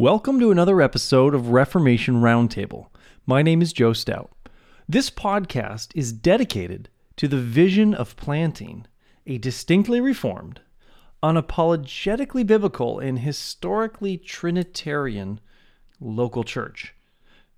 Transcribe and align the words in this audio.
Welcome 0.00 0.38
to 0.38 0.52
another 0.52 0.80
episode 0.80 1.34
of 1.34 1.48
Reformation 1.48 2.20
Roundtable. 2.22 2.86
My 3.26 3.42
name 3.42 3.60
is 3.60 3.72
Joe 3.72 3.92
Stout. 3.92 4.30
This 4.88 5.10
podcast 5.10 5.88
is 5.92 6.12
dedicated 6.12 6.88
to 7.16 7.26
the 7.26 7.40
vision 7.40 7.94
of 7.94 8.14
planting 8.14 8.86
a 9.26 9.38
distinctly 9.38 10.00
reformed, 10.00 10.60
unapologetically 11.20 12.46
biblical, 12.46 13.00
and 13.00 13.18
historically 13.18 14.16
Trinitarian 14.16 15.40
local 15.98 16.44
church. 16.44 16.94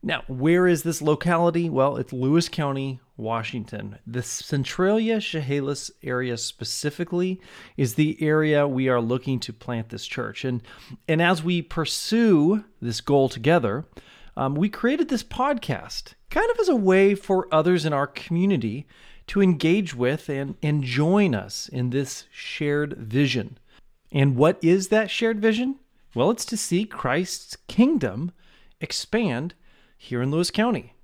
Now, 0.03 0.23
where 0.29 0.67
is 0.67 0.83
this 0.83 1.03
locality? 1.03 1.69
Well, 1.69 1.99
it's 1.99 2.13
Lewis 2.13 2.49
County, 2.49 3.01
Washington. 3.19 3.99
The 4.07 4.23
Centralia 4.23 5.21
Chehalis 5.21 5.91
area 6.03 6.39
specifically 6.39 7.39
is 7.77 7.95
the 7.95 8.17
area 8.23 8.67
we 8.67 8.89
are 8.89 9.01
looking 9.01 9.39
to 9.41 9.53
plant 9.53 9.91
this 9.91 10.07
church. 10.07 10.43
And, 10.43 10.63
and 11.07 11.21
as 11.21 11.43
we 11.43 11.61
pursue 11.61 12.65
this 12.81 13.03
goal 13.03 13.29
together, 13.29 13.85
um, 14.39 14.55
we 14.55 14.71
created 14.71 15.09
this 15.09 15.23
podcast 15.23 16.15
kind 16.31 16.51
of 16.51 16.59
as 16.59 16.71
a 16.71 16.77
way 16.77 17.15
for 17.15 17.47
others 17.53 17.85
in 17.85 17.93
our 17.93 18.07
community 18.07 18.87
to 19.27 19.43
engage 19.43 19.95
with 19.95 20.31
and, 20.31 20.57
and 20.63 20.83
join 20.83 21.35
us 21.35 21.69
in 21.69 21.91
this 21.91 22.25
shared 22.31 22.95
vision. 22.95 23.59
And 24.11 24.35
what 24.35 24.59
is 24.63 24.89
that 24.89 25.11
shared 25.11 25.43
vision? 25.43 25.77
Well, 26.15 26.31
it's 26.31 26.47
to 26.47 26.57
see 26.57 26.87
Christ's 26.87 27.57
kingdom 27.69 28.33
expand 28.81 29.55
here 30.03 30.23
in 30.23 30.31
Lewis 30.31 30.51
County. 30.51 30.95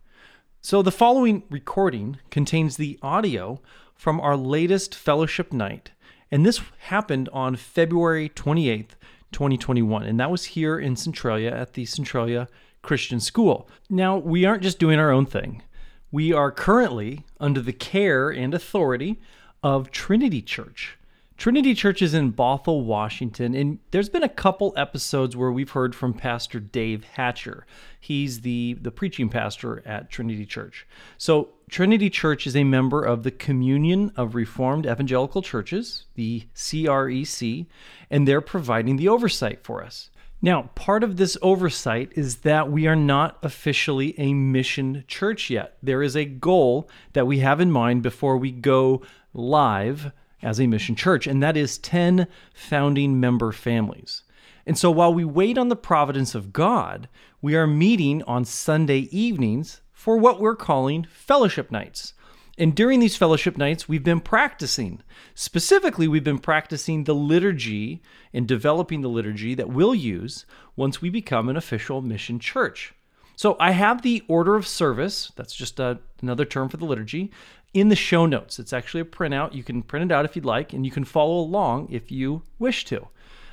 So, 0.63 0.81
the 0.81 0.91
following 0.91 1.43
recording 1.51 2.17
contains 2.31 2.77
the 2.77 2.99
audio 3.03 3.61
from 3.95 4.19
our 4.21 4.39
latest 4.39 4.95
fellowship 4.95 5.53
night, 5.53 5.91
and 6.31 6.47
this 6.47 6.63
happened 6.79 7.29
on 7.31 7.57
February 7.57 8.31
28th, 8.31 8.93
2021, 9.33 10.03
and 10.03 10.19
that 10.19 10.31
was 10.31 10.47
here 10.47 10.79
in 10.79 10.97
Centralia 10.97 11.51
at 11.55 11.75
the 11.75 11.85
Centralia 11.85 12.49
Christian 12.81 13.21
School. 13.21 13.69
Now, 13.91 14.17
we 14.17 14.47
aren't 14.47 14.63
just 14.63 14.79
doing 14.79 14.99
our 14.99 15.11
own 15.11 15.27
thing. 15.27 15.63
We 16.11 16.33
are 16.33 16.51
currently 16.51 17.27
under 17.39 17.61
the 17.61 17.75
care 17.75 18.31
and 18.31 18.55
authority 18.55 19.21
of 19.63 19.91
Trinity 19.91 20.41
Church. 20.41 20.96
Trinity 21.37 21.75
Church 21.75 22.01
is 22.01 22.15
in 22.15 22.33
Bothell, 22.33 22.85
Washington, 22.85 23.55
and 23.55 23.79
there's 23.91 24.09
been 24.09 24.23
a 24.23 24.29
couple 24.29 24.73
episodes 24.75 25.37
where 25.37 25.53
we've 25.53 25.71
heard 25.71 25.95
from 25.95 26.15
Pastor 26.15 26.59
Dave 26.59 27.05
Hatcher. 27.05 27.67
He's 28.01 28.41
the, 28.41 28.79
the 28.81 28.91
preaching 28.91 29.29
pastor 29.29 29.83
at 29.87 30.11
Trinity 30.11 30.47
Church. 30.47 30.87
So, 31.19 31.51
Trinity 31.69 32.09
Church 32.09 32.47
is 32.47 32.57
a 32.57 32.65
member 32.65 33.03
of 33.03 33.23
the 33.23 33.31
Communion 33.31 34.13
of 34.17 34.35
Reformed 34.35 34.87
Evangelical 34.87 35.43
Churches, 35.43 36.07
the 36.15 36.45
CREC, 36.55 37.67
and 38.11 38.27
they're 38.27 38.41
providing 38.41 38.97
the 38.97 39.09
oversight 39.09 39.63
for 39.63 39.85
us. 39.85 40.11
Now, 40.41 40.71
part 40.75 41.05
of 41.05 41.17
this 41.17 41.37
oversight 41.43 42.13
is 42.15 42.39
that 42.39 42.71
we 42.71 42.87
are 42.87 42.97
not 42.97 43.37
officially 43.43 44.19
a 44.19 44.33
mission 44.33 45.05
church 45.07 45.51
yet. 45.51 45.77
There 45.83 46.03
is 46.03 46.17
a 46.17 46.25
goal 46.25 46.89
that 47.13 47.27
we 47.27 47.41
have 47.41 47.61
in 47.61 47.71
mind 47.71 48.03
before 48.03 48.39
we 48.39 48.53
go 48.53 49.03
live 49.35 50.13
as 50.47 50.61
a 50.61 50.67
mission 50.69 50.95
church, 50.95 51.27
and 51.27 51.43
that 51.43 51.57
is 51.57 51.77
10 51.77 52.29
founding 52.55 53.19
member 53.19 53.51
families. 53.51 54.23
And 54.65 54.79
so 54.79 54.93
while 54.93 55.13
we 55.13 55.25
wait 55.25 55.59
on 55.59 55.69
the 55.69 55.77
providence 55.77 56.37
of 56.37 56.53
God, 56.53 57.09
we 57.43 57.57
are 57.57 57.67
meeting 57.67 58.23
on 58.23 58.45
Sunday 58.45 59.09
evenings 59.11 59.81
for 59.93 60.17
what 60.17 60.41
we're 60.41 60.55
calling 60.55 61.05
fellowship 61.11 61.73
nights. 61.73 62.15
And 62.57 62.77
during 62.77 63.01
these 63.01 63.17
fellowship 63.17 63.59
nights, 63.59 63.89
we've 63.89 64.05
been 64.05 64.21
practicing. 64.21 65.03
Specifically, 65.35 66.07
we've 66.07 66.25
been 66.25 66.39
practicing 66.39 67.05
the 67.05 67.15
liturgy 67.15 68.01
and 68.33 68.47
developing 68.47 69.01
the 69.01 69.09
liturgy 69.09 69.55
that 69.57 69.69
we'll 69.69 69.97
use 69.97 70.47
once 70.77 71.03
we 71.03 71.11
become 71.11 71.49
an 71.49 71.57
official 71.57 72.03
mission 72.03 72.39
church. 72.39 72.95
So 73.35 73.57
I 73.61 73.73
have 73.73 74.01
the 74.01 74.23
order 74.29 74.55
of 74.55 74.67
service, 74.67 75.33
that's 75.37 75.55
just 75.55 75.81
a, 75.81 75.99
another 76.23 76.47
term 76.47 76.69
for 76.69 76.79
the 76.79 76.87
liturgy, 76.87 77.33
in 77.75 77.89
the 77.89 77.97
show 77.97 78.27
notes. 78.27 78.59
It's 78.59 78.73
actually 78.73 79.03
a 79.03 79.05
printout. 79.05 79.55
You 79.55 79.63
can 79.63 79.83
print 79.83 80.11
it 80.11 80.15
out 80.15 80.25
if 80.25 80.37
you'd 80.37 80.45
like, 80.45 80.73
and 80.73 80.85
you 80.85 80.93
can 80.93 81.05
follow 81.05 81.39
along 81.39 81.89
if 81.91 82.11
you 82.11 82.43
wish 82.59 82.85
to. 82.87 83.09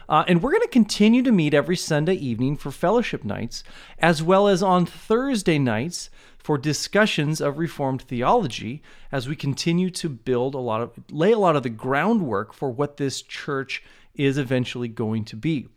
Uh, 0.10 0.24
and 0.28 0.42
we're 0.42 0.52
going 0.52 0.62
to 0.62 0.68
continue 0.68 1.24
to 1.24 1.32
meet 1.32 1.54
every 1.54 1.78
Sunday 1.78 2.16
evening 2.16 2.58
for 2.58 2.72
fellowship 2.72 3.24
nights, 3.24 3.64
as 4.00 4.22
well 4.22 4.48
as 4.48 4.62
on 4.62 4.86
Thursday 4.86 5.58
nights 5.58 6.10
for 6.38 6.58
discussions 6.58 7.40
of 7.40 7.58
Reformed 7.58 8.02
theology 8.02 8.82
as 9.12 9.30
we 9.30 9.36
continue 9.36 9.90
to 9.92 10.10
build 10.10 10.56
a 10.56 10.60
lot 10.60 10.82
of, 10.82 10.92
lay 11.10 11.32
a 11.32 11.40
lot 11.40 11.56
of 11.56 11.64
the 11.64 11.70
groundwork 11.70 12.54
for 12.54 12.70
what 12.70 12.98
this 12.98 13.22
church 13.22 13.82
is 14.14 14.38
eventually 14.38 14.90
going 14.90 15.24
to 15.26 15.38
be. 15.38 15.70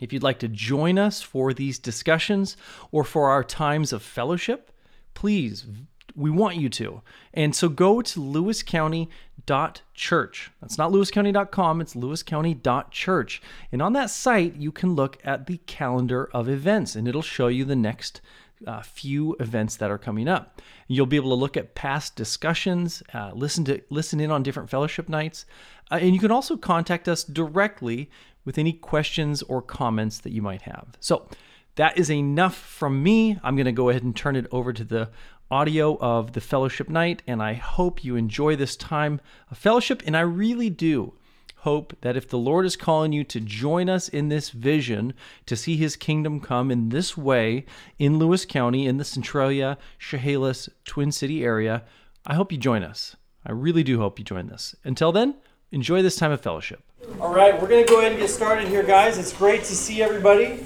If 0.00 0.12
you'd 0.12 0.22
like 0.22 0.40
to 0.40 0.48
join 0.48 0.98
us 0.98 1.22
for 1.22 1.54
these 1.54 1.78
discussions 1.78 2.56
or 2.90 3.04
for 3.04 3.30
our 3.30 3.44
times 3.44 3.92
of 3.92 4.02
fellowship, 4.02 4.70
please 5.14 5.66
we 6.14 6.30
want 6.30 6.56
you 6.56 6.68
to. 6.70 7.02
And 7.32 7.54
so 7.54 7.68
go 7.68 8.02
to 8.02 8.20
lewiscounty.church. 8.20 10.50
That's 10.60 10.78
not 10.78 10.90
lewiscounty.com, 10.92 11.80
it's 11.80 11.94
lewiscounty.church. 11.94 13.42
And 13.72 13.82
on 13.82 13.92
that 13.94 14.10
site, 14.10 14.56
you 14.56 14.72
can 14.72 14.94
look 14.94 15.18
at 15.24 15.46
the 15.46 15.58
calendar 15.66 16.28
of 16.32 16.48
events 16.48 16.94
and 16.94 17.08
it'll 17.08 17.22
show 17.22 17.48
you 17.48 17.64
the 17.64 17.76
next 17.76 18.20
uh, 18.66 18.82
few 18.82 19.36
events 19.40 19.76
that 19.76 19.90
are 19.90 19.98
coming 19.98 20.28
up. 20.28 20.62
You'll 20.86 21.06
be 21.06 21.16
able 21.16 21.30
to 21.30 21.36
look 21.36 21.56
at 21.56 21.74
past 21.74 22.16
discussions, 22.16 23.02
uh, 23.12 23.32
listen 23.34 23.64
to 23.66 23.82
listen 23.90 24.20
in 24.20 24.30
on 24.30 24.42
different 24.42 24.70
fellowship 24.70 25.08
nights, 25.08 25.44
uh, 25.90 25.98
and 26.00 26.14
you 26.14 26.20
can 26.20 26.30
also 26.30 26.56
contact 26.56 27.08
us 27.08 27.24
directly 27.24 28.10
with 28.44 28.58
any 28.58 28.72
questions 28.72 29.42
or 29.42 29.62
comments 29.62 30.18
that 30.18 30.32
you 30.32 30.42
might 30.42 30.62
have. 30.62 30.96
So 31.00 31.28
that 31.76 31.98
is 31.98 32.10
enough 32.10 32.56
from 32.56 33.02
me. 33.02 33.38
I'm 33.42 33.56
going 33.56 33.66
to 33.66 33.72
go 33.72 33.88
ahead 33.88 34.02
and 34.02 34.14
turn 34.14 34.36
it 34.36 34.46
over 34.52 34.72
to 34.72 34.84
the 34.84 35.10
audio 35.50 35.98
of 35.98 36.32
the 36.32 36.40
fellowship 36.40 36.88
night, 36.88 37.22
and 37.26 37.42
I 37.42 37.54
hope 37.54 38.04
you 38.04 38.16
enjoy 38.16 38.56
this 38.56 38.76
time 38.76 39.20
of 39.50 39.58
fellowship. 39.58 40.02
And 40.06 40.16
I 40.16 40.20
really 40.20 40.70
do 40.70 41.14
hope 41.58 41.96
that 42.02 42.16
if 42.16 42.28
the 42.28 42.38
Lord 42.38 42.66
is 42.66 42.76
calling 42.76 43.12
you 43.12 43.24
to 43.24 43.40
join 43.40 43.88
us 43.88 44.08
in 44.08 44.28
this 44.28 44.50
vision 44.50 45.14
to 45.46 45.56
see 45.56 45.76
his 45.76 45.96
kingdom 45.96 46.38
come 46.40 46.70
in 46.70 46.90
this 46.90 47.16
way 47.16 47.64
in 47.98 48.18
Lewis 48.18 48.44
County, 48.44 48.86
in 48.86 48.98
the 48.98 49.04
Centralia, 49.04 49.78
Chehalis, 49.98 50.68
Twin 50.84 51.10
City 51.10 51.42
area, 51.42 51.82
I 52.26 52.34
hope 52.34 52.52
you 52.52 52.58
join 52.58 52.82
us. 52.82 53.16
I 53.46 53.52
really 53.52 53.82
do 53.82 53.98
hope 53.98 54.18
you 54.18 54.24
join 54.24 54.50
us. 54.50 54.74
Until 54.84 55.12
then, 55.12 55.36
enjoy 55.72 56.02
this 56.02 56.16
time 56.16 56.32
of 56.32 56.40
fellowship. 56.40 56.82
All 57.20 57.34
right, 57.34 57.60
we're 57.60 57.68
going 57.68 57.84
to 57.84 57.90
go 57.90 58.00
ahead 58.00 58.12
and 58.12 58.20
get 58.20 58.30
started 58.30 58.68
here, 58.68 58.82
guys. 58.82 59.18
It's 59.18 59.32
great 59.32 59.64
to 59.64 59.74
see 59.74 60.02
everybody. 60.02 60.64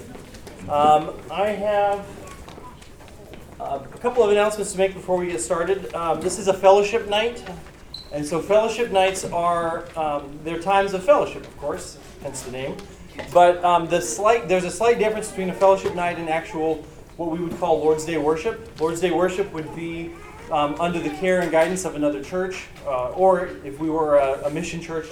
Um, 0.68 1.12
I 1.30 1.48
have 1.48 2.06
uh, 3.60 3.80
a 3.82 3.98
couple 3.98 4.22
of 4.22 4.30
announcements 4.30 4.72
to 4.72 4.78
make 4.78 4.94
before 4.94 5.16
we 5.16 5.28
get 5.28 5.40
started. 5.40 5.92
Um, 5.94 6.20
this 6.20 6.38
is 6.38 6.48
a 6.48 6.54
fellowship 6.54 7.08
night, 7.08 7.44
and 8.12 8.24
so 8.24 8.40
fellowship 8.40 8.90
nights 8.90 9.24
are 9.24 9.84
um, 9.96 10.38
they're 10.44 10.60
times 10.60 10.94
of 10.94 11.04
fellowship, 11.04 11.46
of 11.46 11.56
course, 11.58 11.98
hence 12.22 12.42
the 12.42 12.52
name. 12.52 12.76
But 13.32 13.62
um, 13.64 13.88
the 13.88 14.00
slight 14.00 14.48
there's 14.48 14.64
a 14.64 14.70
slight 14.70 14.98
difference 14.98 15.28
between 15.28 15.50
a 15.50 15.54
fellowship 15.54 15.94
night 15.94 16.18
and 16.18 16.28
actual 16.28 16.84
what 17.16 17.30
we 17.30 17.40
would 17.40 17.58
call 17.58 17.80
Lord's 17.80 18.04
Day 18.04 18.16
worship. 18.16 18.80
Lord's 18.80 19.00
Day 19.00 19.10
worship 19.10 19.52
would 19.52 19.74
be 19.74 20.12
um, 20.52 20.76
under 20.80 21.00
the 21.00 21.10
care 21.10 21.40
and 21.40 21.50
guidance 21.50 21.84
of 21.84 21.96
another 21.96 22.22
church, 22.22 22.66
uh, 22.86 23.10
or 23.10 23.48
if 23.64 23.80
we 23.80 23.90
were 23.90 24.16
a, 24.16 24.46
a, 24.46 24.50
mission 24.50 24.80
church 24.80 25.08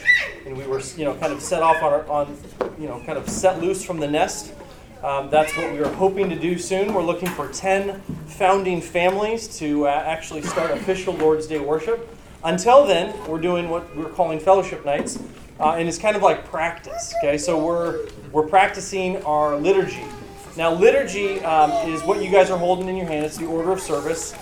and 0.47 0.57
we 0.57 0.65
were, 0.67 0.81
you 0.97 1.05
know, 1.05 1.15
kind 1.17 1.33
of 1.33 1.43
set 1.43 1.63
off 1.63 1.83
on, 1.83 1.93
our, 1.93 2.09
on, 2.09 2.39
you 2.79 2.89
know, 2.89 3.03
kind 3.05 3.19
of 3.19 3.29
set 3.29 3.61
loose 3.61 3.85
from 3.85 3.99
the 3.99 4.07
nest 4.07 4.55
um, 5.03 5.31
that's 5.31 5.57
what 5.57 5.73
we 5.73 5.79
are 5.81 5.93
hoping 5.95 6.29
to 6.31 6.37
do 6.37 6.59
soon. 6.59 6.95
We're 6.95 7.03
looking 7.03 7.29
for 7.29 7.49
10 7.49 8.01
founding 8.27 8.81
families 8.81 9.47
to 9.59 9.87
uh, 9.87 9.91
actually 9.91 10.43
start 10.43 10.71
official 10.71 11.15
Lord's 11.15 11.47
Day 11.47 11.59
worship. 11.59 12.09
Until 12.45 12.87
then, 12.87 13.15
we're 13.27 13.41
doing 13.41 13.69
what 13.69 13.95
we're 13.97 14.09
calling 14.09 14.39
fellowship 14.39 14.85
nights, 14.85 15.19
uh, 15.59 15.73
and 15.73 15.89
it's 15.89 15.99
kind 15.99 16.17
of 16.17 16.23
like 16.23 16.45
practice. 16.47 17.15
Okay, 17.19 17.39
so 17.39 17.63
we're 17.63 18.09
we're 18.33 18.47
practicing 18.47 19.23
our 19.25 19.57
liturgy. 19.57 20.05
Now, 20.57 20.73
liturgy 20.73 21.41
um, 21.45 21.71
is 21.91 22.03
what 22.03 22.23
you 22.23 22.31
guys 22.31 22.51
are 22.51 22.59
holding 22.59 22.89
in 22.89 22.97
your 22.97 23.07
hand. 23.07 23.25
It's 23.25 23.37
the 23.37 23.47
order 23.47 23.73
of 23.73 23.81
service, 23.81 24.35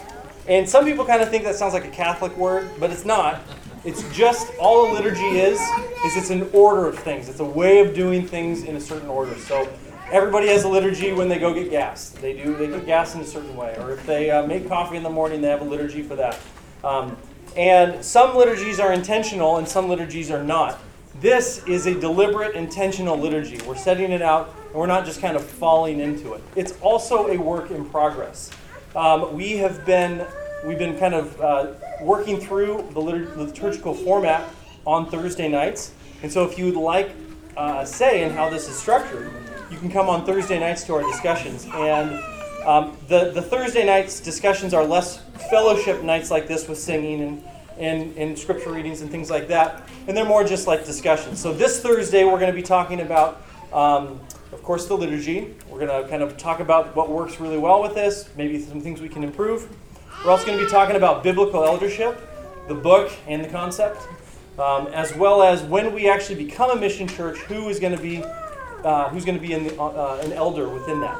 and 0.48 0.68
some 0.68 0.84
people 0.84 1.04
kind 1.04 1.22
of 1.22 1.30
think 1.30 1.44
that 1.44 1.56
sounds 1.56 1.72
like 1.74 1.86
a 1.86 1.90
Catholic 1.90 2.36
word, 2.36 2.68
but 2.78 2.90
it's 2.90 3.04
not. 3.04 3.40
It's 3.84 4.02
just 4.16 4.50
all 4.58 4.90
a 4.90 4.92
liturgy 4.92 5.38
is 5.38 5.58
is 6.06 6.16
it's 6.16 6.30
an 6.30 6.48
order 6.52 6.86
of 6.86 6.98
things. 6.98 7.28
It's 7.28 7.40
a 7.40 7.44
way 7.44 7.80
of 7.80 7.94
doing 7.94 8.26
things 8.26 8.64
in 8.64 8.76
a 8.76 8.80
certain 8.80 9.08
order. 9.08 9.34
So 9.36 9.68
everybody 10.10 10.48
has 10.48 10.64
a 10.64 10.68
liturgy 10.68 11.12
when 11.12 11.28
they 11.28 11.38
go 11.38 11.52
get 11.54 11.70
gas. 11.70 12.10
They 12.10 12.32
do. 12.34 12.54
They 12.56 12.68
get 12.68 12.86
gas 12.86 13.14
in 13.14 13.20
a 13.20 13.24
certain 13.24 13.56
way, 13.56 13.76
or 13.78 13.92
if 13.92 14.04
they 14.06 14.30
uh, 14.30 14.46
make 14.46 14.68
coffee 14.68 14.96
in 14.96 15.02
the 15.02 15.10
morning, 15.10 15.40
they 15.40 15.48
have 15.48 15.62
a 15.62 15.64
liturgy 15.64 16.02
for 16.02 16.16
that. 16.16 16.38
Um, 16.82 17.16
and 17.56 18.04
some 18.04 18.36
liturgies 18.36 18.80
are 18.80 18.92
intentional, 18.92 19.56
and 19.58 19.68
some 19.68 19.88
liturgies 19.88 20.30
are 20.30 20.42
not. 20.42 20.78
This 21.20 21.64
is 21.66 21.86
a 21.86 21.94
deliberate, 21.94 22.56
intentional 22.56 23.16
liturgy. 23.16 23.60
We're 23.66 23.76
setting 23.76 24.10
it 24.10 24.22
out, 24.22 24.52
and 24.66 24.74
we're 24.74 24.86
not 24.86 25.04
just 25.04 25.20
kind 25.20 25.36
of 25.36 25.44
falling 25.44 26.00
into 26.00 26.34
it. 26.34 26.42
It's 26.56 26.72
also 26.80 27.28
a 27.28 27.36
work 27.36 27.70
in 27.70 27.84
progress. 27.84 28.50
Um, 28.96 29.34
we 29.34 29.52
have 29.58 29.86
been 29.86 30.26
we've 30.64 30.78
been 30.78 30.98
kind 30.98 31.14
of 31.14 31.40
uh, 31.40 31.72
working 32.00 32.40
through 32.40 32.88
the 32.92 33.00
liturgical 33.00 33.94
format 33.94 34.48
on 34.84 35.08
Thursday 35.08 35.48
nights, 35.48 35.92
and 36.22 36.32
so 36.32 36.44
if 36.44 36.58
you 36.58 36.66
would 36.66 36.76
like 36.76 37.10
uh, 37.56 37.78
a 37.80 37.86
say 37.86 38.24
in 38.24 38.30
how 38.30 38.50
this 38.50 38.68
is 38.68 38.76
structured, 38.76 39.32
you 39.70 39.78
can 39.78 39.90
come 39.90 40.08
on 40.08 40.24
Thursday 40.24 40.58
nights 40.58 40.84
to 40.84 40.94
our 40.94 41.02
discussions. 41.02 41.66
And 41.72 42.22
um, 42.64 42.96
the, 43.08 43.30
the 43.30 43.42
Thursday 43.42 43.84
nights 43.84 44.20
discussions 44.20 44.72
are 44.74 44.84
less 44.84 45.18
fellowship 45.50 46.02
nights 46.02 46.30
like 46.30 46.48
this 46.48 46.66
with 46.68 46.78
singing 46.78 47.20
and, 47.20 47.44
and, 47.78 48.16
and 48.16 48.38
scripture 48.38 48.72
readings 48.72 49.00
and 49.02 49.10
things 49.10 49.30
like 49.30 49.48
that. 49.48 49.88
And 50.06 50.16
they're 50.16 50.24
more 50.24 50.44
just 50.44 50.66
like 50.66 50.84
discussions. 50.84 51.40
So 51.40 51.52
this 51.52 51.80
Thursday, 51.80 52.24
we're 52.24 52.38
going 52.38 52.52
to 52.52 52.56
be 52.56 52.62
talking 52.62 53.00
about, 53.00 53.42
um, 53.72 54.20
of 54.52 54.62
course, 54.62 54.86
the 54.86 54.96
liturgy. 54.96 55.54
We're 55.68 55.86
going 55.86 56.02
to 56.02 56.08
kind 56.08 56.22
of 56.22 56.36
talk 56.36 56.60
about 56.60 56.94
what 56.94 57.10
works 57.10 57.40
really 57.40 57.58
well 57.58 57.82
with 57.82 57.94
this, 57.94 58.28
maybe 58.36 58.60
some 58.60 58.80
things 58.80 59.00
we 59.00 59.08
can 59.08 59.24
improve. 59.24 59.68
We're 60.24 60.30
also 60.30 60.46
going 60.46 60.58
to 60.58 60.64
be 60.64 60.70
talking 60.70 60.96
about 60.96 61.22
biblical 61.22 61.64
eldership, 61.64 62.18
the 62.68 62.74
book 62.74 63.12
and 63.26 63.44
the 63.44 63.48
concept, 63.48 64.00
um, 64.58 64.86
as 64.88 65.14
well 65.16 65.42
as 65.42 65.62
when 65.64 65.92
we 65.92 66.08
actually 66.08 66.42
become 66.42 66.70
a 66.70 66.76
mission 66.76 67.06
church, 67.08 67.38
who 67.40 67.68
is 67.68 67.78
going 67.78 67.94
to 67.94 68.02
be 68.02 68.24
uh, 68.84 69.08
who's 69.08 69.24
going 69.24 69.38
to 69.38 69.46
be 69.46 69.54
the, 69.54 69.80
uh, 69.80 70.20
an 70.22 70.32
elder 70.32 70.68
within 70.68 71.00
that. 71.00 71.18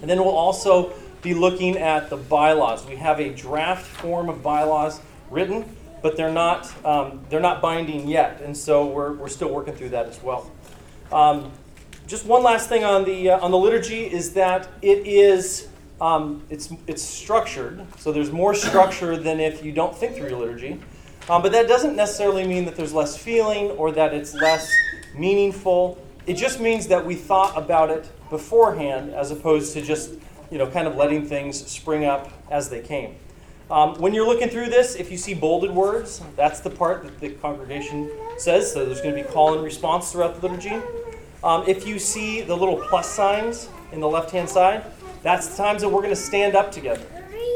And 0.00 0.10
then 0.10 0.18
we'll 0.18 0.36
also 0.36 0.92
be 1.22 1.34
looking 1.34 1.78
at 1.78 2.10
the 2.10 2.16
bylaws. 2.16 2.84
We 2.86 2.96
have 2.96 3.20
a 3.20 3.30
draft 3.30 3.86
form 3.86 4.28
of 4.28 4.42
bylaws 4.42 5.00
written, 5.30 5.64
but 6.02 6.16
they're 6.16 6.32
not, 6.32 6.72
um, 6.84 7.24
they're 7.30 7.40
not 7.40 7.62
binding 7.62 8.08
yet. 8.08 8.40
And 8.42 8.56
so 8.56 8.86
we're, 8.86 9.12
we're 9.12 9.28
still 9.28 9.50
working 9.50 9.74
through 9.74 9.90
that 9.90 10.06
as 10.06 10.22
well. 10.22 10.50
Um, 11.12 11.52
just 12.06 12.26
one 12.26 12.42
last 12.42 12.68
thing 12.68 12.84
on 12.84 13.04
the, 13.04 13.30
uh, 13.30 13.40
on 13.40 13.52
the 13.52 13.58
liturgy 13.58 14.04
is 14.04 14.34
that 14.34 14.68
it 14.82 15.06
is 15.06 15.68
um, 16.02 16.42
it's, 16.50 16.68
it's 16.88 17.00
structured. 17.00 17.86
So 17.98 18.10
there's 18.10 18.32
more 18.32 18.54
structure 18.54 19.16
than 19.16 19.38
if 19.38 19.64
you 19.64 19.70
don't 19.70 19.96
think 19.96 20.16
through 20.16 20.30
your 20.30 20.38
liturgy. 20.38 20.80
Um, 21.30 21.42
but 21.42 21.52
that 21.52 21.68
doesn't 21.68 21.94
necessarily 21.94 22.44
mean 22.44 22.64
that 22.64 22.74
there's 22.74 22.92
less 22.92 23.16
feeling 23.16 23.70
or 23.70 23.92
that 23.92 24.12
it's 24.12 24.34
less 24.34 24.68
meaningful. 25.14 26.01
It 26.26 26.34
just 26.34 26.60
means 26.60 26.86
that 26.88 27.04
we 27.04 27.14
thought 27.14 27.56
about 27.56 27.90
it 27.90 28.08
beforehand 28.30 29.12
as 29.12 29.30
opposed 29.30 29.72
to 29.74 29.82
just 29.82 30.14
you 30.50 30.58
know 30.58 30.66
kind 30.66 30.86
of 30.86 30.96
letting 30.96 31.26
things 31.26 31.66
spring 31.66 32.04
up 32.04 32.30
as 32.50 32.68
they 32.68 32.80
came. 32.80 33.16
Um, 33.70 33.94
when 34.00 34.12
you're 34.12 34.26
looking 34.26 34.50
through 34.50 34.68
this, 34.68 34.96
if 34.96 35.10
you 35.10 35.16
see 35.16 35.32
bolded 35.32 35.70
words, 35.70 36.20
that's 36.36 36.60
the 36.60 36.70
part 36.70 37.04
that 37.04 37.18
the 37.20 37.30
congregation 37.30 38.10
says. 38.36 38.70
So 38.72 38.84
there's 38.84 39.00
going 39.00 39.16
to 39.16 39.22
be 39.22 39.28
call 39.28 39.54
and 39.54 39.64
response 39.64 40.12
throughout 40.12 40.40
the 40.40 40.46
liturgy. 40.46 40.78
Um, 41.42 41.64
if 41.66 41.86
you 41.86 41.98
see 41.98 42.42
the 42.42 42.56
little 42.56 42.76
plus 42.76 43.10
signs 43.10 43.68
in 43.92 44.00
the 44.00 44.08
left 44.08 44.30
hand 44.30 44.48
side, 44.48 44.84
that's 45.22 45.48
the 45.48 45.56
times 45.56 45.82
that 45.82 45.88
we're 45.88 46.02
going 46.02 46.14
to 46.14 46.16
stand 46.16 46.54
up 46.54 46.70
together. 46.70 47.06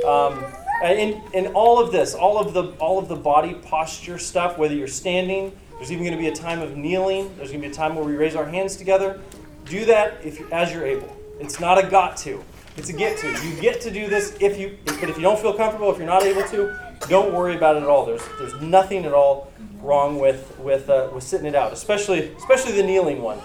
Um, 0.06 0.42
and 0.82 1.22
in 1.34 1.48
all 1.48 1.78
of 1.78 1.92
this, 1.92 2.14
all 2.14 2.38
of 2.38 2.52
the 2.52 2.64
all 2.78 2.98
of 2.98 3.08
the 3.08 3.16
body 3.16 3.54
posture 3.54 4.18
stuff, 4.18 4.58
whether 4.58 4.74
you're 4.74 4.88
standing, 4.88 5.52
there's 5.76 5.92
even 5.92 6.04
going 6.04 6.16
to 6.16 6.22
be 6.22 6.28
a 6.28 6.34
time 6.34 6.60
of 6.62 6.76
kneeling. 6.76 7.34
There's 7.36 7.50
going 7.50 7.60
to 7.60 7.68
be 7.68 7.72
a 7.72 7.76
time 7.76 7.94
where 7.94 8.04
we 8.04 8.14
raise 8.14 8.34
our 8.34 8.46
hands 8.46 8.76
together. 8.76 9.20
Do 9.66 9.84
that 9.84 10.24
if 10.24 10.40
as 10.52 10.72
you're 10.72 10.86
able. 10.86 11.14
It's 11.38 11.60
not 11.60 11.82
a 11.82 11.86
got 11.86 12.16
to. 12.18 12.42
It's 12.76 12.88
a 12.88 12.92
get 12.92 13.18
to. 13.18 13.28
You 13.28 13.60
get 13.60 13.80
to 13.82 13.90
do 13.90 14.08
this 14.08 14.36
if 14.40 14.58
you, 14.58 14.78
but 14.84 15.08
if 15.08 15.16
you 15.16 15.22
don't 15.22 15.38
feel 15.38 15.54
comfortable, 15.54 15.90
if 15.90 15.98
you're 15.98 16.06
not 16.06 16.22
able 16.22 16.42
to, 16.48 16.78
don't 17.08 17.34
worry 17.34 17.56
about 17.56 17.76
it 17.76 17.82
at 17.82 17.88
all. 17.88 18.06
There's 18.06 18.22
there's 18.38 18.60
nothing 18.60 19.04
at 19.04 19.12
all 19.12 19.52
wrong 19.80 20.18
with 20.18 20.58
with 20.58 20.88
uh, 20.88 21.10
with 21.12 21.24
sitting 21.24 21.46
it 21.46 21.54
out, 21.54 21.72
especially 21.72 22.32
especially 22.36 22.72
the 22.72 22.82
kneeling 22.82 23.22
one. 23.22 23.38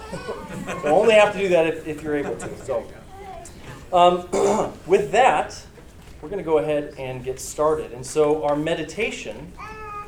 you 0.66 0.88
only 0.88 1.14
have 1.14 1.32
to 1.32 1.38
do 1.38 1.48
that 1.48 1.66
if, 1.66 1.86
if 1.86 2.02
you're 2.02 2.16
able 2.16 2.36
to. 2.36 2.58
So, 2.64 2.84
um, 3.92 4.72
with 4.86 5.12
that, 5.12 5.62
we're 6.20 6.28
going 6.28 6.42
to 6.42 6.48
go 6.48 6.58
ahead 6.58 6.94
and 6.98 7.24
get 7.24 7.40
started. 7.40 7.92
And 7.92 8.04
so 8.04 8.44
our 8.44 8.56
meditation 8.56 9.52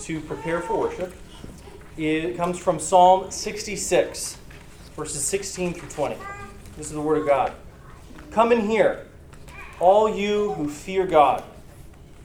to 0.00 0.21
prepare 0.21 0.61
for 0.61 0.79
worship 0.79 1.15
it 1.96 2.37
comes 2.37 2.58
from 2.58 2.79
Psalm 2.81 3.31
66, 3.31 4.38
verses 4.96 5.25
16 5.25 5.75
through 5.75 5.88
20. 5.88 6.17
This 6.76 6.87
is 6.87 6.93
the 6.93 7.00
Word 7.00 7.19
of 7.19 7.26
God. 7.26 7.52
Come 8.32 8.50
in 8.50 8.69
here, 8.69 9.06
all 9.79 10.12
you 10.12 10.52
who 10.55 10.69
fear 10.69 11.06
God, 11.06 11.44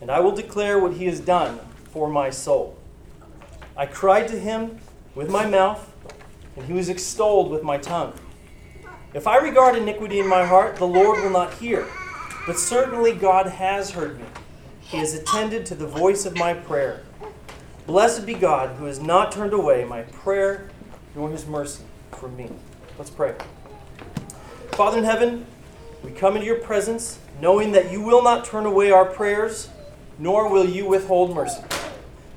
and 0.02 0.10
I 0.10 0.20
will 0.22 0.32
declare 0.32 0.80
what 0.80 0.94
He 0.94 1.06
has 1.06 1.20
done 1.20 1.60
for 1.92 2.10
my 2.10 2.32
soul. 2.32 2.78
I 3.78 3.86
cried 3.86 4.28
to 4.30 4.40
Him 4.40 4.80
with 5.14 5.30
my 5.30 5.46
mouth, 5.46 5.94
and 6.56 6.66
He 6.66 6.74
was 6.74 6.90
extolled 6.90 7.52
with 7.52 7.62
my 7.62 7.78
tongue. 7.78 8.14
If 9.14 9.28
I 9.28 9.38
regard 9.38 9.76
iniquity 9.76 10.20
in 10.20 10.28
my 10.28 10.46
heart, 10.46 10.78
the 10.78 10.88
Lord 10.88 11.24
will 11.24 11.30
not 11.30 11.54
hear. 11.54 11.88
But 12.48 12.58
certainly 12.58 13.14
God 13.14 13.46
has 13.46 13.92
heard 13.92 14.20
me. 14.20 14.26
He 14.82 14.98
has 14.98 15.14
attended 15.14 15.68
to 15.68 15.76
the 15.76 15.86
voice 15.86 16.26
of 16.26 16.36
my 16.36 16.56
prayer. 16.56 17.04
Blessed 17.90 18.28
be 18.28 18.36
God 18.36 18.76
who 18.76 18.86
has 18.86 19.00
not 19.00 19.32
turned 19.32 19.52
away 19.52 19.84
my 19.84 20.04
prayer 20.04 20.70
nor 21.16 21.32
his 21.32 21.48
mercy 21.48 21.84
from 22.12 22.38
me. 22.38 22.48
Let's 23.00 23.10
pray. 23.10 23.34
Father 24.74 25.00
in 25.00 25.04
heaven, 25.04 25.48
we 26.04 26.12
come 26.12 26.36
into 26.36 26.46
your 26.46 26.60
presence 26.60 27.18
knowing 27.42 27.72
that 27.72 27.92
you 27.92 28.00
will 28.00 28.24
not 28.24 28.46
turn 28.46 28.68
away 28.68 28.92
our 28.92 29.06
prayers, 29.06 29.70
nor 30.20 30.52
will 30.52 30.70
you 30.70 30.88
withhold 30.88 31.34
mercy. 31.34 31.64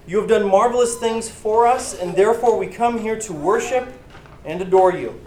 You 0.06 0.20
have 0.20 0.26
done 0.26 0.48
marvelous 0.48 0.96
things 0.96 1.28
for 1.28 1.66
us, 1.66 1.92
and 1.92 2.16
therefore 2.16 2.58
we 2.58 2.66
come 2.66 2.98
here 2.98 3.18
to 3.18 3.34
worship 3.34 3.92
and 4.46 4.62
adore 4.62 4.94
you. 4.94 5.20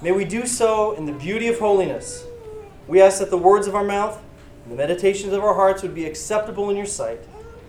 May 0.00 0.12
we 0.12 0.24
do 0.24 0.46
so 0.46 0.92
in 0.92 1.04
the 1.04 1.12
beauty 1.12 1.48
of 1.48 1.58
holiness. 1.58 2.24
We 2.86 3.02
ask 3.02 3.18
that 3.18 3.28
the 3.28 3.36
words 3.36 3.66
of 3.66 3.74
our 3.74 3.84
mouth 3.84 4.18
and 4.64 4.72
the 4.72 4.76
meditations 4.76 5.34
of 5.34 5.44
our 5.44 5.52
hearts 5.52 5.82
would 5.82 5.94
be 5.94 6.06
acceptable 6.06 6.70
in 6.70 6.76
your 6.78 6.86
sight. 6.86 7.20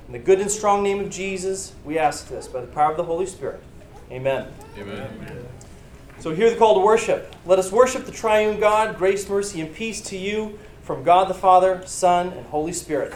In 0.09 0.13
the 0.13 0.17
good 0.17 0.39
and 0.39 0.49
strong 0.49 0.81
name 0.81 0.99
of 1.01 1.11
Jesus, 1.11 1.73
we 1.85 1.99
ask 1.99 2.29
this 2.29 2.47
by 2.47 2.61
the 2.61 2.65
power 2.65 2.89
of 2.89 2.97
the 2.97 3.03
Holy 3.03 3.27
Spirit. 3.27 3.61
Amen. 4.09 4.47
Amen. 4.75 5.45
So 6.17 6.33
hear 6.33 6.49
the 6.49 6.55
call 6.55 6.73
to 6.73 6.79
worship. 6.79 7.35
Let 7.45 7.59
us 7.59 7.71
worship 7.71 8.05
the 8.05 8.11
triune 8.11 8.59
God. 8.59 8.97
Grace, 8.97 9.29
mercy, 9.29 9.61
and 9.61 9.71
peace 9.71 10.01
to 10.01 10.17
you 10.17 10.57
from 10.81 11.03
God 11.03 11.29
the 11.29 11.35
Father, 11.35 11.83
Son, 11.85 12.29
and 12.29 12.43
Holy 12.47 12.73
Spirit. 12.73 13.13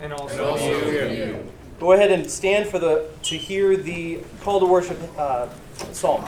And 0.00 0.12
also, 0.12 0.32
and 0.32 0.40
also 0.40 0.90
you. 0.90 1.46
Go 1.78 1.92
ahead 1.92 2.10
and 2.10 2.28
stand 2.28 2.68
for 2.68 2.80
the 2.80 3.08
to 3.22 3.36
hear 3.36 3.76
the 3.76 4.18
call 4.40 4.58
to 4.58 4.66
worship 4.66 4.98
uh, 5.16 5.48
psalm. 5.92 6.24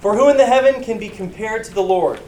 For 0.00 0.16
who 0.16 0.30
in 0.30 0.38
the 0.38 0.46
heaven 0.46 0.82
can 0.82 0.98
be 0.98 1.10
compared 1.10 1.64
to 1.64 1.74
the 1.74 1.82
Lord? 1.82 2.18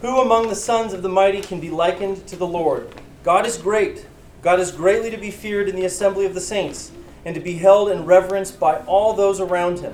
Who 0.00 0.22
among 0.22 0.48
the 0.48 0.56
sons 0.56 0.94
of 0.94 1.02
the 1.02 1.10
mighty 1.10 1.42
can 1.42 1.60
be 1.60 1.68
likened 1.68 2.26
to 2.28 2.36
the 2.36 2.46
Lord? 2.46 2.88
God 3.24 3.44
is 3.44 3.58
great 3.58 4.06
God 4.48 4.60
is 4.60 4.72
greatly 4.72 5.10
to 5.10 5.18
be 5.18 5.30
feared 5.30 5.68
in 5.68 5.76
the 5.76 5.84
assembly 5.84 6.24
of 6.24 6.32
the 6.32 6.40
saints, 6.40 6.90
and 7.26 7.34
to 7.34 7.40
be 7.40 7.58
held 7.58 7.90
in 7.90 8.06
reverence 8.06 8.50
by 8.50 8.78
all 8.86 9.12
those 9.12 9.40
around 9.40 9.80
him. 9.80 9.92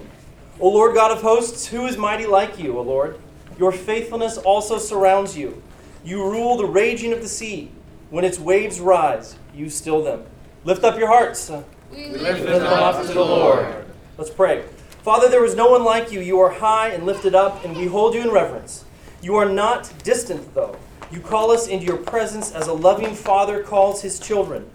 O 0.61 0.69
Lord 0.69 0.95
God 0.95 1.11
of 1.11 1.23
hosts, 1.23 1.67
who 1.67 1.87
is 1.87 1.97
mighty 1.97 2.25
like 2.25 2.57
you, 2.57 2.79
O 2.79 2.83
Lord? 2.83 3.19
Your 3.59 3.73
faithfulness 3.73 4.39
also 4.39 4.79
surrounds 4.79 5.37
you. 5.37 5.61
You 6.05 6.23
rule 6.31 6.57
the 6.57 6.67
raging 6.67 7.13
of 7.13 7.21
the 7.21 7.27
sea. 7.27 7.73
When 8.11 8.25
its 8.25 8.39
waves 8.39 8.79
rise, 8.79 9.37
you 9.53 9.69
still 9.69 10.05
them. 10.05 10.25
Lift 10.63 10.85
up 10.85 10.97
your 11.01 11.09
hearts. 11.09 11.51
We 11.91 12.11
lift 12.11 12.45
them 12.45 12.63
up 12.63 13.05
to 13.05 13.13
the 13.13 13.25
Lord. 13.25 13.87
Let's 14.17 14.31
pray. 14.31 14.63
Father, 15.03 15.29
there 15.29 15.45
is 15.45 15.57
no 15.57 15.69
one 15.69 15.83
like 15.83 16.13
you. 16.13 16.21
You 16.21 16.39
are 16.39 16.51
high 16.51 16.91
and 16.91 17.05
lifted 17.05 17.35
up, 17.35 17.65
and 17.65 17.77
we 17.77 17.87
hold 17.87 18.15
you 18.15 18.21
in 18.21 18.31
reverence. 18.31 18.85
You 19.21 19.35
are 19.35 19.49
not 19.49 19.93
distant, 20.05 20.55
though. 20.55 20.77
You 21.13 21.21
call 21.21 21.51
us 21.51 21.69
into 21.69 21.87
your 21.87 21.97
presence 21.97 22.53
as 22.53 22.67
a 22.67 22.73
loving 22.73 23.15
father 23.15 23.63
calls 23.63 24.03
his 24.03 24.19
children. 24.19 24.69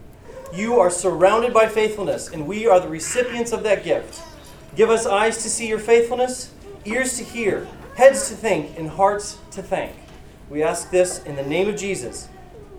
You 0.53 0.79
are 0.79 0.89
surrounded 0.89 1.53
by 1.53 1.67
faithfulness, 1.67 2.29
and 2.29 2.47
we 2.47 2.67
are 2.67 2.79
the 2.79 2.87
recipients 2.87 3.51
of 3.51 3.63
that 3.63 3.83
gift. 3.83 4.21
Give 4.75 4.89
us 4.89 5.05
eyes 5.05 5.43
to 5.43 5.49
see 5.49 5.67
your 5.67 5.79
faithfulness, 5.79 6.51
ears 6.85 7.17
to 7.17 7.23
hear, 7.23 7.67
heads 7.95 8.29
to 8.29 8.35
think, 8.35 8.77
and 8.77 8.89
hearts 8.89 9.37
to 9.51 9.61
thank. 9.61 9.95
We 10.49 10.63
ask 10.63 10.89
this 10.89 11.23
in 11.23 11.35
the 11.35 11.43
name 11.43 11.67
of 11.67 11.75
Jesus. 11.75 12.29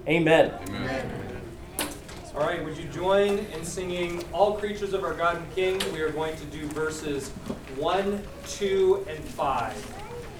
Amen. 0.08 0.52
Amen. 0.68 1.10
All 2.34 2.46
right, 2.46 2.64
would 2.64 2.76
you 2.76 2.88
join 2.88 3.38
in 3.38 3.64
singing 3.64 4.24
All 4.32 4.54
Creatures 4.54 4.94
of 4.94 5.04
Our 5.04 5.14
God 5.14 5.36
and 5.36 5.54
King? 5.54 5.78
We 5.92 6.00
are 6.00 6.10
going 6.10 6.36
to 6.36 6.44
do 6.46 6.66
verses 6.68 7.28
1, 7.76 8.22
2, 8.46 9.06
and 9.08 9.22
5. 9.22 9.94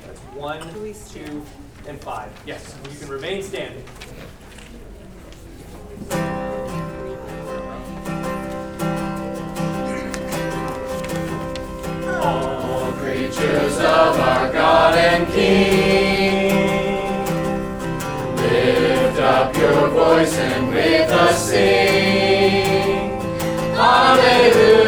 That's 0.07 0.21
1, 0.21 0.95
2, 1.11 1.47
and 1.87 2.01
5. 2.01 2.31
Yes, 2.47 2.77
you 2.91 2.99
can 2.99 3.09
remain 3.09 3.43
standing. 3.43 3.85
All 12.23 12.93
creatures 12.93 13.77
of 13.79 14.21
our 14.21 14.53
God 14.53 14.95
and 14.97 15.27
King, 15.33 16.55
lift 18.37 19.21
up 19.21 19.57
your 19.57 19.89
voice 19.89 20.37
and 20.37 20.69
with 20.69 21.11
us 21.11 21.49
sing. 21.51 23.11
Hallelujah. 23.75 24.81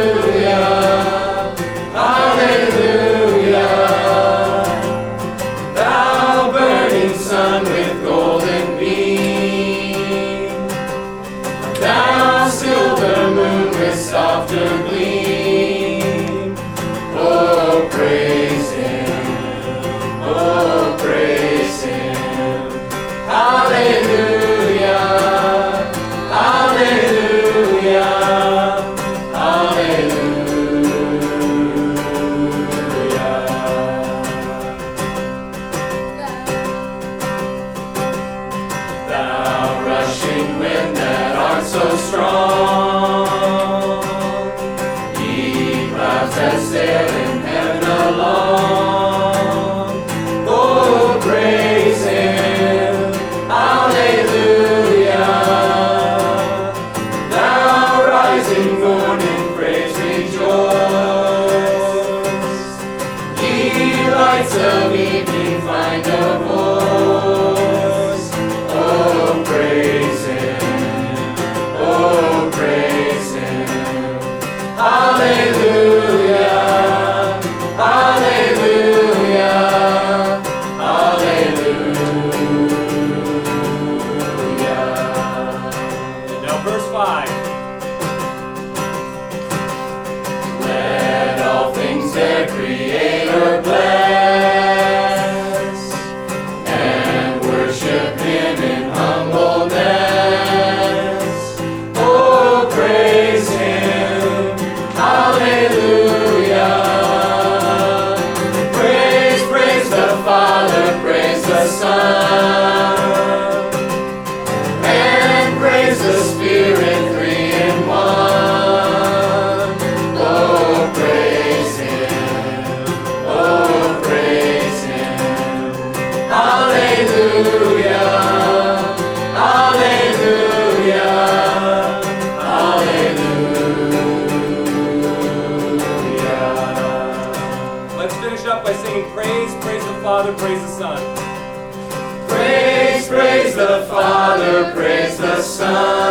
love. 145.73 146.02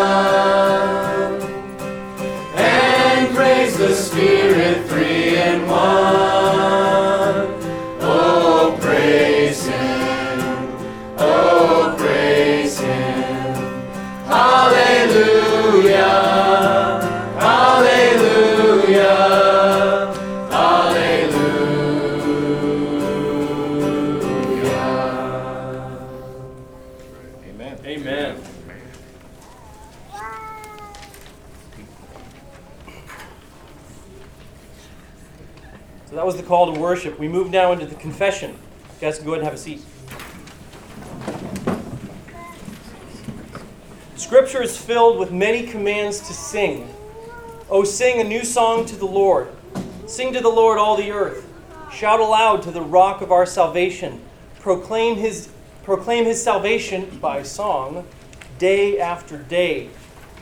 Worship, 36.52 37.18
we 37.18 37.28
move 37.28 37.50
now 37.50 37.72
into 37.72 37.86
the 37.86 37.96
confession. 37.96 38.52
You 38.52 38.58
guys 39.00 39.18
can 39.18 39.26
go 39.26 39.34
ahead 39.34 39.40
and 39.40 39.46
have 39.46 39.54
a 39.54 39.58
seat. 39.58 39.82
Scripture 44.16 44.62
is 44.62 44.78
filled 44.78 45.18
with 45.18 45.32
many 45.32 45.66
commands 45.66 46.20
to 46.28 46.34
sing. 46.34 46.94
Oh, 47.70 47.84
sing 47.84 48.20
a 48.20 48.24
new 48.24 48.44
song 48.44 48.86
to 48.86 48.96
the 48.96 49.06
Lord. 49.06 49.50
Sing 50.08 50.34
to 50.34 50.42
the 50.42 50.50
Lord, 50.50 50.78
all 50.78 50.98
the 50.98 51.12
earth. 51.12 51.48
Shout 51.92 52.20
aloud 52.20 52.62
to 52.64 52.72
the 52.72 52.82
rock 52.82 53.22
of 53.22 53.32
our 53.32 53.46
salvation. 53.46 54.22
Proclaim 54.60 55.16
his, 55.16 55.50
proclaim 55.84 56.26
his 56.26 56.44
salvation 56.44 57.18
by 57.22 57.44
song 57.44 58.06
day 58.60 59.00
after 59.00 59.38
day. 59.38 59.90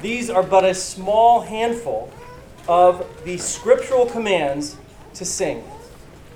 These 0.02 0.30
are 0.30 0.44
but 0.44 0.66
a 0.66 0.74
small 0.74 1.42
handful 1.42 2.12
of 2.68 3.08
the 3.26 3.38
scriptural 3.38 4.06
commands 4.06 4.76
to 5.14 5.26
sing 5.26 5.64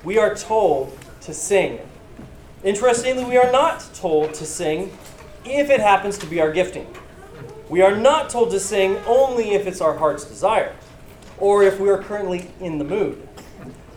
we 0.04 0.18
are 0.18 0.36
told 0.36 0.98
to 1.22 1.34
sing. 1.34 1.80
Interestingly, 2.64 3.26
we 3.26 3.38
are 3.38 3.52
not 3.52 3.90
told 3.94 4.34
to 4.36 4.46
sing 4.46 4.98
if 5.46 5.70
it 5.70 5.80
happens 5.80 6.18
to 6.20 6.26
be 6.26 6.42
our 6.42 6.52
gifting. 6.52 6.88
We 7.70 7.82
are 7.82 7.96
not 7.96 8.30
told 8.30 8.52
to 8.52 8.60
sing 8.60 8.98
only 9.08 9.52
if 9.52 9.68
it's 9.68 9.82
our 9.82 9.98
heart's 9.98 10.26
desire 10.26 10.76
or 11.38 11.64
if 11.64 11.80
we 11.80 11.90
are 11.90 11.98
currently 11.98 12.52
in 12.60 12.78
the 12.78 12.84
mood. 12.84 13.28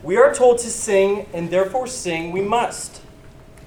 We 0.03 0.17
are 0.17 0.33
told 0.33 0.59
to 0.59 0.69
sing, 0.69 1.27
and 1.33 1.49
therefore 1.49 1.87
sing 1.87 2.31
we 2.31 2.41
must. 2.41 3.01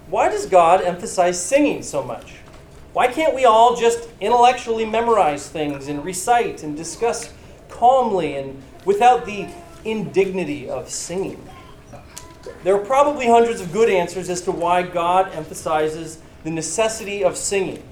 Why 0.09 0.29
does 0.29 0.47
God 0.47 0.83
emphasize 0.83 1.43
singing 1.43 1.83
so 1.83 2.03
much? 2.03 2.37
Why 2.93 3.09
can't 3.09 3.35
we 3.35 3.45
all 3.45 3.77
just 3.77 4.09
intellectually 4.21 4.85
memorize 4.85 5.49
things 5.49 5.89
and 5.89 6.05
recite 6.05 6.63
and 6.63 6.77
discuss 6.77 7.33
calmly 7.69 8.37
and 8.37 8.63
without 8.85 9.27
the 9.27 9.49
indignity 9.85 10.69
of 10.69 10.91
singing? 10.91 11.47
There 12.65 12.75
are 12.75 12.85
probably 12.85 13.27
hundreds 13.27 13.61
of 13.61 13.73
good 13.73 13.91
answers 13.91 14.29
as 14.29 14.41
to 14.43 14.53
why 14.53 14.83
God 14.83 15.33
emphasizes 15.35 16.19
the 16.45 16.51
necessity 16.51 17.23
of 17.23 17.37
singing. 17.37 17.83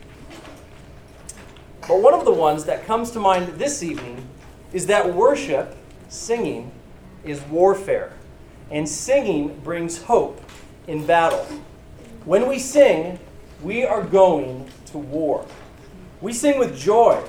But 1.86 2.00
one 2.00 2.14
of 2.14 2.24
the 2.24 2.32
ones 2.32 2.64
that 2.64 2.86
comes 2.86 3.10
to 3.12 3.20
mind 3.20 3.48
this 3.58 3.82
evening 3.82 4.28
is 4.72 4.86
that 4.86 5.14
worship, 5.14 5.74
singing, 6.08 6.70
is 7.24 7.40
warfare. 7.42 8.12
And 8.70 8.88
singing 8.88 9.58
brings 9.60 10.02
hope 10.02 10.40
in 10.86 11.06
battle. 11.06 11.46
When 12.24 12.46
we 12.46 12.58
sing, 12.58 13.18
we 13.62 13.84
are 13.84 14.02
going 14.02 14.68
to 14.86 14.98
war. 14.98 15.46
We 16.20 16.32
sing 16.32 16.58
with 16.58 16.76
joy 16.76 17.22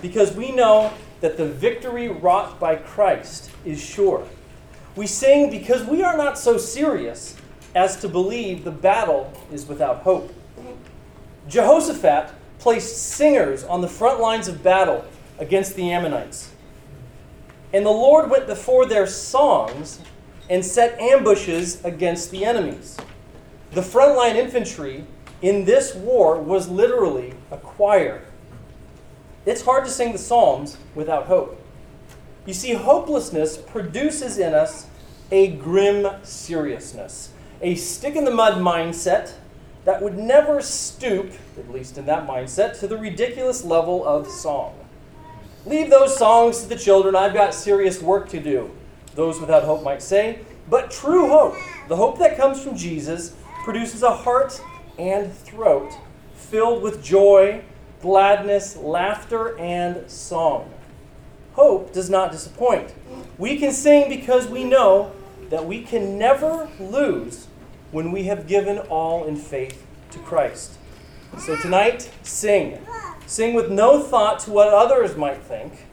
because 0.00 0.32
we 0.32 0.52
know 0.52 0.92
that 1.20 1.36
the 1.36 1.46
victory 1.46 2.08
wrought 2.08 2.60
by 2.60 2.76
Christ 2.76 3.50
is 3.64 3.82
sure. 3.82 4.26
We 4.96 5.06
sing 5.06 5.50
because 5.50 5.84
we 5.84 6.02
are 6.02 6.16
not 6.16 6.38
so 6.38 6.56
serious 6.56 7.36
as 7.74 7.96
to 8.00 8.08
believe 8.08 8.64
the 8.64 8.70
battle 8.70 9.32
is 9.52 9.66
without 9.66 10.02
hope. 10.02 10.32
Jehoshaphat 11.48 12.30
placed 12.58 12.96
singers 12.96 13.64
on 13.64 13.80
the 13.80 13.88
front 13.88 14.20
lines 14.20 14.48
of 14.48 14.62
battle 14.62 15.04
against 15.38 15.74
the 15.74 15.90
Ammonites. 15.90 16.52
And 17.72 17.84
the 17.84 17.90
Lord 17.90 18.30
went 18.30 18.46
before 18.46 18.86
their 18.86 19.06
songs 19.06 20.00
and 20.48 20.64
set 20.64 20.98
ambushes 21.00 21.84
against 21.84 22.30
the 22.30 22.44
enemies. 22.44 22.96
The 23.72 23.80
frontline 23.80 24.36
infantry 24.36 25.04
in 25.42 25.64
this 25.64 25.94
war 25.94 26.40
was 26.40 26.68
literally 26.68 27.34
a 27.50 27.56
choir. 27.56 28.22
It's 29.44 29.62
hard 29.62 29.84
to 29.84 29.90
sing 29.90 30.12
the 30.12 30.18
Psalms 30.18 30.78
without 30.94 31.26
hope. 31.26 31.60
You 32.46 32.52
see, 32.52 32.74
hopelessness 32.74 33.56
produces 33.56 34.36
in 34.36 34.52
us 34.52 34.86
a 35.30 35.48
grim 35.48 36.06
seriousness, 36.22 37.30
a 37.62 37.74
stick 37.74 38.16
in 38.16 38.24
the 38.24 38.30
mud 38.30 38.58
mindset 38.58 39.32
that 39.86 40.02
would 40.02 40.18
never 40.18 40.60
stoop, 40.60 41.32
at 41.58 41.70
least 41.70 41.96
in 41.96 42.04
that 42.04 42.26
mindset, 42.26 42.78
to 42.80 42.86
the 42.86 42.98
ridiculous 42.98 43.64
level 43.64 44.06
of 44.06 44.26
song. 44.26 44.78
Leave 45.64 45.88
those 45.88 46.18
songs 46.18 46.62
to 46.62 46.68
the 46.68 46.76
children. 46.76 47.16
I've 47.16 47.32
got 47.32 47.54
serious 47.54 48.02
work 48.02 48.28
to 48.30 48.40
do, 48.40 48.70
those 49.14 49.40
without 49.40 49.64
hope 49.64 49.82
might 49.82 50.02
say. 50.02 50.40
But 50.68 50.90
true 50.90 51.28
hope, 51.28 51.56
the 51.88 51.96
hope 51.96 52.18
that 52.18 52.36
comes 52.36 52.62
from 52.62 52.76
Jesus, 52.76 53.34
produces 53.64 54.02
a 54.02 54.14
heart 54.14 54.60
and 54.98 55.32
throat 55.32 55.92
filled 56.34 56.82
with 56.82 57.02
joy, 57.02 57.62
gladness, 58.02 58.76
laughter, 58.76 59.58
and 59.58 60.10
song 60.10 60.70
hope 61.54 61.92
does 61.92 62.10
not 62.10 62.30
disappoint. 62.30 62.94
We 63.38 63.58
can 63.58 63.72
sing 63.72 64.08
because 64.08 64.46
we 64.46 64.64
know 64.64 65.12
that 65.50 65.66
we 65.66 65.82
can 65.82 66.18
never 66.18 66.68
lose 66.78 67.48
when 67.90 68.12
we 68.12 68.24
have 68.24 68.46
given 68.46 68.78
all 68.78 69.24
in 69.24 69.36
faith 69.36 69.86
to 70.10 70.18
Christ. 70.20 70.78
So 71.38 71.56
tonight, 71.56 72.10
sing. 72.22 72.78
Sing 73.26 73.54
with 73.54 73.70
no 73.70 74.02
thought 74.02 74.40
to 74.40 74.50
what 74.50 74.68
others 74.68 75.16
might 75.16 75.42
think, 75.42 75.86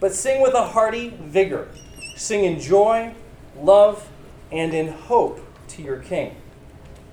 but 0.00 0.12
sing 0.12 0.42
with 0.42 0.54
a 0.54 0.68
hearty 0.68 1.08
vigor. 1.08 1.68
Sing 2.16 2.44
in 2.44 2.60
joy, 2.60 3.14
love, 3.58 4.08
and 4.52 4.74
in 4.74 4.88
hope 4.88 5.40
to 5.68 5.82
your 5.82 5.98
King. 5.98 6.36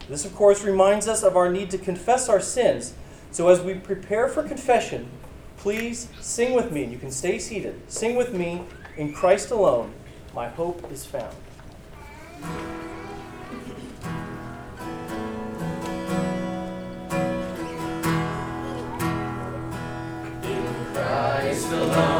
This, 0.09 0.25
of 0.25 0.35
course, 0.35 0.63
reminds 0.63 1.07
us 1.07 1.23
of 1.23 1.37
our 1.37 1.49
need 1.49 1.71
to 1.71 1.77
confess 1.77 2.27
our 2.27 2.41
sins. 2.41 2.93
So 3.31 3.47
as 3.47 3.61
we 3.61 3.75
prepare 3.75 4.27
for 4.27 4.43
confession, 4.43 5.09
please 5.61 6.09
sing 6.19 6.55
with 6.55 6.71
me. 6.71 6.83
and 6.83 6.91
You 6.91 6.97
can 6.97 7.11
stay 7.11 7.37
seated. 7.37 7.79
Sing 7.87 8.15
with 8.15 8.33
me 8.33 8.63
in 8.97 9.13
Christ 9.13 9.51
alone. 9.51 9.93
My 10.33 10.47
hope 10.47 10.91
is 10.91 11.05
found. 11.05 11.35
In 20.43 20.65
Christ 20.93 21.71
alone, 21.71 22.10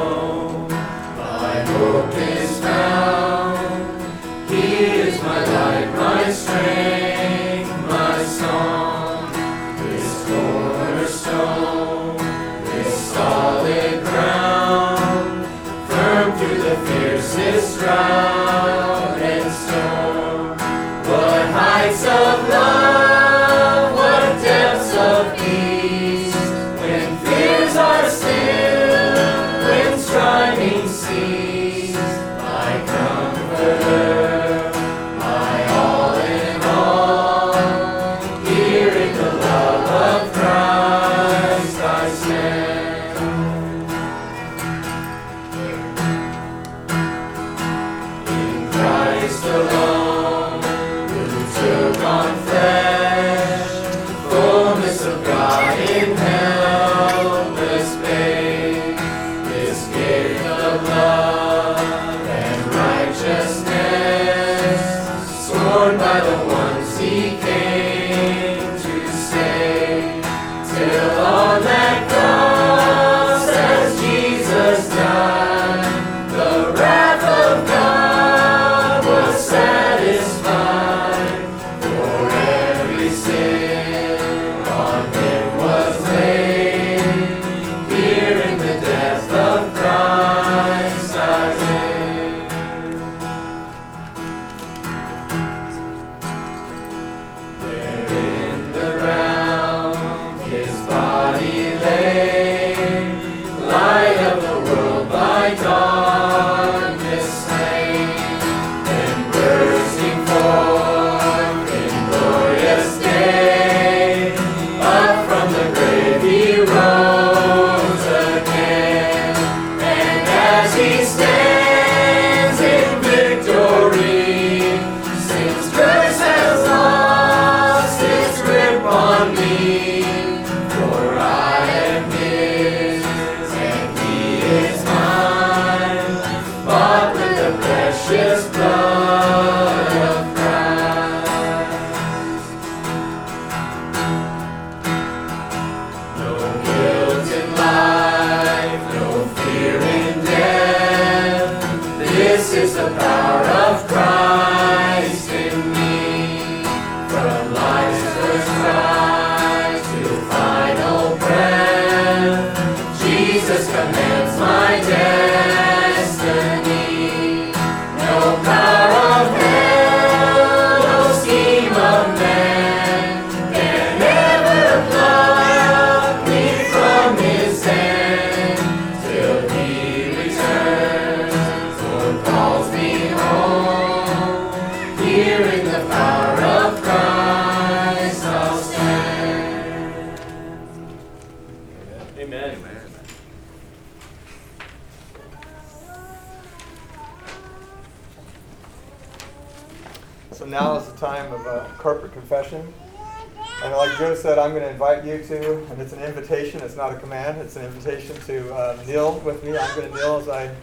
and 205.71 205.81
it's 205.81 205.93
an 205.93 206.03
invitation, 206.03 206.62
it's 206.62 206.75
not 206.75 206.93
a 206.93 206.97
command, 206.97 207.39
it's 207.39 207.55
an 207.55 207.65
invitation 207.65 208.15
to 208.27 208.53
uh, 208.53 208.84
kneel 208.86 209.19
with 209.19 209.43
me. 209.43 209.57
I'm 209.57 209.75
going 209.75 209.89
to 209.89 209.97
kneel 209.97 210.17
as 210.17 210.27
I 210.27 210.53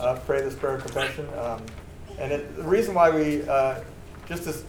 uh, 0.00 0.18
pray 0.26 0.40
this 0.40 0.54
prayer 0.54 0.76
of 0.76 0.82
confession. 0.82 1.28
Um, 1.38 1.62
and 2.18 2.32
it, 2.32 2.56
the 2.56 2.62
reason 2.62 2.94
why 2.94 3.10
we, 3.10 3.46
uh, 3.48 3.80
just 4.26 4.46
as, 4.46 4.64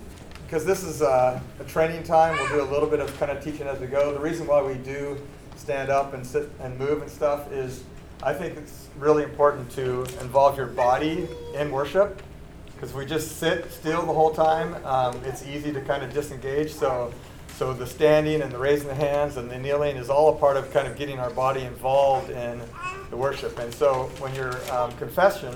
because 0.46 0.66
this 0.66 0.84
is 0.84 1.02
uh, 1.02 1.40
a 1.60 1.64
training 1.64 2.04
time, 2.04 2.36
we'll 2.36 2.50
do 2.50 2.62
a 2.62 2.70
little 2.72 2.90
bit 2.90 3.00
of 3.00 3.18
kind 3.18 3.32
of 3.32 3.42
teaching 3.44 3.66
as 3.68 3.80
we 3.80 3.88
go. 3.88 4.14
The 4.14 4.20
reason 4.20 4.46
why 4.46 4.62
we 4.62 4.76
do 4.76 5.18
stand 5.56 5.90
up 5.90 6.14
and 6.14 6.26
sit 6.26 6.50
and 6.60 6.78
move 6.78 7.02
and 7.02 7.10
stuff 7.10 7.52
is 7.52 7.84
I 8.22 8.34
think 8.34 8.58
it's 8.58 8.88
really 8.98 9.24
important 9.24 9.70
to 9.72 10.02
involve 10.22 10.58
your 10.58 10.68
body 10.68 11.28
in 11.56 11.72
worship 11.72 12.22
because 12.74 12.94
we 12.94 13.06
just 13.06 13.38
sit 13.38 13.72
still 13.72 14.06
the 14.06 14.14
whole 14.14 14.32
time. 14.34 14.84
Um, 14.86 15.20
it's 15.24 15.46
easy 15.46 15.72
to 15.72 15.82
kind 15.82 16.04
of 16.04 16.14
disengage. 16.14 16.74
So, 16.74 17.14
so 17.58 17.74
the 17.74 17.88
standing 17.88 18.44
and 18.44 18.52
the 18.52 18.58
raising 18.58 18.88
the 18.88 18.94
hands 18.94 19.38
and 19.38 19.50
the 19.50 19.58
kneeling 19.58 19.98
is 19.98 20.12
all 20.12 20.30
a 20.30 20.38
part 20.38 20.58
of 20.58 20.72
kind 20.72 20.88
of 20.88 20.96
getting 20.96 21.18
our 21.18 21.32
body 21.32 21.62
involved 21.62 22.30
in 22.30 22.62
the 23.10 23.18
worship. 23.18 23.58
And 23.58 23.74
so, 23.74 24.12
when 24.20 24.36
you're 24.36 24.56
um, 24.72 24.92
confession, 24.98 25.56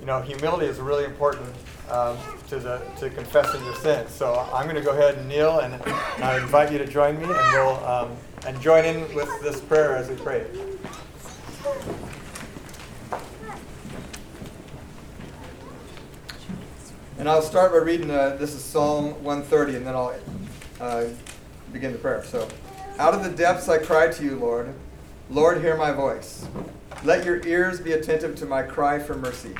you 0.00 0.06
know, 0.06 0.22
humility 0.22 0.64
is 0.64 0.78
really 0.78 1.04
important 1.04 1.54
um, 1.90 2.16
to 2.48 2.58
the 2.58 2.80
to 3.00 3.10
confessing 3.10 3.62
your 3.66 3.74
sins. 3.74 4.10
So 4.12 4.48
I'm 4.50 4.64
going 4.64 4.76
to 4.76 4.80
go 4.80 4.92
ahead 4.92 5.16
and 5.16 5.28
kneel, 5.28 5.60
and 5.60 5.74
I 6.22 6.38
invite 6.38 6.72
you 6.72 6.78
to 6.78 6.86
join 6.86 7.18
me, 7.18 7.24
and 7.24 7.52
we'll 7.52 7.84
um, 7.84 8.16
and 8.46 8.58
join 8.62 8.86
in 8.86 9.14
with 9.14 9.28
this 9.42 9.60
prayer 9.60 9.94
as 9.94 10.08
we 10.08 10.16
pray. 10.16 10.46
And 17.18 17.28
I'll 17.28 17.42
start 17.42 17.72
by 17.72 17.78
reading, 17.78 18.10
uh, 18.10 18.36
this 18.36 18.54
is 18.54 18.62
Psalm 18.64 19.22
130, 19.22 19.76
and 19.76 19.86
then 19.86 19.94
I'll 19.94 20.14
uh, 20.80 21.06
begin 21.76 21.92
the 21.92 21.98
prayer. 21.98 22.24
So, 22.24 22.48
out 22.98 23.12
of 23.12 23.22
the 23.22 23.28
depths 23.28 23.68
I 23.68 23.76
cry 23.76 24.08
to 24.08 24.24
you, 24.24 24.36
Lord. 24.36 24.72
Lord, 25.28 25.60
hear 25.60 25.76
my 25.76 25.92
voice. 25.92 26.46
Let 27.04 27.26
your 27.26 27.46
ears 27.46 27.80
be 27.80 27.92
attentive 27.92 28.34
to 28.36 28.46
my 28.46 28.62
cry 28.62 28.98
for 28.98 29.14
mercy. 29.14 29.54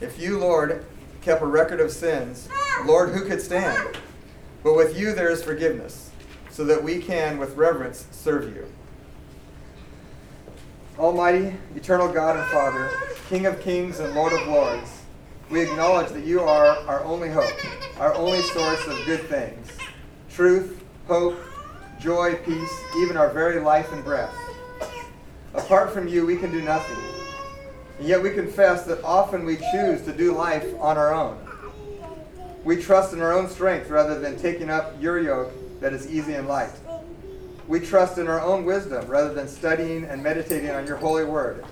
If 0.00 0.20
you, 0.20 0.38
Lord, 0.38 0.84
kept 1.20 1.42
a 1.42 1.46
record 1.46 1.80
of 1.80 1.90
sins, 1.90 2.48
Lord, 2.84 3.10
who 3.10 3.24
could 3.24 3.40
stand? 3.40 3.98
But 4.62 4.76
with 4.76 4.96
you 4.96 5.12
there 5.14 5.30
is 5.30 5.42
forgiveness, 5.42 6.12
so 6.50 6.64
that 6.64 6.84
we 6.84 7.00
can, 7.00 7.38
with 7.38 7.56
reverence, 7.56 8.06
serve 8.12 8.54
you. 8.54 8.66
Almighty, 10.96 11.56
eternal 11.74 12.12
God 12.12 12.36
and 12.36 12.46
Father, 12.52 12.88
King 13.28 13.46
of 13.46 13.60
kings 13.60 13.98
and 13.98 14.14
Lord 14.14 14.32
of 14.32 14.46
lords, 14.46 15.02
we 15.50 15.62
acknowledge 15.62 16.12
that 16.12 16.24
you 16.24 16.40
are 16.40 16.76
our 16.86 17.02
only 17.02 17.30
hope, 17.30 17.52
our 17.98 18.14
only 18.14 18.42
source 18.42 18.86
of 18.86 19.04
good 19.06 19.22
things 19.22 19.68
truth, 20.32 20.81
hope, 21.06 21.38
joy, 22.00 22.34
peace, 22.44 22.72
even 22.98 23.16
our 23.16 23.30
very 23.30 23.60
life 23.60 23.92
and 23.92 24.02
breath. 24.04 24.34
Apart 25.54 25.92
from 25.92 26.08
you, 26.08 26.24
we 26.24 26.36
can 26.36 26.50
do 26.50 26.62
nothing. 26.62 26.96
And 27.98 28.08
yet 28.08 28.22
we 28.22 28.30
confess 28.30 28.84
that 28.86 29.02
often 29.04 29.44
we 29.44 29.56
choose 29.72 30.02
to 30.02 30.12
do 30.12 30.32
life 30.32 30.66
on 30.80 30.96
our 30.96 31.14
own. 31.14 31.38
We 32.64 32.76
trust 32.80 33.12
in 33.12 33.20
our 33.20 33.32
own 33.32 33.48
strength 33.48 33.90
rather 33.90 34.18
than 34.18 34.38
taking 34.38 34.70
up 34.70 34.94
your 35.00 35.20
yoke 35.20 35.52
that 35.80 35.92
is 35.92 36.10
easy 36.10 36.34
and 36.34 36.48
light. 36.48 36.72
We 37.68 37.80
trust 37.80 38.18
in 38.18 38.28
our 38.28 38.40
own 38.40 38.64
wisdom 38.64 39.06
rather 39.06 39.32
than 39.32 39.48
studying 39.48 40.04
and 40.04 40.22
meditating 40.22 40.70
on 40.70 40.86
your 40.86 40.96
holy 40.96 41.24
word. 41.24 41.64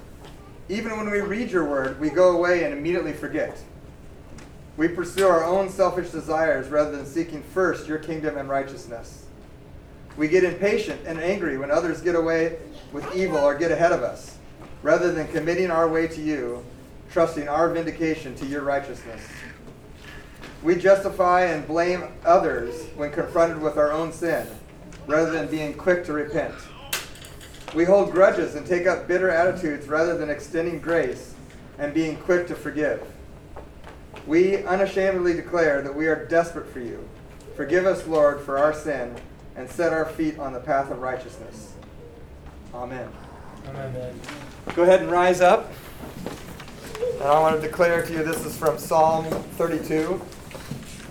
Even 0.68 0.96
when 0.96 1.10
we 1.10 1.20
read 1.20 1.50
your 1.50 1.68
word, 1.68 1.98
we 1.98 2.10
go 2.10 2.36
away 2.36 2.64
and 2.64 2.72
immediately 2.72 3.12
forget. 3.12 3.60
We 4.80 4.88
pursue 4.88 5.28
our 5.28 5.44
own 5.44 5.68
selfish 5.68 6.08
desires 6.08 6.70
rather 6.70 6.96
than 6.96 7.04
seeking 7.04 7.42
first 7.42 7.86
your 7.86 7.98
kingdom 7.98 8.38
and 8.38 8.48
righteousness. 8.48 9.26
We 10.16 10.26
get 10.26 10.42
impatient 10.42 11.02
and 11.04 11.20
angry 11.20 11.58
when 11.58 11.70
others 11.70 12.00
get 12.00 12.14
away 12.14 12.56
with 12.90 13.14
evil 13.14 13.36
or 13.36 13.54
get 13.54 13.70
ahead 13.70 13.92
of 13.92 14.02
us, 14.02 14.38
rather 14.82 15.12
than 15.12 15.28
committing 15.28 15.70
our 15.70 15.86
way 15.86 16.08
to 16.08 16.22
you, 16.22 16.64
trusting 17.10 17.46
our 17.46 17.68
vindication 17.68 18.34
to 18.36 18.46
your 18.46 18.62
righteousness. 18.62 19.20
We 20.62 20.76
justify 20.76 21.42
and 21.42 21.66
blame 21.66 22.04
others 22.24 22.86
when 22.96 23.12
confronted 23.12 23.60
with 23.60 23.76
our 23.76 23.92
own 23.92 24.14
sin, 24.14 24.46
rather 25.06 25.30
than 25.30 25.48
being 25.48 25.74
quick 25.74 26.06
to 26.06 26.14
repent. 26.14 26.54
We 27.74 27.84
hold 27.84 28.12
grudges 28.12 28.54
and 28.54 28.66
take 28.66 28.86
up 28.86 29.06
bitter 29.06 29.28
attitudes 29.28 29.88
rather 29.88 30.16
than 30.16 30.30
extending 30.30 30.80
grace 30.80 31.34
and 31.78 31.92
being 31.92 32.16
quick 32.16 32.46
to 32.46 32.54
forgive. 32.54 33.06
We 34.26 34.64
unashamedly 34.64 35.34
declare 35.34 35.82
that 35.82 35.94
we 35.94 36.06
are 36.06 36.26
desperate 36.26 36.68
for 36.68 36.80
you. 36.80 37.08
Forgive 37.56 37.86
us, 37.86 38.06
Lord, 38.06 38.40
for 38.40 38.58
our 38.58 38.72
sin 38.72 39.16
and 39.56 39.68
set 39.68 39.92
our 39.92 40.04
feet 40.04 40.38
on 40.38 40.52
the 40.52 40.60
path 40.60 40.90
of 40.90 41.00
righteousness. 41.00 41.74
Amen. 42.72 43.08
Amen. 43.68 44.20
Go 44.74 44.82
ahead 44.82 45.00
and 45.00 45.10
rise 45.10 45.40
up. 45.40 45.72
And 47.00 47.22
I 47.22 47.40
want 47.40 47.60
to 47.60 47.66
declare 47.66 48.04
to 48.04 48.12
you 48.12 48.22
this 48.22 48.44
is 48.46 48.56
from 48.56 48.78
Psalm 48.78 49.24
32. 49.24 50.20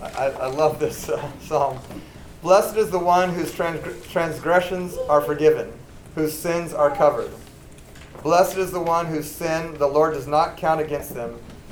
I, 0.01 0.27
I 0.27 0.47
love 0.47 0.79
this 0.79 1.09
uh, 1.09 1.31
psalm. 1.41 1.79
Blessed 2.41 2.77
is 2.77 2.89
the 2.89 2.99
one 2.99 3.33
whose 3.33 3.53
transgressions 3.53 4.97
are 5.09 5.21
forgiven, 5.21 5.73
whose 6.15 6.33
sins 6.33 6.73
are 6.73 6.95
covered. 6.95 7.31
Blessed 8.23 8.57
is 8.57 8.71
the 8.71 8.79
one 8.79 9.07
whose 9.07 9.29
sin 9.29 9.77
the 9.77 9.87
Lord 9.87 10.13
does 10.13 10.25
not 10.25 10.57
count 10.57 10.79
against 10.79 11.13
them, 11.13 11.39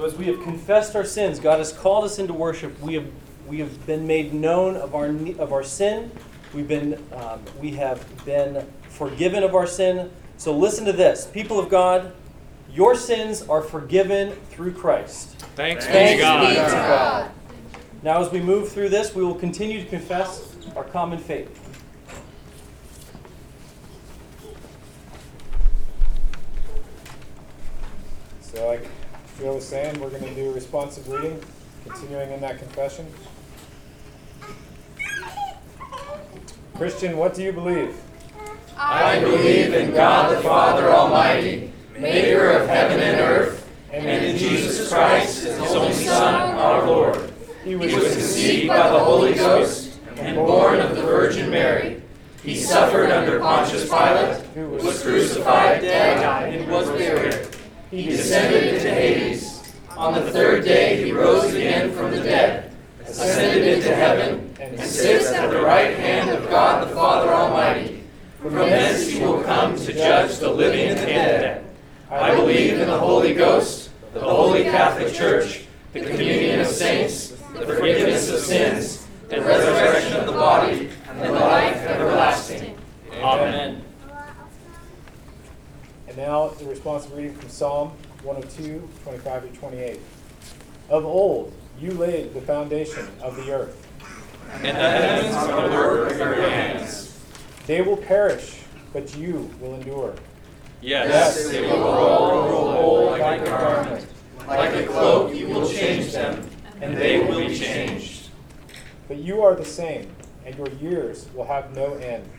So 0.00 0.06
as 0.06 0.14
we 0.14 0.24
have 0.28 0.42
confessed 0.42 0.96
our 0.96 1.04
sins, 1.04 1.38
God 1.38 1.58
has 1.58 1.74
called 1.74 2.04
us 2.04 2.18
into 2.18 2.32
worship. 2.32 2.80
We 2.80 2.94
have 2.94 3.06
we 3.46 3.58
have 3.58 3.84
been 3.86 4.06
made 4.06 4.32
known 4.32 4.76
of 4.76 4.94
our 4.94 5.08
of 5.38 5.52
our 5.52 5.62
sin. 5.62 6.10
We've 6.54 6.66
been 6.66 6.94
um, 7.12 7.42
we 7.60 7.72
have 7.72 8.24
been 8.24 8.66
forgiven 8.88 9.42
of 9.42 9.54
our 9.54 9.66
sin. 9.66 10.10
So 10.38 10.56
listen 10.56 10.86
to 10.86 10.94
this, 10.94 11.26
people 11.26 11.58
of 11.58 11.68
God. 11.68 12.14
Your 12.72 12.94
sins 12.94 13.42
are 13.42 13.60
forgiven 13.60 14.32
through 14.48 14.72
Christ. 14.72 15.38
Thanks, 15.54 15.84
Thanks 15.84 16.12
be 16.12 16.16
to 16.16 16.22
God. 16.22 16.64
God. 16.70 17.30
Now, 18.02 18.22
as 18.22 18.32
we 18.32 18.40
move 18.40 18.72
through 18.72 18.88
this, 18.88 19.14
we 19.14 19.22
will 19.22 19.34
continue 19.34 19.84
to 19.84 19.86
confess 19.86 20.56
our 20.76 20.84
common 20.84 21.18
faith. 21.18 21.54
So, 28.40 28.66
like 28.66 28.88
Joe 29.40 29.54
was 29.54 29.66
saying, 29.66 29.98
we're 30.00 30.10
going 30.10 30.22
to 30.22 30.34
do 30.34 30.52
responsive 30.52 31.08
reading, 31.08 31.42
continuing 31.84 32.30
in 32.30 32.40
that 32.42 32.58
confession. 32.58 33.06
Christian, 36.74 37.16
what 37.16 37.34
do 37.34 37.42
you 37.42 37.52
believe? 37.52 37.96
I 38.76 39.18
believe 39.20 39.74
in 39.74 39.92
God 39.92 40.36
the 40.36 40.42
Father 40.42 40.90
Almighty, 40.90 41.72
maker 41.98 42.50
of 42.50 42.68
heaven 42.68 43.00
and 43.00 43.20
earth, 43.20 43.68
and 43.92 44.06
in 44.06 44.36
Jesus 44.36 44.90
Christ, 44.90 45.44
his 45.44 45.58
only 45.58 45.92
Son, 45.92 46.34
our 46.34 46.86
Lord 46.86 47.30
he 47.64 47.76
was 47.76 47.92
conceived 47.92 48.68
by 48.68 48.90
the 48.90 48.98
Holy 48.98 49.34
Ghost 49.34 49.98
and 50.16 50.36
born 50.36 50.80
of 50.80 50.96
the 50.96 51.02
Virgin 51.02 51.50
Mary. 51.50 52.02
He 52.42 52.56
suffered 52.56 53.10
under 53.10 53.38
Pontius 53.38 53.84
Pilate, 53.88 54.42
was 54.56 55.02
crucified, 55.02 55.82
died, 55.82 56.54
and 56.54 56.70
was 56.70 56.88
buried. 56.90 57.46
He 57.90 58.04
descended 58.04 58.74
into 58.74 58.88
Hades. 58.88 59.74
On 59.96 60.14
the 60.14 60.30
third 60.30 60.64
day 60.64 61.04
he 61.04 61.10
rose 61.10 61.52
again 61.52 61.92
from 61.92 62.12
the 62.12 62.22
dead, 62.22 62.72
ascended 63.04 63.66
into 63.66 63.92
heaven, 63.94 64.54
and 64.60 64.80
sits 64.80 65.30
at 65.30 65.50
the 65.50 65.60
right 65.60 65.96
hand 65.96 66.30
of 66.30 66.48
God 66.48 66.88
the 66.88 66.94
Father 66.94 67.32
Almighty. 67.32 68.04
From 68.40 68.54
thence 68.54 69.08
he 69.08 69.20
will 69.20 69.42
come 69.42 69.76
to 69.76 69.92
judge 69.92 70.38
the 70.38 70.50
living 70.50 70.88
and 70.88 70.98
the 71.00 71.06
dead. 71.06 71.64
I 72.10 72.34
believe 72.34 72.78
in 72.78 72.86
the 72.88 72.98
Holy 72.98 73.34
Ghost, 73.34 73.90
the 74.14 74.20
Holy 74.20 74.62
Catholic 74.62 75.12
Church, 75.12 75.64
the 75.92 76.00
communion 76.00 76.60
of 76.60 76.68
saints, 76.68 77.30
the 77.52 77.66
forgiveness 77.66 78.30
of 78.30 78.38
sins, 78.38 79.06
the 79.28 79.40
resurrection 79.40 80.16
of 80.16 80.26
the 80.26 80.32
body, 80.32 80.90
and 81.08 81.20
the 81.20 81.32
life 81.32 81.76
everlasting. 81.76 82.78
Amen. 83.20 83.82
And 86.30 86.38
now 86.38 86.46
the 86.46 86.64
responsive 86.66 87.12
reading 87.12 87.34
from 87.34 87.48
Psalm 87.48 87.88
102, 88.22 88.88
25 89.02 89.52
to 89.52 89.58
28. 89.58 90.00
Of 90.88 91.04
old, 91.04 91.52
you 91.80 91.90
laid 91.90 92.34
the 92.34 92.40
foundation 92.40 93.08
of 93.20 93.34
the 93.34 93.50
earth. 93.50 93.84
And 94.62 94.76
the 94.76 94.80
heavens 94.80 95.34
are 95.34 95.68
the 95.68 95.74
work 95.74 96.12
of 96.12 96.18
your 96.18 96.48
hands. 96.48 97.20
They 97.66 97.82
will 97.82 97.96
perish, 97.96 98.60
but 98.92 99.16
you 99.16 99.50
will 99.60 99.74
endure. 99.74 100.14
Yes, 100.80 101.08
yes 101.08 101.50
they 101.50 101.62
will 101.62 101.82
grow, 101.82 102.46
grow 102.46 102.76
old 102.78 103.18
like 103.18 103.40
a 103.40 103.46
garment. 103.46 104.06
Like 104.46 104.74
a 104.76 104.86
cloak, 104.86 105.34
you 105.34 105.48
will 105.48 105.68
change 105.68 106.12
them 106.12 106.48
and 106.80 106.96
they 106.96 107.18
will 107.18 107.44
be 107.44 107.58
changed. 107.58 108.28
But 109.08 109.16
you 109.16 109.42
are 109.42 109.56
the 109.56 109.64
same, 109.64 110.14
and 110.46 110.54
your 110.56 110.68
years 110.74 111.26
will 111.34 111.46
have 111.46 111.74
no 111.74 111.94
end. 111.94 112.30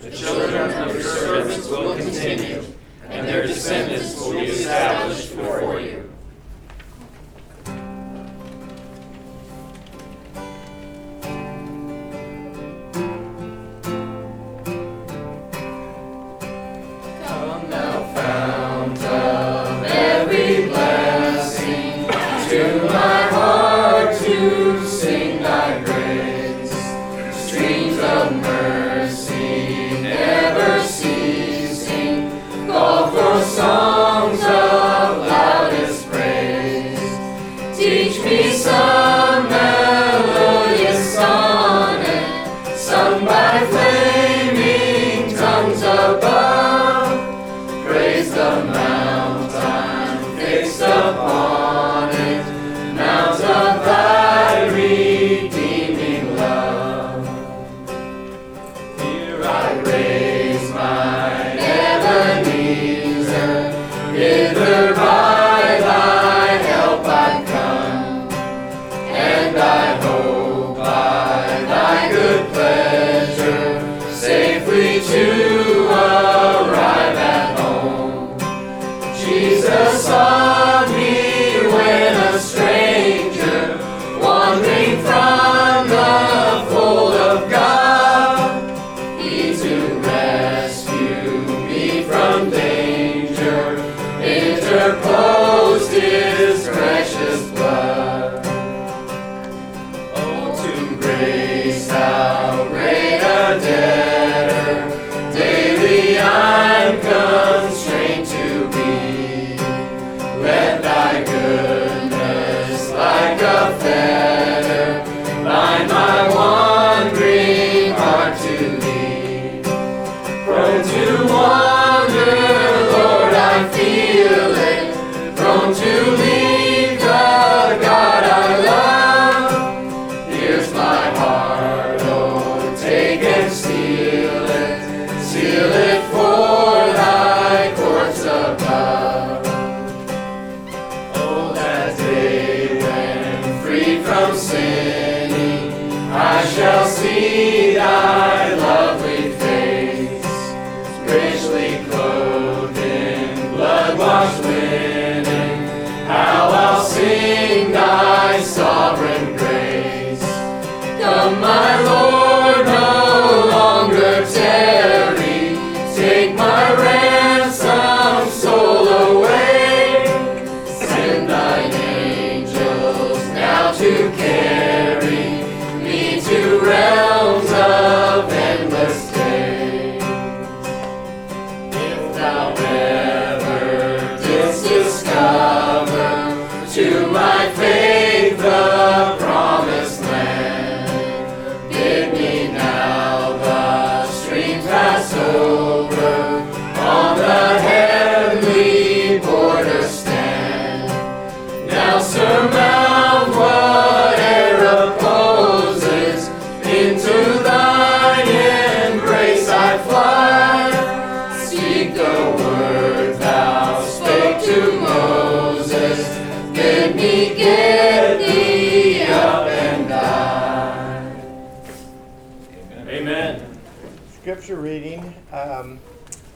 The 0.00 0.10
children 0.10 0.72
of 0.72 0.94
your 0.94 1.02
servants 1.04 1.68
will 1.68 1.94
continue, 1.94 2.64
and 3.10 3.26
their 3.26 3.46
descendants 3.46 4.18
will 4.18 4.32
be 4.32 4.46
established 4.46 5.36
before 5.36 5.80
you. 5.80 6.09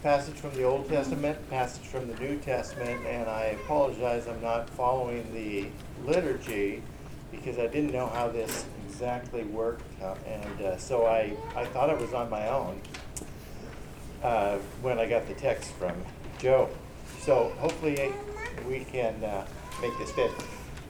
From 0.05 0.55
the 0.55 0.65
Old 0.65 0.87
Testament, 0.87 1.39
passage 1.49 1.87
from 1.87 2.07
the 2.07 2.15
New 2.21 2.37
Testament, 2.37 3.07
and 3.07 3.27
I 3.27 3.57
apologize 3.65 4.29
I'm 4.29 4.43
not 4.43 4.69
following 4.69 5.33
the 5.33 5.69
liturgy 6.07 6.83
because 7.31 7.59
I 7.59 7.69
didn't 7.69 7.93
know 7.93 8.09
how 8.09 8.29
this 8.29 8.67
exactly 8.87 9.45
worked, 9.45 9.83
uh, 10.03 10.15
and 10.27 10.61
uh, 10.61 10.77
so 10.77 11.07
I, 11.07 11.33
I 11.57 11.65
thought 11.65 11.89
I 11.89 11.95
was 11.95 12.13
on 12.13 12.29
my 12.29 12.49
own 12.49 12.83
uh, 14.23 14.59
when 14.83 14.99
I 14.99 15.07
got 15.07 15.27
the 15.27 15.33
text 15.33 15.73
from 15.73 15.95
Joe. 16.39 16.69
So 17.21 17.55
hopefully 17.59 18.13
we 18.69 18.81
can 18.85 19.25
uh, 19.25 19.47
make 19.81 19.97
this 19.99 20.13
fit. 20.13 20.31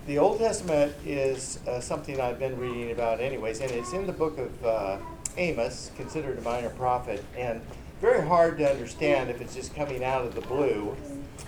The 0.08 0.18
Old 0.18 0.40
Testament 0.40 0.92
is 1.06 1.60
uh, 1.68 1.78
something 1.78 2.20
I've 2.20 2.40
been 2.40 2.58
reading 2.58 2.90
about, 2.90 3.20
anyways, 3.20 3.60
and 3.60 3.70
it's 3.70 3.92
in 3.92 4.08
the 4.08 4.12
book 4.12 4.38
of 4.38 4.64
uh, 4.66 4.98
Amos, 5.36 5.92
considered 5.96 6.36
a 6.38 6.42
minor 6.42 6.70
prophet, 6.70 7.24
and 7.38 7.60
very 8.04 8.26
hard 8.26 8.58
to 8.58 8.70
understand 8.70 9.30
if 9.30 9.40
it's 9.40 9.54
just 9.54 9.74
coming 9.74 10.04
out 10.04 10.26
of 10.26 10.34
the 10.34 10.40
blue 10.42 10.94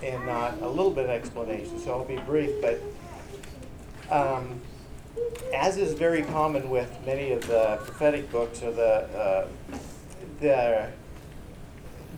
and 0.02 0.24
not 0.24 0.58
a 0.62 0.66
little 0.66 0.90
bit 0.90 1.04
of 1.04 1.10
explanation. 1.10 1.78
So 1.78 1.90
I'll 1.90 2.04
be 2.06 2.16
brief, 2.16 2.50
but 2.62 2.80
um, 4.10 4.58
as 5.54 5.76
is 5.76 5.92
very 5.92 6.22
common 6.22 6.70
with 6.70 6.90
many 7.04 7.32
of 7.32 7.46
the 7.46 7.78
prophetic 7.84 8.32
books 8.32 8.62
or 8.62 8.72
the 8.72 8.82
uh, 8.82 9.48
the 10.40 10.88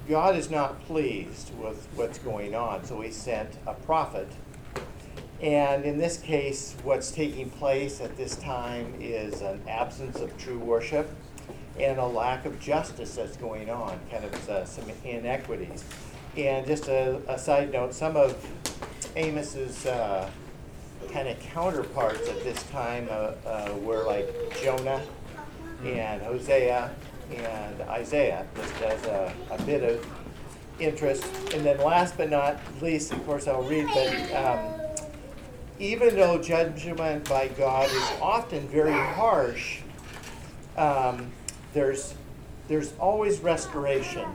God 0.09 0.37
is 0.37 0.51
not 0.51 0.81
pleased 0.85 1.53
with 1.59 1.89
what's 1.97 2.21
going 2.21 2.55
on, 2.55 2.85
so 2.85 3.01
he 3.01 3.11
sent 3.11 3.51
a 3.67 3.75
prophet. 3.75 4.29
And 5.43 5.85
in 5.85 5.99
this 5.99 6.17
case, 6.17 6.77
what's 6.85 7.11
taking 7.11 7.51
place 7.51 8.01
at 8.01 8.17
this 8.17 8.37
time 8.37 8.95
is 9.01 9.41
an 9.41 9.61
absence 9.67 10.21
of 10.21 10.37
true 10.39 10.61
worship 10.61 11.11
and 11.81 11.99
a 11.99 12.07
lack 12.07 12.45
of 12.45 12.59
justice 12.61 13.15
that's 13.15 13.37
going 13.37 13.71
on, 13.71 13.99
kind 14.11 14.25
of 14.25 14.49
uh, 14.49 14.65
some 14.65 14.85
inequities. 15.05 15.85
And 16.37 16.67
just 16.67 16.89
a, 16.89 17.21
a, 17.29 17.39
side 17.39 17.73
note, 17.73 17.95
some 17.95 18.17
of 18.17 18.45
Amos's 19.17 19.87
uh, 19.87 20.31
kind 21.13 21.29
of 21.29 21.39
counterparts 21.41 22.29
at 22.29 22.43
this 22.45 22.63
time 22.65 23.09
uh, 23.11 23.33
uh 23.47 23.75
were 23.83 24.05
like 24.05 24.29
Jonah 24.63 25.03
and 25.85 26.23
Hosea 26.23 26.91
and 27.35 27.81
Isaiah, 27.83 28.47
just 28.57 28.83
as 28.83 29.05
a, 29.07 29.35
a, 29.51 29.63
bit 29.63 29.83
of 29.83 30.07
interest. 30.81 31.25
And 31.55 31.65
then 31.65 31.79
last 31.79 32.17
but 32.17 32.31
not 32.31 32.59
least, 32.81 33.13
of 33.13 33.25
course, 33.27 33.47
I'll 33.47 33.63
read, 33.63 33.87
but 33.93 34.35
um, 34.35 34.81
even 35.79 36.17
though 36.17 36.43
judgment 36.43 37.29
by 37.29 37.49
God 37.49 37.89
is 37.91 38.13
often 38.21 38.67
very 38.69 38.93
harsh, 38.93 39.81
um, 40.77 41.31
there's, 41.73 42.15
there's 42.69 42.93
always 42.99 43.41
restoration 43.41 44.27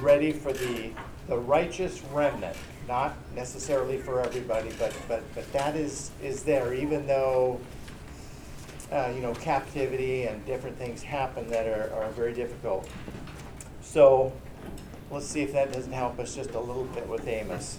ready 0.00 0.32
for 0.32 0.52
the, 0.52 0.90
the 1.28 1.36
righteous 1.36 2.02
remnant. 2.12 2.56
Not 2.86 3.16
necessarily 3.34 3.98
for 3.98 4.20
everybody, 4.20 4.70
but, 4.78 4.94
but, 5.08 5.22
but 5.34 5.50
that 5.52 5.76
is, 5.76 6.10
is 6.22 6.42
there, 6.42 6.72
even 6.72 7.06
though 7.06 7.60
uh, 8.90 9.12
you 9.14 9.20
know, 9.20 9.34
captivity 9.34 10.24
and 10.24 10.44
different 10.46 10.76
things 10.78 11.02
happen 11.02 11.46
that 11.48 11.66
are, 11.66 11.92
are 11.94 12.08
very 12.12 12.32
difficult. 12.32 12.88
So 13.82 14.32
let's 15.10 15.26
see 15.26 15.42
if 15.42 15.52
that 15.52 15.72
doesn't 15.72 15.92
help 15.92 16.18
us 16.18 16.34
just 16.34 16.50
a 16.52 16.60
little 16.60 16.84
bit 16.84 17.06
with 17.08 17.26
Amos. 17.28 17.78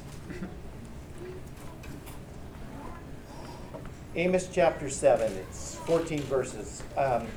Amos 4.16 4.50
chapter 4.52 4.90
7, 4.90 5.32
it's 5.34 5.76
14 5.76 6.20
verses. 6.22 6.84
Um, 6.98 7.28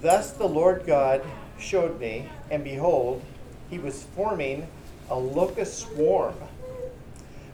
Thus 0.00 0.32
the 0.32 0.46
Lord 0.46 0.84
God 0.86 1.22
showed 1.58 1.98
me, 1.98 2.28
and 2.50 2.62
behold, 2.62 3.22
he 3.68 3.78
was 3.78 4.04
forming 4.14 4.66
a 5.10 5.18
locust 5.18 5.78
swarm. 5.78 6.34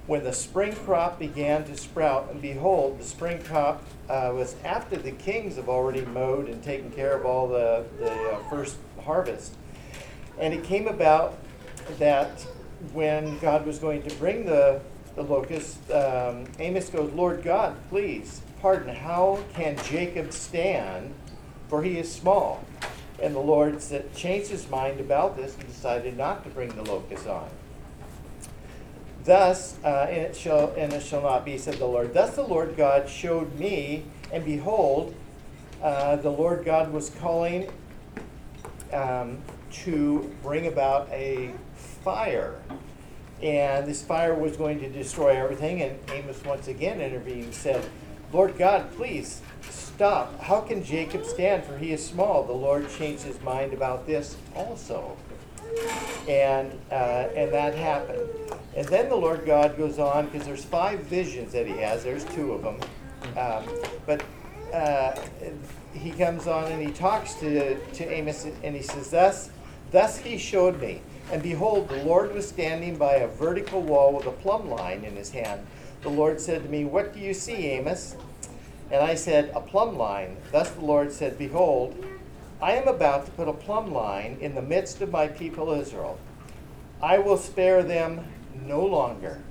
When 0.07 0.23
the 0.23 0.33
spring 0.35 0.75
crop 0.75 1.19
began 1.19 1.65
to 1.65 1.77
sprout, 1.77 2.29
and 2.31 2.43
behold, 2.43 2.99
the 2.99 3.05
spring 3.05 3.43
crop 3.43 3.83
uh, 4.11 4.33
was 4.35 4.55
after 4.63 4.97
the 4.97 5.13
kings 5.13 5.57
have 5.57 5.71
already 5.71 6.05
mowed 6.05 6.49
and 6.49 6.63
taken 6.63 6.91
care 6.91 7.17
of 7.17 7.25
all 7.25 7.49
the, 7.49 7.87
the 7.99 8.13
uh, 8.13 8.39
first 8.51 8.77
harvest. 9.03 9.55
And 10.39 10.53
it 10.53 10.63
came 10.65 10.87
about 10.89 11.39
that 11.99 12.47
when 12.93 13.39
God 13.39 13.65
was 13.65 13.79
going 13.79 14.03
to 14.03 14.15
bring 14.17 14.45
the, 14.45 14.83
the 15.17 15.23
locust, 15.23 15.91
um, 15.91 16.45
Amos 16.59 16.91
goes, 16.91 17.11
Lord 17.15 17.43
God, 17.43 17.75
please, 17.89 18.43
pardon, 18.61 18.95
how 18.95 19.43
can 19.55 19.79
Jacob 19.85 20.33
stand? 20.33 21.15
For 21.75 21.83
he 21.83 21.99
is 21.99 22.09
small. 22.13 22.65
And 23.21 23.35
the 23.35 23.41
Lord 23.41 23.83
said, 23.83 24.15
changed 24.15 24.49
his 24.49 24.71
mind 24.71 25.01
about 25.01 25.37
this 25.37 25.57
and 25.57 25.67
decided 25.67 26.17
not 26.17 26.45
to 26.45 26.51
bring 26.51 26.69
the 26.69 26.85
locust 26.85 27.27
on. 27.27 27.49
Thus, 29.25 29.77
uh, 29.83 30.07
and 30.09 30.19
it 30.19 30.37
shall 30.37 30.73
and 30.79 30.93
it 30.93 31.03
shall 31.03 31.23
not 31.23 31.45
be, 31.45 31.59
said 31.59 31.75
the 31.75 31.87
Lord. 31.87 32.15
Thus 32.15 32.37
the 32.37 32.45
Lord 32.45 32.77
God 32.77 33.09
showed 33.09 33.59
me, 33.59 34.05
and 34.33 34.45
behold, 34.45 35.17
uh, 35.83 36.15
the 36.15 36.31
Lord 36.31 36.65
God 36.65 36.93
was 36.93 37.11
calling 37.11 37.69
um, 38.93 39.39
to 39.83 40.33
bring 40.45 40.69
about 40.69 41.09
a 41.11 41.55
fire, 42.05 42.55
and 43.43 43.85
this 43.85 44.01
fire 44.01 44.37
was 44.37 44.57
going 44.57 44.79
to 44.79 44.89
destroy 44.89 45.31
everything. 45.31 45.83
And 45.83 45.99
Amos 46.13 46.41
once 46.45 46.69
again 46.69 47.01
intervened 47.01 47.47
and 47.47 47.55
said, 47.55 47.85
"Lord 48.33 48.57
God, 48.57 48.95
please 48.95 49.43
stop. 49.95 50.41
How 50.41 50.61
can 50.61 50.85
Jacob 50.85 51.25
stand? 51.25 51.65
For 51.65 51.79
he 51.79 51.93
is 51.93 52.05
small." 52.05 52.45
The 52.45 52.53
Lord 52.53 52.89
changed 52.91 53.23
his 53.23 53.41
mind 53.43 53.73
about 53.73 54.07
this 54.07 54.37
also 54.55 55.17
and 56.29 56.73
uh, 56.91 57.29
and 57.37 57.53
that 57.53 57.75
happened. 57.75 58.29
And 58.77 58.87
then 58.89 59.09
the 59.09 59.17
Lord 59.17 59.45
God 59.47 59.77
goes 59.77 59.99
on 59.99 60.27
because 60.27 60.47
there's 60.47 60.65
five 60.65 61.01
visions 61.01 61.53
that 61.53 61.67
He 61.67 61.75
has. 61.75 62.03
There's 62.03 62.25
two 62.25 62.53
of 62.53 62.63
them, 62.63 62.81
um, 63.37 63.65
but 64.07 64.23
uh, 64.73 65.15
He 65.93 66.11
comes 66.11 66.47
on 66.47 66.71
and 66.71 66.85
He 66.85 66.93
talks 66.93 67.35
to 67.35 67.77
to 67.77 68.09
Amos 68.09 68.47
and 68.63 68.75
He 68.75 68.83
says, 68.83 69.11
"Thus, 69.11 69.51
thus 69.91 70.19
He 70.19 70.39
showed 70.39 70.81
me." 70.81 71.03
And 71.33 71.43
behold, 71.43 71.89
the 71.89 72.05
Lord 72.05 72.35
was 72.35 72.47
standing 72.47 72.97
by 72.97 73.15
a 73.15 73.29
vertical 73.29 73.81
wall 73.81 74.13
with 74.13 74.27
a 74.27 74.31
plumb 74.31 74.69
line 74.69 75.05
in 75.05 75.17
his 75.17 75.31
hand. 75.31 75.67
The 76.03 76.11
Lord 76.11 76.39
said 76.39 76.63
to 76.65 76.69
me, 76.69 76.85
What 76.85 77.15
do 77.15 77.21
you 77.21 77.33
see, 77.33 77.55
Amos? 77.69 78.15
And 78.91 79.03
I 79.03 79.15
said, 79.15 79.51
A 79.55 79.61
plumb 79.61 79.97
line. 79.97 80.37
Thus 80.53 80.71
the 80.71 80.85
Lord 80.85 81.13
said, 81.13 81.39
Behold, 81.39 82.05
I 82.61 82.73
am 82.73 82.89
about 82.89 83.27
to 83.27 83.33
put 83.33 83.49
a 83.49 83.53
plumb 83.53 83.93
line 83.93 84.39
in 84.41 84.55
the 84.55 84.63
midst 84.63 85.01
of 85.01 85.11
my 85.11 85.29
people 85.29 85.73
Israel. 85.73 86.19
I 87.03 87.19
will 87.19 87.37
spare 87.37 87.83
them 87.83 88.25
no 88.67 88.85
longer. 88.85 89.43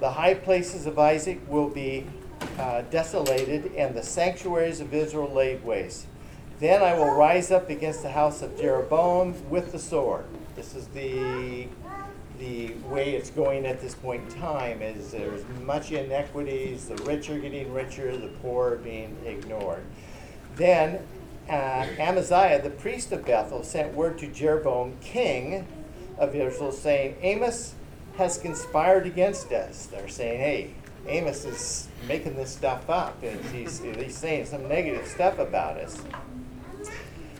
The 0.00 0.10
high 0.10 0.34
places 0.34 0.86
of 0.86 0.98
Isaac 0.98 1.40
will 1.48 1.68
be 1.68 2.06
uh, 2.58 2.82
desolated, 2.90 3.72
and 3.76 3.94
the 3.94 4.02
sanctuaries 4.02 4.80
of 4.80 4.92
Israel 4.92 5.32
laid 5.32 5.64
waste. 5.64 6.06
Then 6.60 6.82
I 6.82 6.94
will 6.94 7.14
rise 7.14 7.50
up 7.50 7.70
against 7.70 8.02
the 8.02 8.10
house 8.10 8.42
of 8.42 8.56
Jeroboam 8.58 9.48
with 9.48 9.72
the 9.72 9.78
sword. 9.78 10.24
This 10.56 10.74
is 10.74 10.86
the 10.88 11.68
the 12.44 12.74
way 12.88 13.14
it's 13.14 13.30
going 13.30 13.64
at 13.64 13.80
this 13.80 13.94
point 13.94 14.22
in 14.22 14.40
time 14.40 14.82
is 14.82 15.10
there's 15.10 15.42
much 15.62 15.92
inequities 15.92 16.88
the 16.88 16.96
rich 17.04 17.30
are 17.30 17.38
getting 17.38 17.72
richer 17.72 18.16
the 18.16 18.28
poor 18.42 18.72
are 18.72 18.76
being 18.76 19.16
ignored 19.24 19.82
then 20.56 21.00
uh, 21.48 21.86
Amaziah, 21.98 22.62
the 22.62 22.70
priest 22.70 23.12
of 23.12 23.24
Bethel, 23.24 23.62
sent 23.62 23.94
word 23.94 24.18
to 24.18 24.26
Jeroboam, 24.28 24.96
king 25.00 25.66
of 26.16 26.34
Israel, 26.34 26.72
saying, 26.72 27.16
Amos 27.20 27.74
has 28.16 28.38
conspired 28.38 29.06
against 29.06 29.52
us. 29.52 29.86
They're 29.86 30.08
saying, 30.08 30.38
hey, 30.40 30.74
Amos 31.06 31.44
is 31.44 31.88
making 32.08 32.36
this 32.36 32.50
stuff 32.50 32.88
up, 32.88 33.22
and 33.22 33.38
he's, 33.46 33.80
he's 33.80 34.16
saying 34.16 34.46
some 34.46 34.66
negative 34.68 35.06
stuff 35.06 35.38
about 35.38 35.76
us. 35.76 36.00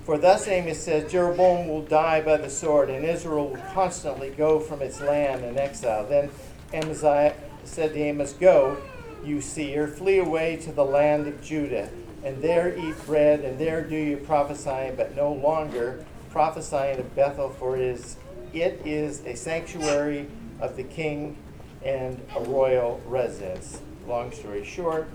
For 0.05 0.19
thus 0.19 0.47
Amos 0.49 0.81
says, 0.81 1.11
Jeroboam 1.11 1.69
will 1.69 1.83
die 1.83 2.21
by 2.21 2.37
the 2.37 2.51
sword, 2.51 2.90
and 2.90 3.05
Israel 3.05 3.49
will 3.49 3.62
constantly 3.73 4.31
go 4.31 4.61
from 4.61 4.83
its 4.83 5.01
land 5.01 5.45
in 5.45 5.59
exile. 5.59 6.07
Then 6.07 6.31
Amaziah 6.73 7.35
said 7.64 7.95
to 7.95 7.99
Amos, 7.99 8.35
Go, 8.35 8.77
you 9.25 9.40
seer, 9.40 9.88
flee 9.88 10.19
away 10.19 10.57
to 10.57 10.73
the 10.73 10.85
land 10.85 11.27
of 11.27 11.43
Judah 11.43 11.88
and 12.25 12.40
there 12.40 12.77
eat 12.77 12.97
bread, 13.05 13.40
and 13.40 13.59
there 13.59 13.83
do 13.83 13.95
you 13.95 14.17
prophesy, 14.17 14.90
but 14.97 15.14
no 15.14 15.33
longer 15.33 16.05
prophesying 16.31 16.99
of 16.99 17.14
Bethel, 17.14 17.51
for 17.51 17.77
it 17.77 17.83
is, 17.83 18.17
it 18.55 18.81
is 18.85 19.21
a 19.27 19.35
sanctuary 19.37 20.27
of 20.59 20.75
the 20.75 20.83
king 20.83 21.37
and 21.85 22.19
a 22.35 22.40
royal 22.40 23.01
residence. 23.07 23.81
Long 24.09 24.33
story 24.33 24.64
short, 24.64 25.09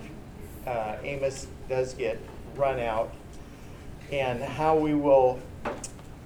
uh, 0.67 0.97
Amos 1.03 1.47
does 1.67 1.95
get 1.95 2.19
run 2.55 2.79
out, 2.79 3.11
and 4.11 4.41
how 4.41 4.75
we 4.75 4.93
will 4.93 5.39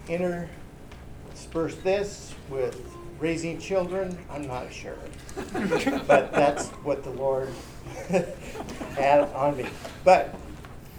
intersperse 0.08 1.76
this 1.78 2.34
with 2.50 2.82
raising 3.20 3.60
children, 3.60 4.18
I'm 4.30 4.48
not 4.48 4.72
sure. 4.72 4.98
but 6.08 6.32
that's 6.32 6.68
what 6.84 7.04
the 7.04 7.10
Lord 7.12 7.50
had 8.96 9.22
on 9.34 9.58
me. 9.58 9.66
But 10.04 10.36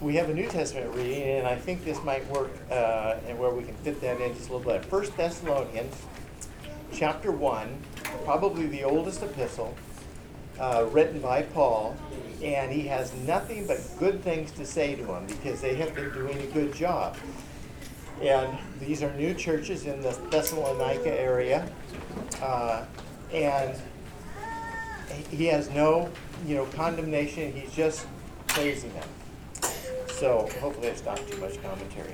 we 0.01 0.15
have 0.15 0.29
a 0.29 0.33
New 0.33 0.47
Testament 0.47 0.93
reading, 0.95 1.23
and 1.23 1.47
I 1.47 1.55
think 1.55 1.85
this 1.85 2.03
might 2.03 2.27
work, 2.29 2.51
uh, 2.69 3.15
and 3.27 3.39
where 3.39 3.51
we 3.51 3.63
can 3.63 3.75
fit 3.75 4.01
that 4.01 4.19
in 4.19 4.33
just 4.33 4.49
a 4.49 4.55
little 4.55 4.71
bit. 4.71 4.83
First 4.85 5.15
Thessalonians, 5.15 5.95
chapter 6.91 7.31
one, 7.31 7.77
probably 8.23 8.67
the 8.67 8.83
oldest 8.83 9.23
epistle 9.23 9.75
uh, 10.59 10.85
written 10.91 11.19
by 11.19 11.43
Paul, 11.43 11.95
and 12.43 12.71
he 12.71 12.87
has 12.87 13.13
nothing 13.27 13.67
but 13.67 13.79
good 13.99 14.21
things 14.23 14.51
to 14.51 14.65
say 14.65 14.95
to 14.95 15.03
them 15.03 15.25
because 15.27 15.61
they 15.61 15.75
have 15.75 15.93
been 15.95 16.11
doing 16.11 16.37
a 16.39 16.47
good 16.47 16.73
job. 16.73 17.15
And 18.21 18.57
these 18.79 19.03
are 19.03 19.13
new 19.15 19.33
churches 19.33 19.85
in 19.85 20.01
the 20.01 20.11
Thessalonica 20.29 21.19
area, 21.19 21.69
uh, 22.41 22.85
and 23.33 23.75
he 25.29 25.45
has 25.47 25.69
no, 25.69 26.09
you 26.45 26.55
know, 26.55 26.65
condemnation. 26.67 27.51
He's 27.51 27.73
just 27.73 28.07
praising 28.47 28.93
them. 28.93 29.07
So 30.07 30.49
hopefully 30.61 30.87
it's 30.87 31.03
not 31.03 31.17
too 31.27 31.37
much 31.37 31.61
commentary. 31.61 32.13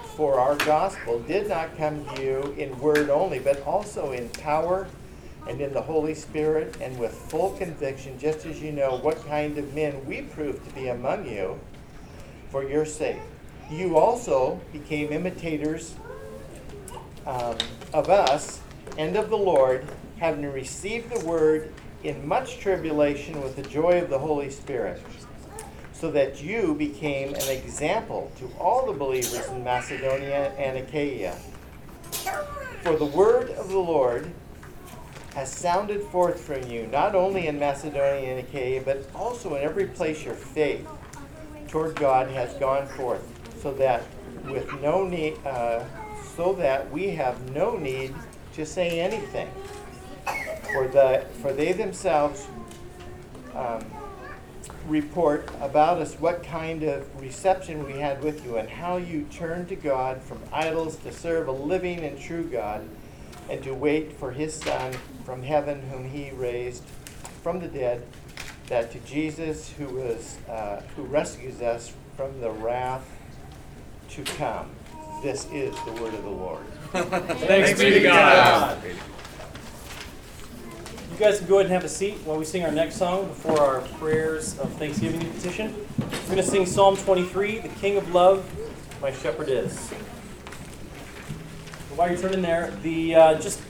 for 0.15 0.39
our 0.39 0.55
gospel 0.57 1.19
did 1.19 1.47
not 1.47 1.75
come 1.77 2.05
to 2.05 2.21
you 2.21 2.55
in 2.57 2.77
word 2.79 3.09
only, 3.09 3.39
but 3.39 3.61
also 3.65 4.11
in 4.11 4.29
power 4.29 4.87
and 5.47 5.59
in 5.61 5.73
the 5.73 5.81
Holy 5.81 6.13
Spirit 6.13 6.77
and 6.81 6.97
with 6.99 7.13
full 7.13 7.51
conviction, 7.51 8.19
just 8.19 8.45
as 8.45 8.61
you 8.61 8.71
know 8.71 8.97
what 8.97 9.25
kind 9.25 9.57
of 9.57 9.73
men 9.73 10.05
we 10.05 10.21
proved 10.21 10.67
to 10.67 10.75
be 10.75 10.87
among 10.87 11.27
you 11.27 11.59
for 12.49 12.67
your 12.67 12.85
sake. 12.85 13.19
You 13.69 13.97
also 13.97 14.59
became 14.73 15.11
imitators 15.11 15.95
um, 17.25 17.57
of 17.93 18.09
us 18.09 18.61
and 18.97 19.15
of 19.15 19.29
the 19.29 19.37
Lord, 19.37 19.87
having 20.17 20.51
received 20.51 21.09
the 21.09 21.25
word 21.25 21.71
in 22.03 22.27
much 22.27 22.59
tribulation 22.59 23.41
with 23.41 23.55
the 23.55 23.63
joy 23.63 24.01
of 24.01 24.09
the 24.09 24.19
Holy 24.19 24.49
Spirit 24.49 25.01
so 26.01 26.09
that 26.09 26.41
you 26.41 26.73
became 26.73 27.35
an 27.35 27.49
example 27.49 28.31
to 28.39 28.51
all 28.59 28.87
the 28.87 28.91
believers 28.91 29.47
in 29.49 29.63
Macedonia 29.63 30.51
and 30.57 30.75
Achaia. 30.75 31.35
For 32.81 32.95
the 32.95 33.05
word 33.05 33.51
of 33.51 33.69
the 33.69 33.77
Lord 33.77 34.31
has 35.35 35.53
sounded 35.53 36.01
forth 36.05 36.41
from 36.41 36.63
you, 36.67 36.87
not 36.87 37.13
only 37.13 37.45
in 37.45 37.59
Macedonia 37.59 38.35
and 38.35 38.39
Achaia, 38.39 38.81
but 38.81 39.07
also 39.13 39.53
in 39.53 39.61
every 39.61 39.85
place 39.85 40.25
your 40.25 40.33
faith 40.33 40.87
toward 41.67 41.95
God 41.97 42.27
has 42.29 42.51
gone 42.55 42.87
forth, 42.87 43.23
so 43.61 43.71
that 43.75 44.01
with 44.45 44.73
no 44.81 45.05
need, 45.05 45.37
uh, 45.45 45.83
so 46.35 46.53
that 46.53 46.89
we 46.91 47.09
have 47.09 47.51
no 47.51 47.77
need 47.77 48.15
to 48.55 48.65
say 48.65 48.99
anything. 48.99 49.49
For 50.73 50.87
the 50.87 51.25
for 51.43 51.53
they 51.53 51.73
themselves 51.73 52.47
um, 53.53 53.85
report 54.91 55.49
about 55.61 55.99
us 55.99 56.15
what 56.15 56.43
kind 56.43 56.83
of 56.83 57.19
reception 57.19 57.85
we 57.85 57.93
had 57.93 58.21
with 58.21 58.45
you 58.45 58.57
and 58.57 58.69
how 58.69 58.97
you 58.97 59.23
turned 59.31 59.69
to 59.69 59.75
God 59.75 60.21
from 60.21 60.39
idols 60.51 60.97
to 60.97 61.11
serve 61.11 61.47
a 61.47 61.51
living 61.51 62.01
and 62.01 62.19
true 62.19 62.43
God 62.43 62.87
and 63.49 63.63
to 63.63 63.73
wait 63.73 64.13
for 64.13 64.31
his 64.31 64.53
Son 64.53 64.93
from 65.23 65.43
heaven, 65.43 65.81
whom 65.89 66.09
he 66.09 66.31
raised 66.31 66.83
from 67.41 67.59
the 67.59 67.67
dead, 67.67 68.05
that 68.67 68.91
to 68.91 68.99
Jesus, 68.99 69.69
who, 69.71 69.87
was, 69.87 70.37
uh, 70.49 70.81
who 70.95 71.03
rescues 71.03 71.61
us 71.61 71.93
from 72.15 72.39
the 72.41 72.51
wrath 72.51 73.05
to 74.09 74.23
come. 74.23 74.69
This 75.23 75.45
is 75.51 75.73
the 75.85 75.93
word 75.93 76.13
of 76.13 76.23
the 76.23 76.29
Lord. 76.29 76.65
Thanks 76.91 77.79
be 77.79 77.91
to 77.91 77.99
God. 78.01 78.77
You 81.11 81.17
guys 81.17 81.39
can 81.39 81.47
go 81.47 81.55
ahead 81.55 81.65
and 81.65 81.73
have 81.73 81.83
a 81.83 81.89
seat 81.89 82.15
while 82.23 82.37
we 82.37 82.45
sing 82.45 82.63
our 82.63 82.71
next 82.71 82.95
song 82.95 83.27
before 83.27 83.59
our 83.59 83.81
prayers 83.99 84.57
of 84.59 84.71
thanksgiving 84.73 85.21
and 85.21 85.33
petition. 85.35 85.75
We're 85.99 86.25
going 86.25 86.37
to 86.37 86.43
sing 86.43 86.65
Psalm 86.65 86.95
23, 86.95 87.59
The 87.59 87.67
King 87.67 87.97
of 87.97 88.13
Love, 88.13 88.43
My 89.01 89.11
Shepherd 89.11 89.49
Is. 89.49 89.89
While 91.95 92.09
you're 92.09 92.17
turning 92.17 92.41
there, 92.41 92.71
the 92.81 93.15
uh, 93.15 93.39
just 93.39 93.61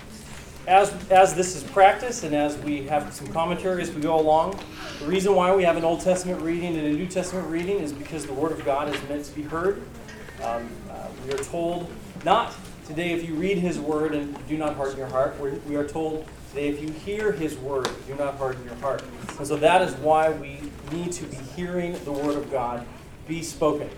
as 0.67 0.93
as 1.09 1.33
this 1.33 1.55
is 1.55 1.63
practice 1.63 2.23
and 2.23 2.35
as 2.35 2.57
we 2.59 2.83
have 2.83 3.11
some 3.11 3.27
commentary 3.27 3.81
as 3.81 3.91
we 3.91 4.01
go 4.01 4.19
along, 4.19 4.57
the 4.99 5.07
reason 5.07 5.33
why 5.33 5.53
we 5.53 5.63
have 5.63 5.75
an 5.77 5.83
Old 5.83 6.01
Testament 6.01 6.41
reading 6.43 6.77
and 6.77 6.85
a 6.85 6.93
New 6.93 7.07
Testament 7.07 7.49
reading 7.49 7.79
is 7.79 7.91
because 7.91 8.25
the 8.25 8.33
Word 8.33 8.51
of 8.51 8.63
God 8.63 8.93
is 8.93 9.09
meant 9.09 9.25
to 9.25 9.35
be 9.35 9.41
heard. 9.41 9.81
Um, 10.43 10.69
uh, 10.89 11.07
we 11.25 11.33
are 11.33 11.43
told 11.43 11.91
not 12.23 12.53
today 12.85 13.13
if 13.13 13.27
you 13.27 13.33
read 13.33 13.57
His 13.57 13.79
Word 13.79 14.13
and 14.13 14.37
do 14.47 14.57
not 14.57 14.75
harden 14.75 14.97
your 14.97 15.07
heart. 15.07 15.35
We 15.67 15.75
are 15.75 15.87
told 15.87 16.27
today 16.51 16.67
if 16.67 16.81
you 16.81 16.91
hear 16.91 17.31
His 17.31 17.57
Word, 17.57 17.89
do 18.07 18.15
not 18.15 18.35
harden 18.35 18.63
your 18.65 18.75
heart. 18.75 19.03
And 19.37 19.47
so 19.47 19.55
that 19.55 19.81
is 19.81 19.95
why 19.95 20.31
we 20.31 20.59
need 20.91 21.11
to 21.13 21.25
be 21.25 21.37
hearing 21.55 21.93
the 22.03 22.11
Word 22.11 22.37
of 22.37 22.51
God 22.51 22.85
be 23.27 23.41
spoken. 23.41 23.89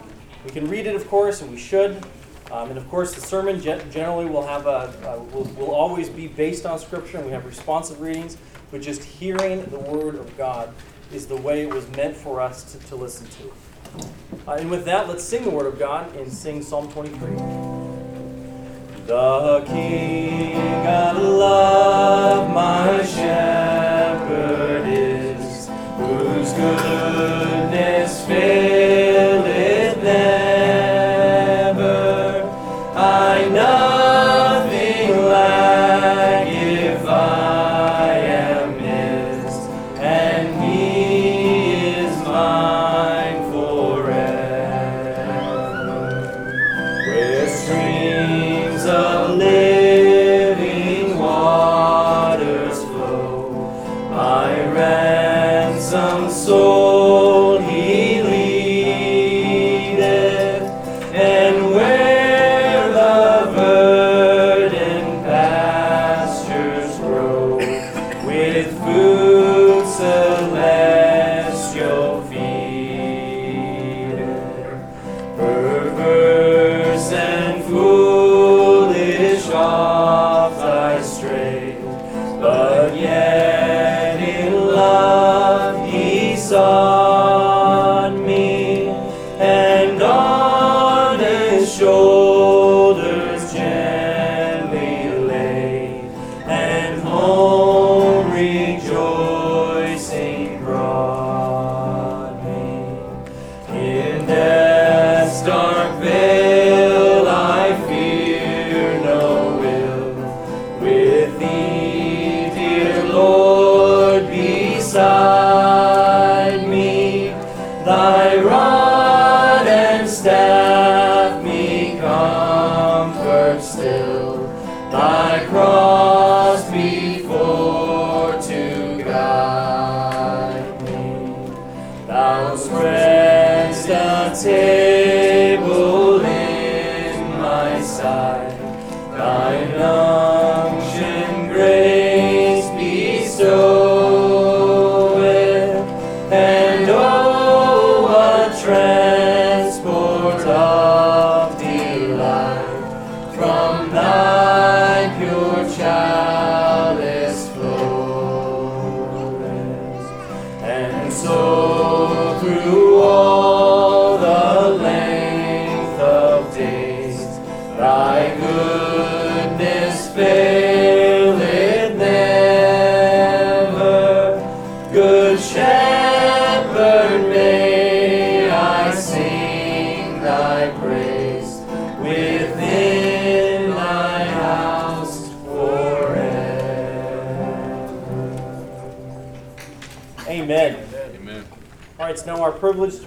We 0.46 0.52
can 0.52 0.70
read 0.70 0.86
it, 0.86 0.96
of 0.96 1.08
course, 1.08 1.42
and 1.42 1.52
we 1.52 1.58
should. 1.58 2.04
Um, 2.52 2.70
and 2.70 2.78
of 2.78 2.88
course, 2.90 3.16
the 3.16 3.22
sermon 3.22 3.60
generally 3.62 4.26
will 4.26 4.46
have 4.46 4.68
a 4.68 4.94
uh, 5.10 5.24
will, 5.32 5.46
will 5.56 5.72
always 5.72 6.10
be 6.10 6.28
based 6.28 6.66
on 6.66 6.78
Scripture, 6.78 7.18
and 7.18 7.26
we 7.26 7.32
have 7.32 7.46
responsive 7.46 8.00
readings. 8.02 8.38
But 8.70 8.82
just 8.82 9.04
hearing 9.04 9.66
the 9.66 9.80
Word 9.80 10.16
of 10.16 10.38
God 10.38 10.74
is 11.12 11.26
the 11.26 11.38
way 11.38 11.62
it 11.62 11.74
was 11.74 11.90
meant 11.92 12.16
for 12.16 12.40
us 12.40 12.72
to, 12.74 12.80
to 12.90 12.96
listen 12.96 13.28
to. 13.28 13.54
Uh, 14.48 14.56
and 14.56 14.70
with 14.70 14.86
that, 14.86 15.08
let's 15.08 15.24
sing 15.24 15.44
the 15.44 15.50
Word 15.50 15.66
of 15.66 15.80
God 15.80 16.16
and 16.16 16.32
sing 16.32 16.62
Psalm 16.62 16.92
23. 16.92 18.13
The 19.06 19.62
King 19.68 20.88
of 20.88 21.18
love, 21.18 22.54
my 22.54 23.04
shepherd 23.04 24.88
is, 24.88 25.68
whose 25.98 26.54
goodness 26.54 28.26
faileth 28.26 29.03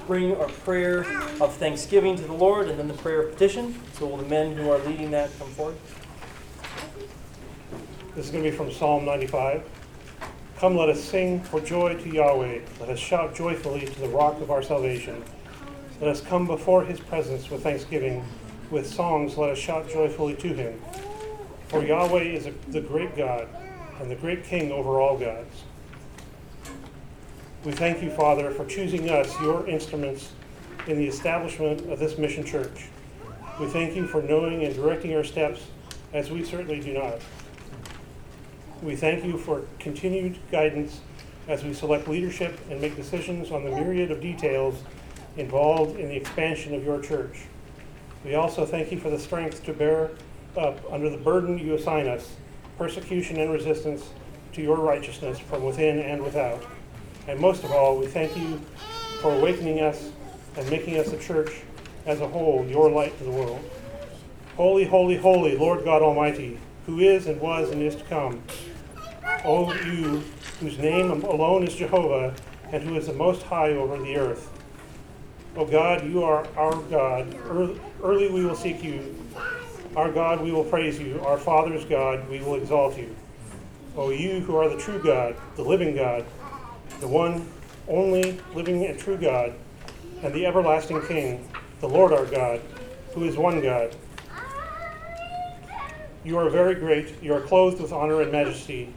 bring 0.07 0.37
our 0.37 0.49
prayer 0.49 1.01
of 1.41 1.55
thanksgiving 1.57 2.17
to 2.17 2.23
the 2.23 2.33
Lord 2.33 2.69
and 2.69 2.79
then 2.79 2.89
the 2.89 2.95
prayer 2.95 3.23
of 3.23 3.33
petition. 3.33 3.75
So, 3.95 4.07
will 4.07 4.19
the 4.19 4.29
men 4.29 4.57
who 4.57 4.71
are 4.71 4.79
leading 4.79 5.11
that 5.11 5.31
come 5.39 5.49
forward? 5.49 5.77
This 8.15 8.27
is 8.27 8.31
going 8.31 8.45
to 8.45 8.51
be 8.51 8.57
from 8.57 8.73
Psalm 8.73 9.05
95. 9.05 9.63
Come, 10.59 10.77
let 10.77 10.89
us 10.89 11.03
sing 11.03 11.43
for 11.43 11.61
joy 11.61 11.95
to 12.03 12.09
Yahweh. 12.09 12.61
Let 12.81 12.89
us 12.89 12.99
shout 12.99 13.35
joyfully 13.35 13.85
to 13.85 14.01
the 14.01 14.09
rock 14.09 14.41
of 14.41 14.51
our 14.51 14.63
salvation. 14.63 15.23
Let 16.01 16.11
us 16.11 16.21
come 16.21 16.47
before 16.47 16.85
his 16.85 17.01
presence 17.01 17.51
with 17.51 17.63
thanksgiving. 17.63 18.25
With 18.71 18.87
songs, 18.87 19.37
let 19.37 19.51
us 19.51 19.59
shout 19.59 19.89
joyfully 19.91 20.35
to 20.37 20.49
him. 20.55 20.81
For 21.69 21.85
Yahweh 21.85 22.23
is 22.23 22.47
a, 22.47 22.53
the 22.69 22.81
great 22.81 23.17
God 23.17 23.49
and 24.01 24.11
the 24.11 24.17
great 24.17 24.45
King 24.45 24.73
over 24.73 25.01
all 25.01 25.19
gods. 25.19 25.65
We 27.67 27.73
thank 27.73 28.01
you, 28.01 28.13
Father, 28.13 28.53
for 28.53 28.65
choosing 28.65 29.11
us, 29.11 29.41
your 29.41 29.67
instruments, 29.67 30.31
in 30.87 30.99
the 30.99 31.09
establishment 31.09 31.91
of 31.91 31.99
this 31.99 32.17
mission 32.17 32.45
church. 32.45 32.87
We 33.59 33.67
thank 33.67 33.97
you 33.97 34.07
for 34.07 34.23
knowing 34.23 34.63
and 34.63 34.73
directing 34.73 35.17
our 35.17 35.25
steps 35.25 35.67
as 36.13 36.31
we 36.31 36.45
certainly 36.45 36.79
do 36.79 36.93
not. 36.93 37.19
We 38.83 38.95
thank 38.95 39.25
you 39.25 39.37
for 39.37 39.65
continued 39.81 40.39
guidance 40.53 41.01
as 41.49 41.65
we 41.65 41.75
select 41.75 42.07
leadership 42.07 42.57
and 42.71 42.81
make 42.81 42.95
decisions 42.95 43.51
on 43.51 43.65
the 43.65 43.73
myriad 43.73 44.13
of 44.13 44.21
details 44.21 44.81
involved 45.37 45.99
in 45.99 46.09
the 46.09 46.15
expansion 46.15 46.73
of 46.73 46.85
your 46.85 47.01
church. 47.01 47.47
We 48.25 48.37
also 48.37 48.65
thank 48.65 48.93
you 48.93 49.01
for 49.01 49.11
the 49.11 49.19
strength 49.19 49.65
to 49.65 49.73
bear 49.73 50.13
up 50.57 50.79
under 50.89 51.11
the 51.11 51.19
burden 51.19 51.59
you 51.59 51.75
assign 51.75 52.07
us, 52.07 52.37
persecution 52.79 53.41
and 53.41 53.51
resistance 53.51 54.11
to 54.53 54.63
your 54.63 54.77
righteousness 54.77 55.41
from 55.41 55.65
within 55.65 55.99
and 55.99 56.23
without. 56.23 56.65
And 57.29 57.41
most 57.41 57.65
of 57.65 57.73
all, 57.73 57.99
we 57.99 58.07
thank 58.07 58.37
you 58.37 58.61
for 59.21 59.35
awakening 59.35 59.81
us 59.81 60.11
and 60.57 60.71
making 60.71 60.99
us 60.99 61.13
a 61.13 61.19
church 61.19 61.63
as 62.07 62.21
a 62.21 62.29
whole, 62.29 62.65
your 62.67 62.89
light 62.91 63.17
to 63.19 63.25
the 63.25 63.31
world. 63.31 63.61
Holy, 64.57 64.85
holy, 64.85 65.17
holy, 65.17 65.57
Lord 65.57 65.85
God 65.85 66.03
Almighty, 66.03 66.59
who 66.87 67.01
is 67.01 67.27
and 67.27 67.41
was 67.41 67.71
and 67.71 67.83
is 67.83 67.97
to 67.97 68.05
come. 68.05 68.43
O 69.45 69.73
you, 69.85 70.23
whose 70.61 70.79
name 70.79 71.11
alone 71.11 71.67
is 71.67 71.75
Jehovah, 71.75 72.35
and 72.73 72.83
who 72.83 72.97
is 72.97 73.07
the 73.07 73.13
most 73.13 73.43
high 73.43 73.73
over 73.73 73.99
the 73.99 74.17
earth. 74.17 74.51
O 75.57 75.65
God, 75.67 76.07
you 76.07 76.23
are 76.23 76.47
our 76.57 76.77
God. 76.83 77.35
Early 78.03 78.31
we 78.31 78.45
will 78.45 78.55
seek 78.55 78.85
you. 78.85 79.17
Our 79.97 80.13
God, 80.13 80.43
we 80.43 80.53
will 80.53 80.65
praise 80.65 80.99
you. 80.99 81.21
Our 81.23 81.39
Father's 81.39 81.85
God, 81.85 82.29
we 82.29 82.41
will 82.41 82.55
exalt 82.55 82.97
you. 82.97 83.15
O 83.97 84.11
you 84.11 84.41
who 84.41 84.57
are 84.57 84.69
the 84.69 84.77
true 84.77 85.03
God, 85.03 85.35
the 85.57 85.63
living 85.63 85.97
God, 85.97 86.25
the 87.01 87.09
one 87.09 87.47
only 87.89 88.41
living 88.55 88.85
and 88.87 88.99
true 88.99 89.17
God, 89.17 89.53
and 90.23 90.35
the 90.35 90.47
everlasting 90.47 91.03
King, 91.07 91.49
the 91.81 91.89
Lord 91.89 92.13
our 92.13 92.27
God, 92.27 92.61
who 93.13 93.25
is 93.25 93.37
one 93.37 93.61
God. 93.61 93.95
You 96.25 96.39
are 96.39 96.51
very 96.51 96.75
great. 96.75 97.23
You 97.23 97.35
are 97.35 97.41
clothed 97.41 97.81
with 97.81 97.93
honor 97.93 98.21
and 98.21 98.33
majesty. 98.33 98.93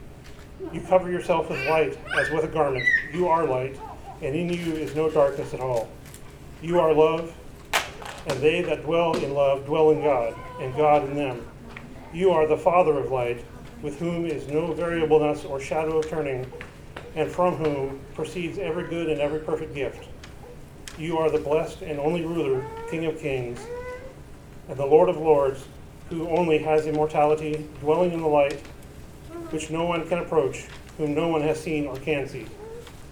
You 0.72 0.80
cover 0.80 1.10
yourself 1.10 1.48
with 1.48 1.64
light 1.68 1.96
as 2.16 2.30
with 2.30 2.44
a 2.44 2.48
garment. 2.48 2.84
You 3.12 3.28
are 3.28 3.46
light, 3.46 3.78
and 4.20 4.34
in 4.34 4.52
you 4.52 4.72
is 4.72 4.94
no 4.96 5.08
darkness 5.10 5.54
at 5.54 5.60
all. 5.60 5.88
You 6.62 6.80
are 6.80 6.92
love, 6.92 7.34
and 8.26 8.40
they 8.40 8.62
that 8.62 8.82
dwell 8.82 9.16
in 9.16 9.32
love 9.32 9.64
dwell 9.66 9.90
in 9.90 10.02
God, 10.02 10.34
and 10.60 10.74
God 10.76 11.04
in 11.04 11.14
them. 11.14 11.46
You 12.12 12.32
are 12.32 12.46
the 12.46 12.56
Father 12.56 12.98
of 12.98 13.12
light, 13.12 13.44
with 13.82 13.98
whom 13.98 14.26
is 14.26 14.48
no 14.48 14.72
variableness 14.72 15.44
or 15.44 15.60
shadow 15.60 15.98
of 15.98 16.08
turning, 16.08 16.50
and 17.14 17.30
from 17.30 17.56
whom 17.56 18.00
proceeds 18.14 18.58
every 18.58 18.88
good 18.88 19.08
and 19.08 19.20
every 19.20 19.40
perfect 19.40 19.74
gift. 19.74 20.08
You 20.98 21.18
are 21.18 21.30
the 21.30 21.38
blessed 21.38 21.82
and 21.82 21.98
only 21.98 22.24
ruler, 22.24 22.64
King 22.90 23.06
of 23.06 23.18
kings, 23.18 23.60
and 24.68 24.78
the 24.78 24.86
Lord 24.86 25.08
of 25.08 25.16
lords, 25.16 25.64
who 26.08 26.28
only 26.28 26.58
has 26.58 26.86
immortality, 26.86 27.66
dwelling 27.80 28.12
in 28.12 28.20
the 28.20 28.26
light, 28.26 28.60
which 29.50 29.70
no 29.70 29.84
one 29.84 30.06
can 30.08 30.18
approach, 30.18 30.66
whom 30.98 31.14
no 31.14 31.28
one 31.28 31.42
has 31.42 31.60
seen 31.60 31.86
or 31.86 31.96
can 31.96 32.28
see. 32.28 32.46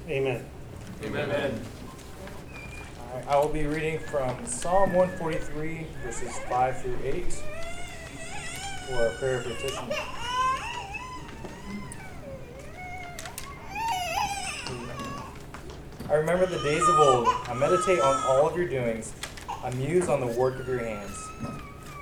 Amen. 0.09 0.45
Amen. 1.03 1.31
Amen. 1.31 1.61
I 3.27 3.37
will 3.39 3.49
be 3.49 3.65
reading 3.67 3.99
from 3.99 4.45
Psalm 4.47 4.93
143, 4.93 5.87
verses 6.05 6.39
5 6.49 6.83
through 6.83 6.99
8, 7.03 7.33
for 8.87 9.07
a 9.07 9.11
prayer 9.13 9.39
of 9.39 9.45
petition. 9.45 10.28
I 16.11 16.15
remember 16.15 16.47
the 16.47 16.59
days 16.61 16.83
of 16.89 16.99
old. 16.99 17.29
I 17.29 17.53
meditate 17.53 18.01
on 18.01 18.17
all 18.25 18.49
of 18.49 18.57
your 18.57 18.67
doings. 18.67 19.13
I 19.63 19.69
muse 19.75 20.09
on 20.09 20.21
the 20.21 20.27
work 20.27 20.59
of 20.59 20.67
your 20.67 20.79
hands. 20.79 21.15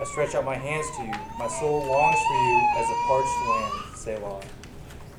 I 0.00 0.04
stretch 0.04 0.36
out 0.36 0.44
my 0.44 0.54
hands 0.54 0.86
to 0.96 1.02
you. 1.02 1.12
My 1.40 1.48
soul 1.48 1.84
longs 1.84 2.18
for 2.28 2.34
you 2.34 2.68
as 2.76 2.88
a 2.88 2.94
parched 3.08 3.48
land. 3.48 3.96
Selah. 3.96 4.40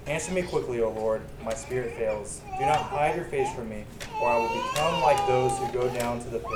Answer 0.05 0.31
me 0.31 0.41
quickly, 0.41 0.79
O 0.79 0.89
Lord. 0.91 1.21
My 1.43 1.53
spirit 1.53 1.97
fails. 1.97 2.39
Do 2.57 2.65
not 2.65 2.77
hide 2.77 3.17
your 3.17 3.25
face 3.25 3.53
from 3.53 3.67
me, 3.67 3.83
or 4.21 4.29
I 4.29 4.37
will 4.37 4.47
become 4.47 5.01
like 5.01 5.27
those 5.27 5.51
who 5.57 5.69
go 5.73 5.89
down 5.93 6.21
to 6.21 6.29
the 6.29 6.39
pit. 6.39 6.47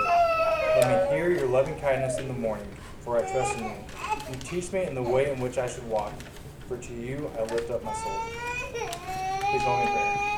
Let 0.79 1.11
me 1.11 1.17
hear 1.17 1.31
your 1.31 1.47
loving 1.47 1.77
kindness 1.81 2.17
in 2.17 2.29
the 2.29 2.33
morning, 2.33 2.69
for 3.01 3.17
I 3.17 3.29
trust 3.29 3.57
in 3.57 3.65
you. 3.65 3.71
You 4.29 4.35
teach 4.39 4.71
me 4.71 4.85
in 4.85 4.95
the 4.95 5.03
way 5.03 5.33
in 5.33 5.41
which 5.41 5.57
I 5.57 5.67
should 5.67 5.85
walk, 5.89 6.13
for 6.69 6.77
to 6.77 6.93
you 6.93 7.29
I 7.37 7.41
lift 7.41 7.69
up 7.69 7.83
my 7.83 7.93
soul. 7.93 8.19
Please 9.49 9.63
go 9.63 9.81
in 9.81 9.87
prayer. 9.87 10.30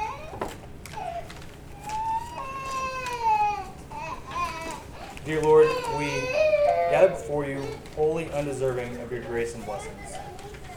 Dear 5.26 5.42
Lord, 5.42 5.68
we 5.98 6.08
gather 6.92 7.08
before 7.08 7.46
you, 7.46 7.66
wholly 7.96 8.30
undeserving 8.32 8.98
of 8.98 9.10
your 9.10 9.22
grace 9.22 9.56
and 9.56 9.66
blessings 9.66 10.18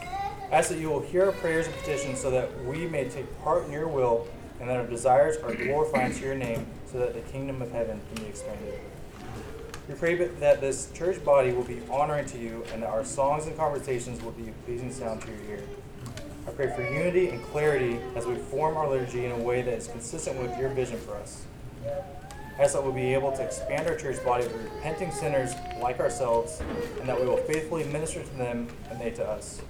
I 0.01 0.59
ask 0.59 0.69
that 0.69 0.79
you 0.79 0.89
will 0.89 1.01
hear 1.01 1.27
our 1.27 1.33
prayers 1.33 1.67
and 1.67 1.75
petitions 1.75 2.21
so 2.21 2.31
that 2.31 2.65
we 2.65 2.87
may 2.87 3.09
take 3.09 3.27
part 3.43 3.67
in 3.67 3.73
your 3.73 3.89
will 3.89 4.29
and 4.61 4.71
that 4.71 4.77
our 4.77 4.87
desires 4.87 5.37
are 5.39 5.53
glorified 5.53 6.15
to 6.15 6.25
your 6.25 6.37
name 6.37 6.65
so 6.93 7.01
that 7.01 7.15
the 7.15 7.21
kingdom 7.33 7.61
of 7.61 7.73
heaven 7.73 8.01
can 8.07 8.23
be 8.23 8.29
expanded. 8.29 8.79
We 9.89 9.97
pray 9.97 10.15
that 10.15 10.61
this 10.61 10.93
church 10.93 11.25
body 11.25 11.53
will 11.53 11.65
be 11.65 11.83
honoring 11.91 12.27
to 12.27 12.39
you 12.39 12.65
and 12.73 12.85
that 12.85 12.89
our 12.89 13.05
songs 13.05 13.47
and 13.47 13.57
conversations 13.57 14.23
will 14.23 14.31
be 14.31 14.49
a 14.49 14.53
pleasing 14.65 14.93
sound 14.93 15.23
to 15.23 15.29
your 15.29 15.59
ear. 15.59 15.63
I 16.47 16.53
pray 16.53 16.73
for 16.73 16.83
unity 16.83 17.31
and 17.31 17.43
clarity 17.47 17.99
as 18.15 18.27
we 18.27 18.37
form 18.37 18.77
our 18.77 18.89
liturgy 18.89 19.25
in 19.25 19.33
a 19.33 19.39
way 19.39 19.63
that 19.63 19.75
is 19.75 19.89
consistent 19.89 20.41
with 20.41 20.57
your 20.57 20.69
vision 20.69 21.01
for 21.01 21.17
us. 21.17 21.47
I 22.59 22.63
ask 22.63 22.73
that 22.73 22.83
we'll 22.83 22.93
be 22.93 23.13
able 23.13 23.33
to 23.33 23.43
expand 23.43 23.87
our 23.87 23.97
church 23.97 24.25
body 24.25 24.45
with 24.45 24.55
repenting 24.55 25.11
sinners 25.11 25.53
like 25.83 26.01
ourselves, 26.01 26.63
and 26.99 27.09
that 27.09 27.21
we 27.21 27.27
will 27.27 27.37
faithfully 27.37 27.85
minister 27.85 28.23
to 28.23 28.37
them 28.37 28.69
and 28.91 28.99
they 28.99 29.11
to 29.11 29.29
us. 29.29 29.61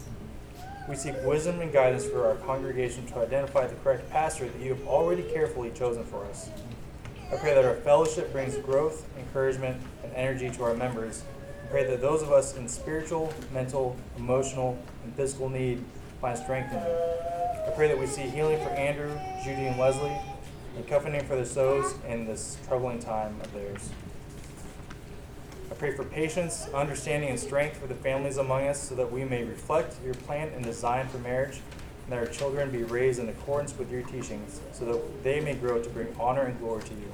We 0.89 0.95
seek 0.95 1.17
wisdom 1.25 1.61
and 1.61 1.73
guidance 1.73 2.05
for 2.05 2.29
our 2.29 2.37
congregation 2.37 3.05
to 3.07 3.19
identify 3.19 3.67
the 3.67 3.75
correct 3.77 4.09
pastor 4.11 4.49
that 4.49 4.63
you 4.63 4.73
have 4.73 4.87
already 4.87 5.25
carefully 5.25 5.73
chosen 5.73 6.05
for 6.05 6.25
us. 6.27 6.49
I 7.33 7.37
pray 7.39 7.55
that 7.55 7.65
our 7.65 7.75
fellowship 7.75 8.31
brings 8.31 8.57
growth, 8.59 9.05
encouragement, 9.19 9.83
and 10.05 10.13
energy 10.15 10.49
to 10.49 10.63
our 10.63 10.75
members. 10.75 11.25
I 11.65 11.67
pray 11.67 11.85
that 11.89 12.01
those 12.01 12.23
of 12.23 12.31
us 12.31 12.57
in 12.57 12.69
spiritual, 12.69 13.33
mental, 13.53 13.97
emotional, 14.17 14.79
and 15.03 15.13
physical 15.17 15.49
need 15.49 15.85
find 16.21 16.39
strength 16.39 16.73
in 16.73 16.79
you. 16.79 16.97
I 17.67 17.73
pray 17.75 17.89
that 17.89 17.99
we 17.99 18.07
see 18.07 18.23
healing 18.23 18.59
for 18.59 18.71
Andrew, 18.71 19.11
Judy, 19.43 19.67
and 19.67 19.77
Leslie, 19.77 20.17
and 20.77 21.27
for 21.27 21.37
their 21.37 21.45
souls 21.45 21.95
in 22.07 22.27
this 22.27 22.59
troubling 22.67 22.99
time 22.99 23.41
of 23.41 23.53
theirs. 23.53 23.91
I 25.71 25.75
pray 25.75 25.93
for 25.97 26.05
patience, 26.05 26.69
understanding, 26.73 27.31
and 27.31 27.41
strength 27.41 27.79
for 27.79 27.87
the 27.87 27.95
families 27.95 28.37
among 28.37 28.69
us 28.69 28.81
so 28.81 28.95
that 28.95 29.11
we 29.11 29.25
may 29.25 29.43
reflect 29.43 29.97
your 30.05 30.15
plan 30.15 30.51
and 30.55 30.65
design 30.65 31.09
for 31.09 31.19
marriage, 31.19 31.61
and 32.05 32.13
that 32.13 32.19
our 32.19 32.27
children 32.27 32.71
be 32.71 32.85
raised 32.85 33.19
in 33.19 33.29
accordance 33.29 33.77
with 33.77 33.91
your 33.91 34.03
teachings 34.03 34.61
so 34.73 34.85
that 34.85 35.25
they 35.25 35.41
may 35.41 35.55
grow 35.55 35.83
to 35.83 35.91
bring 35.91 36.15
honor 36.21 36.43
and 36.43 36.59
glory 36.61 36.83
to 36.85 36.95
you. 36.95 37.11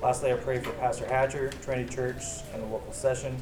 Lastly, 0.00 0.32
I 0.32 0.36
pray 0.36 0.60
for 0.60 0.70
Pastor 0.72 1.06
Hatcher, 1.06 1.50
Trinity 1.62 1.92
Church, 1.92 2.22
and 2.52 2.62
the 2.62 2.66
local 2.66 2.92
session. 2.92 3.36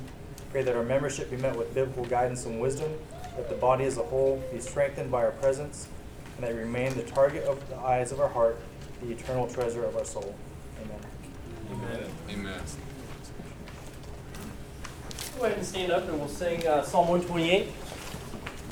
Pray 0.50 0.62
that 0.62 0.74
our 0.74 0.82
membership 0.82 1.30
be 1.30 1.36
met 1.36 1.54
with 1.54 1.74
biblical 1.74 2.06
guidance 2.06 2.46
and 2.46 2.58
wisdom, 2.60 2.90
that 3.36 3.50
the 3.50 3.56
body 3.56 3.84
as 3.84 3.98
a 3.98 4.02
whole 4.02 4.42
be 4.50 4.60
strengthened 4.60 5.10
by 5.10 5.24
our 5.24 5.32
presence, 5.32 5.88
and 6.36 6.46
that 6.46 6.54
remain 6.54 6.94
the 6.94 7.02
target 7.02 7.44
of 7.44 7.68
the 7.68 7.76
eyes 7.76 8.12
of 8.12 8.20
our 8.20 8.28
heart, 8.28 8.58
the 9.02 9.12
eternal 9.12 9.46
treasure 9.46 9.84
of 9.84 9.96
our 9.96 10.04
soul. 10.04 10.34
Amen. 10.82 11.00
Amen. 11.72 12.10
Amen. 12.30 12.60
Go 15.38 15.44
ahead 15.44 15.58
and 15.58 15.66
stand 15.66 15.92
up 15.92 16.08
and 16.08 16.18
we'll 16.18 16.28
sing 16.28 16.66
uh, 16.66 16.82
Psalm 16.82 17.08
128. 17.08 17.68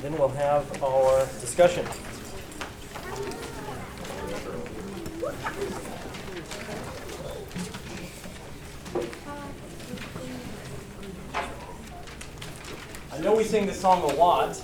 Then 0.01 0.17
we'll 0.17 0.29
have 0.29 0.83
our 0.83 1.19
discussion. 1.39 1.85
I 13.11 13.19
know 13.19 13.35
we 13.35 13.43
sing 13.43 13.65
this 13.65 13.79
song 13.79 14.03
a 14.03 14.13
lot, 14.15 14.61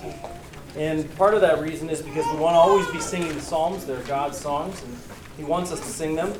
and 0.76 1.16
part 1.16 1.34
of 1.34 1.40
that 1.40 1.60
reason 1.60 1.88
is 1.88 2.02
because 2.02 2.26
we 2.34 2.38
want 2.38 2.54
to 2.54 2.58
always 2.58 2.86
be 2.90 3.00
singing 3.00 3.32
the 3.32 3.40
Psalms. 3.40 3.86
They're 3.86 4.02
God's 4.02 4.38
songs, 4.38 4.82
and 4.82 4.96
He 5.42 5.48
wants 5.48 5.72
us 5.72 5.80
to 5.80 5.86
sing 5.86 6.14
them. 6.14 6.32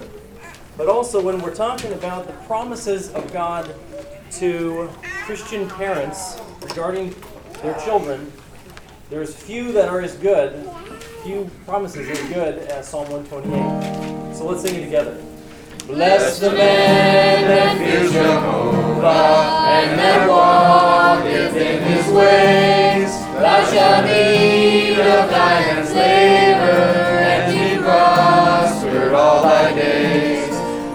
But 0.79 0.87
also, 0.87 1.21
when 1.21 1.41
we're 1.41 1.57
talking 1.57 1.93
about 1.93 2.29
the 2.29 2.35
promises 2.47 3.11
of 3.15 3.33
God 3.33 3.75
to 4.39 4.89
Christian 5.25 5.69
parents 5.69 6.41
regarding 6.61 7.13
their 7.63 7.77
children, 7.81 8.31
there's 9.11 9.35
few 9.35 9.73
that 9.73 9.89
are 9.89 10.01
as 10.01 10.15
good, 10.15 10.71
few 11.25 11.51
promises 11.67 12.09
as 12.11 12.33
good 12.33 12.59
as 12.69 12.87
Psalm 12.87 13.11
128. 13.11 14.37
So 14.37 14.47
let's 14.47 14.63
sing 14.63 14.77
it 14.77 14.85
together. 14.85 15.21
Bless 15.89 16.39
the 16.39 16.53
man 16.53 17.49
that 17.49 17.79
fears 17.79 18.13
Jehovah 18.13 19.09
and 19.67 19.99
that 19.99 20.29
walketh 20.29 21.57
in 21.57 21.83
his 21.83 22.07
ways. 22.07 23.11
Thou 23.35 23.67
shalt 23.73 24.07
eat 24.07 24.52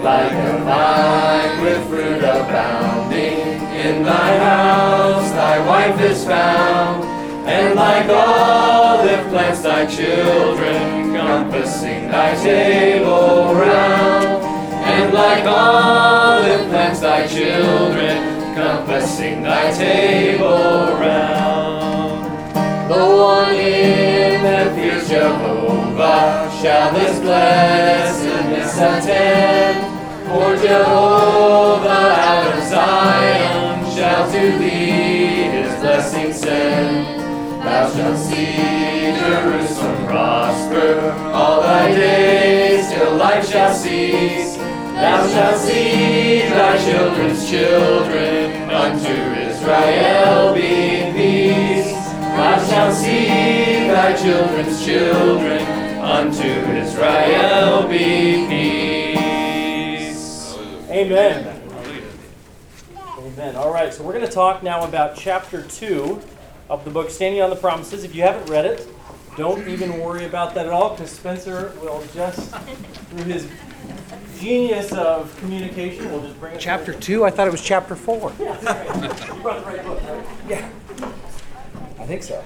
Like 0.08 0.32
a 0.32 0.58
vine 0.64 1.62
with 1.62 1.86
fruit 1.86 2.24
abounding 2.24 3.60
in 3.76 4.02
thy 4.04 4.38
house, 4.38 5.30
thy 5.32 5.58
wife 5.66 6.00
is 6.00 6.24
found, 6.24 7.04
and 7.46 7.74
like 7.74 8.08
olive 8.08 9.28
plants 9.28 9.60
thy 9.60 9.84
children, 9.84 11.12
compassing 11.14 12.08
thy 12.08 12.34
table 12.42 13.52
round. 13.52 14.42
And 14.94 15.12
like 15.12 15.44
olive 15.44 16.66
plants 16.70 17.00
thy 17.00 17.26
children, 17.26 18.16
compassing 18.54 19.42
thy 19.42 19.70
table 19.72 20.96
round. 21.04 22.24
The 22.90 22.94
one 22.96 23.54
in 23.56 24.42
that 24.42 24.74
fears 24.74 25.06
Jehovah 25.06 26.50
shall 26.62 26.94
this 26.94 27.20
blessedness 27.20 28.74
attend. 28.78 29.87
For 30.28 30.56
Jehovah 30.56 31.88
out 31.88 32.54
of 32.54 32.62
Zion 32.64 33.96
shall 33.96 34.30
to 34.30 34.58
thee 34.58 35.48
his 35.56 35.74
blessing 35.80 36.34
send. 36.34 37.18
Thou 37.64 37.90
shalt 37.90 38.18
see 38.18 39.16
Jerusalem 39.18 40.06
prosper 40.06 41.12
all 41.32 41.62
thy 41.62 41.94
days 41.94 42.88
till 42.90 43.16
life 43.16 43.48
shall 43.48 43.74
cease. 43.74 44.56
Thou 44.56 45.26
shalt 45.28 45.58
see 45.60 46.40
thy 46.42 46.76
children's 46.84 47.48
children 47.48 48.70
unto 48.70 49.14
Israel 49.48 50.54
be 50.54 51.10
peace. 51.16 51.92
Thou 52.36 52.64
shalt 52.68 52.94
see 52.94 53.88
thy 53.88 54.12
children's 54.14 54.84
children 54.84 55.62
unto 56.02 56.48
Israel 56.82 57.88
be 57.88 58.46
peace. 58.46 58.67
Amen. 60.98 61.62
Amen. 63.18 63.54
All 63.54 63.72
right, 63.72 63.94
so 63.94 64.02
we're 64.02 64.14
going 64.14 64.26
to 64.26 64.32
talk 64.32 64.64
now 64.64 64.82
about 64.82 65.14
chapter 65.14 65.62
2 65.62 66.20
of 66.68 66.84
the 66.84 66.90
book 66.90 67.10
Standing 67.10 67.40
on 67.40 67.50
the 67.50 67.56
Promises. 67.56 68.02
If 68.02 68.16
you 68.16 68.22
haven't 68.22 68.50
read 68.50 68.64
it, 68.64 68.84
don't 69.36 69.68
even 69.68 70.00
worry 70.00 70.24
about 70.24 70.56
that 70.56 70.66
at 70.66 70.72
all 70.72 70.90
because 70.90 71.12
Spencer 71.12 71.72
will 71.80 72.04
just, 72.12 72.52
through 72.52 73.24
his 73.26 73.46
genius 74.40 74.90
of 74.90 75.36
communication, 75.38 76.10
will 76.10 76.20
just 76.20 76.40
bring 76.40 76.56
it. 76.56 76.60
Chapter 76.60 76.92
2? 76.92 77.24
I 77.24 77.30
thought 77.30 77.46
it 77.46 77.52
was 77.52 77.62
chapter 77.62 77.94
4. 77.94 78.32
Yeah, 78.40 78.56
that's 78.56 79.20
right. 79.20 79.36
You 79.36 79.40
brought 79.40 79.64
the 79.64 79.70
right 79.70 79.84
book, 79.84 80.02
right? 80.02 80.26
Yeah. 80.48 80.68
I 82.00 82.06
think 82.06 82.24
so. 82.24 82.42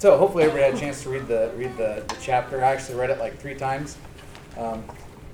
So 0.00 0.16
hopefully 0.16 0.44
everybody 0.44 0.64
had 0.64 0.74
a 0.74 0.80
chance 0.80 1.02
to 1.02 1.10
read 1.10 1.28
the 1.28 1.52
read 1.56 1.76
the, 1.76 2.02
the 2.08 2.16
chapter. 2.22 2.64
I 2.64 2.72
actually 2.72 2.98
read 2.98 3.10
it 3.10 3.18
like 3.18 3.38
three 3.38 3.54
times, 3.54 3.98
um, 4.56 4.82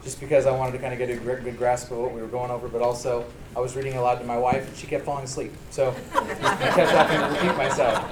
just 0.03 0.19
because 0.19 0.45
I 0.45 0.51
wanted 0.51 0.73
to 0.73 0.79
kind 0.79 0.93
of 0.93 0.99
get 0.99 1.09
a 1.09 1.17
gr- 1.17 1.37
good 1.37 1.57
grasp 1.57 1.93
of 1.93 1.99
what 1.99 2.13
we 2.13 2.21
were 2.21 2.27
going 2.27 2.51
over. 2.51 2.67
But 2.67 2.83
also, 2.83 3.25
I 3.55 3.61
was 3.61 3.77
reading 3.77 3.95
aloud 3.95 4.17
to 4.17 4.25
my 4.25 4.37
wife, 4.37 4.67
and 4.67 4.77
she 4.77 4.89
kept 4.89 5.05
falling 5.05 5.23
asleep. 5.23 5.53
So 5.71 5.95
I 6.15 6.73
kept 6.75 6.91
having 6.91 7.21
to 7.21 7.47
repeat 7.47 7.57
myself. 7.57 8.03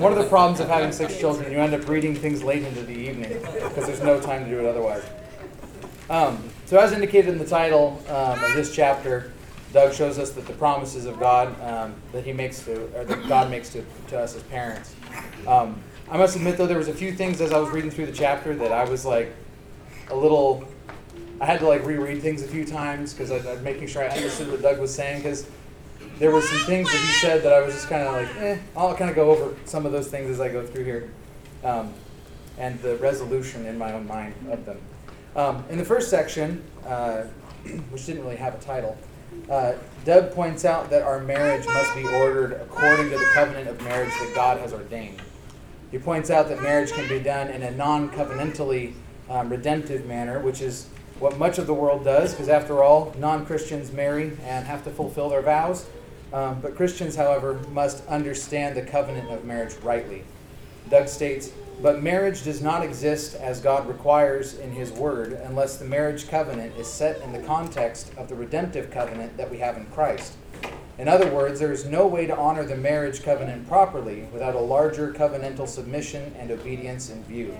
One 0.00 0.12
of 0.12 0.18
the 0.18 0.28
problems 0.30 0.60
of 0.60 0.68
having 0.68 0.92
six 0.92 1.18
children, 1.18 1.52
you 1.52 1.58
end 1.58 1.74
up 1.74 1.86
reading 1.86 2.14
things 2.14 2.42
late 2.42 2.62
into 2.62 2.82
the 2.82 2.94
evening 2.94 3.38
because 3.52 3.86
there's 3.86 4.02
no 4.02 4.18
time 4.18 4.44
to 4.44 4.50
do 4.50 4.58
it 4.60 4.64
otherwise. 4.64 5.04
Um, 6.08 6.42
so, 6.64 6.78
as 6.78 6.92
indicated 6.92 7.28
in 7.28 7.38
the 7.38 7.46
title 7.46 8.02
um, 8.08 8.42
of 8.42 8.54
this 8.54 8.74
chapter, 8.74 9.34
Doug 9.76 9.92
shows 9.92 10.18
us 10.18 10.30
that 10.30 10.46
the 10.46 10.54
promises 10.54 11.04
of 11.04 11.20
God 11.20 11.48
um, 11.60 11.94
that 12.12 12.24
He 12.24 12.32
makes 12.32 12.64
to, 12.64 12.84
or 12.98 13.04
that 13.04 13.28
God 13.28 13.50
makes 13.50 13.68
to, 13.74 13.84
to 14.08 14.18
us 14.18 14.34
as 14.34 14.42
parents. 14.44 14.96
Um, 15.46 15.78
I 16.10 16.16
must 16.16 16.34
admit, 16.34 16.56
though, 16.56 16.66
there 16.66 16.78
was 16.78 16.88
a 16.88 16.94
few 16.94 17.12
things 17.12 17.42
as 17.42 17.52
I 17.52 17.58
was 17.58 17.68
reading 17.68 17.90
through 17.90 18.06
the 18.06 18.12
chapter 18.12 18.56
that 18.56 18.72
I 18.72 18.84
was 18.84 19.04
like 19.04 19.34
a 20.08 20.16
little. 20.16 20.66
I 21.42 21.44
had 21.44 21.60
to 21.60 21.68
like 21.68 21.84
reread 21.84 22.22
things 22.22 22.42
a 22.42 22.48
few 22.48 22.64
times 22.64 23.12
because 23.12 23.30
I, 23.30 23.36
was 23.36 23.60
making 23.60 23.88
sure 23.88 24.02
I 24.02 24.08
understood 24.08 24.50
what 24.50 24.62
Doug 24.62 24.80
was 24.80 24.94
saying 24.94 25.18
because 25.18 25.46
there 26.18 26.30
were 26.30 26.40
some 26.40 26.60
things 26.60 26.90
that 26.90 26.98
he 26.98 27.12
said 27.20 27.42
that 27.42 27.52
I 27.52 27.60
was 27.60 27.74
just 27.74 27.90
kind 27.90 28.08
of 28.08 28.14
like, 28.14 28.34
eh. 28.36 28.58
I'll 28.74 28.96
kind 28.96 29.10
of 29.10 29.16
go 29.16 29.30
over 29.30 29.54
some 29.66 29.84
of 29.84 29.92
those 29.92 30.08
things 30.08 30.30
as 30.30 30.40
I 30.40 30.48
go 30.48 30.66
through 30.66 30.84
here, 30.84 31.10
um, 31.62 31.92
and 32.56 32.80
the 32.80 32.96
resolution 32.96 33.66
in 33.66 33.76
my 33.76 33.92
own 33.92 34.06
mind 34.06 34.32
of 34.50 34.64
them. 34.64 34.78
Um, 35.34 35.64
in 35.68 35.76
the 35.76 35.84
first 35.84 36.08
section, 36.08 36.64
uh, 36.86 37.24
which 37.90 38.06
didn't 38.06 38.22
really 38.22 38.36
have 38.36 38.54
a 38.54 38.58
title, 38.64 38.96
uh, 39.50 39.74
Doug 40.04 40.32
points 40.32 40.64
out 40.64 40.90
that 40.90 41.02
our 41.02 41.20
marriage 41.20 41.66
must 41.66 41.94
be 41.94 42.04
ordered 42.04 42.52
according 42.52 43.10
to 43.10 43.18
the 43.18 43.28
covenant 43.34 43.68
of 43.68 43.80
marriage 43.82 44.12
that 44.20 44.32
God 44.34 44.58
has 44.58 44.72
ordained. 44.72 45.20
He 45.90 45.98
points 45.98 46.30
out 46.30 46.48
that 46.48 46.62
marriage 46.62 46.92
can 46.92 47.08
be 47.08 47.18
done 47.18 47.48
in 47.48 47.62
a 47.62 47.70
non 47.70 48.10
covenantally 48.10 48.94
um, 49.28 49.48
redemptive 49.48 50.06
manner, 50.06 50.40
which 50.40 50.60
is 50.60 50.88
what 51.18 51.38
much 51.38 51.58
of 51.58 51.66
the 51.66 51.74
world 51.74 52.04
does, 52.04 52.32
because 52.32 52.48
after 52.48 52.82
all, 52.82 53.14
non 53.18 53.46
Christians 53.46 53.92
marry 53.92 54.36
and 54.42 54.66
have 54.66 54.84
to 54.84 54.90
fulfill 54.90 55.28
their 55.28 55.42
vows. 55.42 55.86
Um, 56.32 56.60
but 56.60 56.76
Christians, 56.76 57.16
however, 57.16 57.54
must 57.70 58.06
understand 58.06 58.76
the 58.76 58.82
covenant 58.82 59.30
of 59.30 59.44
marriage 59.44 59.74
rightly. 59.76 60.24
Doug 60.90 61.08
states, 61.08 61.50
but 61.82 62.02
marriage 62.02 62.42
does 62.42 62.62
not 62.62 62.82
exist 62.82 63.34
as 63.34 63.60
God 63.60 63.86
requires 63.86 64.54
in 64.58 64.72
His 64.72 64.90
Word 64.92 65.32
unless 65.44 65.76
the 65.76 65.84
marriage 65.84 66.28
covenant 66.28 66.74
is 66.76 66.86
set 66.86 67.20
in 67.20 67.32
the 67.32 67.42
context 67.42 68.12
of 68.16 68.28
the 68.28 68.34
redemptive 68.34 68.90
covenant 68.90 69.36
that 69.36 69.50
we 69.50 69.58
have 69.58 69.76
in 69.76 69.86
Christ. 69.86 70.36
In 70.98 71.08
other 71.08 71.30
words, 71.30 71.60
there 71.60 71.72
is 71.72 71.84
no 71.84 72.06
way 72.06 72.26
to 72.26 72.36
honor 72.36 72.64
the 72.64 72.76
marriage 72.76 73.22
covenant 73.22 73.68
properly 73.68 74.26
without 74.32 74.54
a 74.54 74.60
larger 74.60 75.12
covenantal 75.12 75.68
submission 75.68 76.34
and 76.38 76.50
obedience 76.50 77.10
in 77.10 77.22
view. 77.24 77.54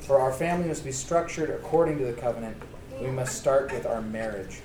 For 0.00 0.18
our 0.18 0.32
family 0.32 0.66
must 0.66 0.84
be 0.84 0.90
structured 0.90 1.50
according 1.50 1.98
to 1.98 2.04
the 2.04 2.14
covenant, 2.14 2.56
we 3.00 3.10
must 3.10 3.38
start 3.38 3.72
with 3.72 3.86
our 3.86 4.00
marriage. 4.00 4.60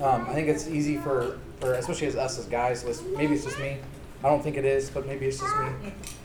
Um, 0.00 0.26
I 0.28 0.34
think 0.34 0.48
it's 0.48 0.66
easy 0.66 0.96
for, 0.96 1.38
for, 1.60 1.74
especially 1.74 2.08
as 2.08 2.16
us 2.16 2.38
as 2.38 2.46
guys, 2.46 2.84
maybe 3.16 3.34
it's 3.34 3.44
just 3.44 3.60
me. 3.60 3.78
I 4.24 4.28
don't 4.28 4.42
think 4.42 4.56
it 4.56 4.64
is, 4.64 4.88
but 4.88 5.06
maybe 5.06 5.26
it's 5.26 5.38
just 5.38 5.54
me. 5.58 5.66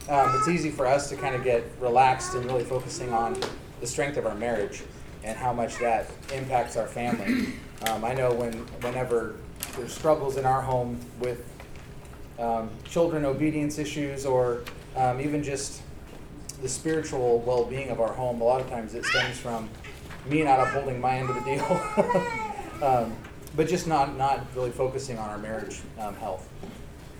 Um, 0.08 0.34
it's 0.38 0.48
easy 0.48 0.72
for 0.72 0.88
us 0.88 1.10
to 1.10 1.18
kind 1.18 1.36
of 1.36 1.44
get 1.44 1.66
relaxed 1.82 2.34
and 2.34 2.46
really 2.46 2.64
focusing 2.64 3.12
on 3.12 3.38
the 3.82 3.88
strength 3.88 4.16
of 4.16 4.26
our 4.26 4.36
marriage 4.36 4.84
and 5.26 5.38
how 5.38 5.52
much 5.52 5.78
that 5.80 6.10
impacts 6.34 6.78
our 6.78 6.88
family. 6.88 7.56
Um, 7.90 8.06
I 8.06 8.14
know 8.14 8.32
when 8.32 8.54
whenever 8.82 9.36
there's 9.76 9.92
struggles 9.92 10.38
in 10.38 10.46
our 10.46 10.62
home 10.62 10.98
with 11.20 11.46
um, 12.40 12.70
children 12.86 13.26
obedience 13.26 13.78
issues 13.78 14.26
or 14.26 14.64
um, 14.96 15.20
even 15.20 15.44
just 15.44 15.82
the 16.62 16.70
spiritual 16.70 17.40
well-being 17.40 17.90
of 17.90 18.00
our 18.00 18.14
home, 18.14 18.40
a 18.40 18.44
lot 18.46 18.62
of 18.62 18.70
times 18.70 18.94
it 18.96 19.04
stems 19.04 19.38
from 19.38 19.70
me 20.26 20.42
not 20.44 20.62
upholding 20.62 21.02
my 21.02 21.18
end 21.18 21.30
of 21.30 21.36
the 21.36 21.42
deal, 21.42 22.82
um, 22.82 23.14
but 23.58 23.68
just 23.68 23.88
not 23.88 24.16
not 24.16 24.46
really 24.56 24.72
focusing 24.72 25.18
on 25.18 25.30
our 25.30 25.38
marriage 25.38 25.82
um, 26.00 26.16
health 26.16 26.48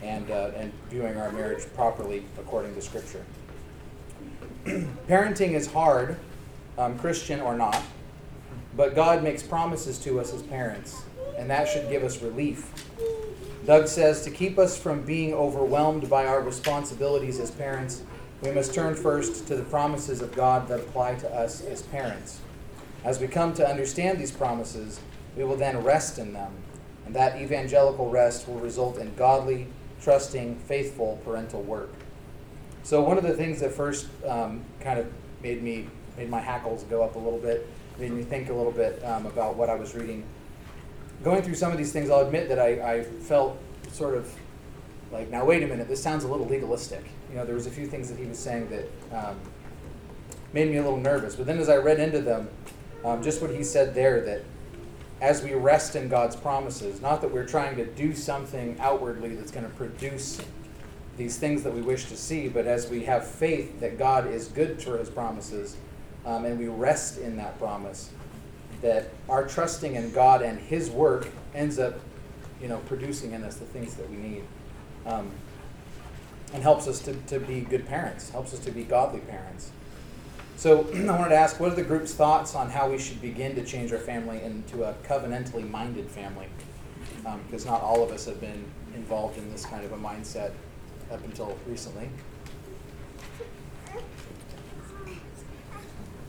and, 0.02 0.30
uh, 0.32 0.52
and 0.56 0.72
viewing 0.90 1.18
our 1.18 1.32
marriage 1.32 1.66
properly 1.76 2.24
according 2.38 2.74
to 2.76 2.82
Scripture. 2.82 3.26
Parenting 5.08 5.54
is 5.54 5.68
hard, 5.68 6.18
um, 6.78 6.98
Christian 7.00 7.40
or 7.42 7.56
not, 7.56 7.82
but 8.76 8.96
God 8.96 9.24
makes 9.24 9.42
promises 9.42 9.98
to 10.00 10.20
us 10.20 10.34
as 10.34 10.42
parents, 10.44 11.04
and 11.38 11.50
that 11.50 11.68
should 11.68 11.90
give 11.90 12.04
us 12.04 12.22
relief. 12.22 12.86
Doug 13.66 13.88
says 13.88 14.24
to 14.24 14.32
keep 14.32 14.58
us 14.58 14.78
from 14.78 15.02
being 15.02 15.34
overwhelmed 15.34 16.10
by 16.10 16.26
our 16.26 16.42
responsibilities 16.42 17.40
as 17.40 17.52
parents, 17.52 18.04
we 18.42 18.52
must 18.52 18.74
turn 18.74 18.96
first 18.96 19.48
to 19.48 19.56
the 19.56 19.64
promises 19.64 20.22
of 20.22 20.34
God 20.34 20.68
that 20.70 20.80
apply 20.80 21.16
to 21.16 21.30
us 21.30 21.62
as 21.62 21.82
parents. 21.82 22.40
As 23.04 23.20
we 23.20 23.28
come 23.28 23.54
to 23.56 23.68
understand 23.68 24.18
these 24.18 24.32
promises, 24.32 25.00
we 25.36 25.44
will 25.44 25.58
then 25.58 25.84
rest 25.84 26.20
in 26.20 26.34
them, 26.34 26.52
and 27.06 27.16
that 27.16 27.42
evangelical 27.42 28.10
rest 28.10 28.48
will 28.48 28.60
result 28.60 28.98
in 28.98 29.14
godly, 29.16 29.68
trusting, 30.02 30.56
faithful 30.60 31.20
parental 31.24 31.62
work. 31.62 31.90
So 32.84 33.02
one 33.02 33.18
of 33.18 33.24
the 33.24 33.34
things 33.34 33.60
that 33.60 33.72
first 33.72 34.08
um, 34.28 34.64
kind 34.80 35.00
of 35.00 35.12
made 35.42 35.62
me 35.62 35.88
made 36.18 36.30
my 36.30 36.40
hackles 36.40 36.84
go 36.84 37.02
up 37.02 37.16
a 37.16 37.20
little 37.20 37.40
bit, 37.40 37.68
made 37.98 38.12
me 38.12 38.24
think 38.24 38.50
a 38.50 38.54
little 38.54 38.72
bit 38.72 39.04
um, 39.06 39.26
about 39.26 39.56
what 39.56 39.70
I 39.70 39.76
was 39.76 39.96
reading. 39.96 40.24
Going 41.24 41.42
through 41.42 41.56
some 41.56 41.72
of 41.72 41.78
these 41.78 41.94
things, 41.94 42.10
I'll 42.10 42.26
admit 42.26 42.50
that 42.50 42.60
I, 42.60 42.96
I 42.96 43.04
felt 43.04 43.58
sort 43.92 44.16
of 44.16 44.32
like, 45.12 45.30
now 45.30 45.46
wait 45.46 45.64
a 45.64 45.68
minute, 45.68 45.88
this 45.88 46.04
sounds 46.04 46.24
a 46.26 46.28
little 46.28 46.46
legalistic. 46.46 47.04
You 47.30 47.38
know, 47.38 47.46
there 47.46 47.56
was 47.56 47.68
a 47.68 47.72
few 47.72 47.88
things 47.88 48.10
that 48.10 48.18
he 48.18 48.26
was 48.26 48.38
saying 48.38 48.70
that 48.70 48.86
um, 49.18 49.40
made 50.54 50.70
me 50.70 50.78
a 50.78 50.84
little 50.84 51.00
nervous. 51.00 51.36
But 51.36 51.46
then 51.46 51.58
as 51.58 51.70
I 51.70 51.78
read 51.78 52.00
into 52.00 52.20
them, 52.22 52.50
um, 53.04 53.24
just 53.24 53.42
what 53.42 53.52
he 53.52 53.64
said 53.64 53.96
there, 53.96 54.22
that 54.26 54.44
as 55.22 55.44
we 55.44 55.54
rest 55.54 55.96
in 55.96 56.08
God's 56.08 56.36
promises, 56.36 57.02
not 57.02 57.22
that 57.22 57.32
we're 57.32 57.46
trying 57.46 57.76
to 57.76 57.86
do 57.86 58.14
something 58.14 58.78
outwardly 58.80 59.36
that's 59.36 59.52
going 59.52 59.66
to 59.66 59.76
produce 59.76 60.40
these 61.18 61.38
things 61.38 61.64
that 61.64 61.74
we 61.74 61.82
wish 61.82 62.06
to 62.06 62.16
see, 62.16 62.48
but 62.48 62.66
as 62.66 62.90
we 62.90 63.04
have 63.04 63.28
faith 63.28 63.80
that 63.82 63.98
God 63.98 64.28
is 64.28 64.48
good 64.48 64.80
to 64.80 64.94
his 64.94 65.10
promises, 65.10 65.76
um, 66.26 66.46
and 66.46 66.58
we 66.58 66.68
rest 66.68 67.18
in 67.18 67.36
that 67.38 67.58
promise, 67.60 68.12
that 68.82 69.10
our 69.28 69.46
trusting 69.46 69.96
in 69.96 70.12
God 70.12 70.42
and 70.42 70.58
his 70.58 70.90
work 70.90 71.28
ends 71.54 71.78
up, 71.80 72.00
you 72.62 72.70
know, 72.70 72.78
producing 72.88 73.34
in 73.34 73.44
us 73.44 73.58
the 73.58 73.66
things 73.66 73.96
that 73.96 74.10
we 74.10 74.16
need. 74.16 74.44
Um, 75.06 75.30
and 76.54 76.64
helps 76.64 76.88
us 76.88 77.00
to, 77.02 77.14
to 77.14 77.40
be 77.40 77.62
good 77.62 77.86
parents, 77.88 78.30
helps 78.30 78.54
us 78.54 78.60
to 78.62 78.72
be 78.72 78.84
godly 78.84 79.20
parents. 79.20 79.72
So 80.60 80.86
I 80.94 81.18
wanted 81.18 81.30
to 81.30 81.36
ask, 81.36 81.60
what 81.60 81.72
are 81.72 81.76
the 81.76 81.84
group's 81.84 82.14
thoughts 82.14 82.54
on 82.54 82.70
how 82.70 82.90
we 82.90 83.00
should 83.00 83.22
begin 83.22 83.56
to 83.56 83.64
change 83.64 83.94
our 83.94 83.98
family 83.98 84.44
into 84.44 84.84
a 84.84 84.94
covenantally 85.06 85.70
minded 85.70 86.12
family? 86.12 86.48
um, 87.26 87.42
because 87.46 87.66
not 87.66 87.82
all 87.82 88.04
of 88.04 88.12
us 88.12 88.26
have 88.26 88.40
been 88.40 88.66
involved 88.96 89.38
in 89.38 89.52
this 89.52 89.66
kind 89.66 89.84
of 89.86 89.92
a 89.92 89.98
mindset 89.98 90.52
up 91.12 91.24
until 91.24 91.58
recently. 91.68 92.10
I 93.88 94.02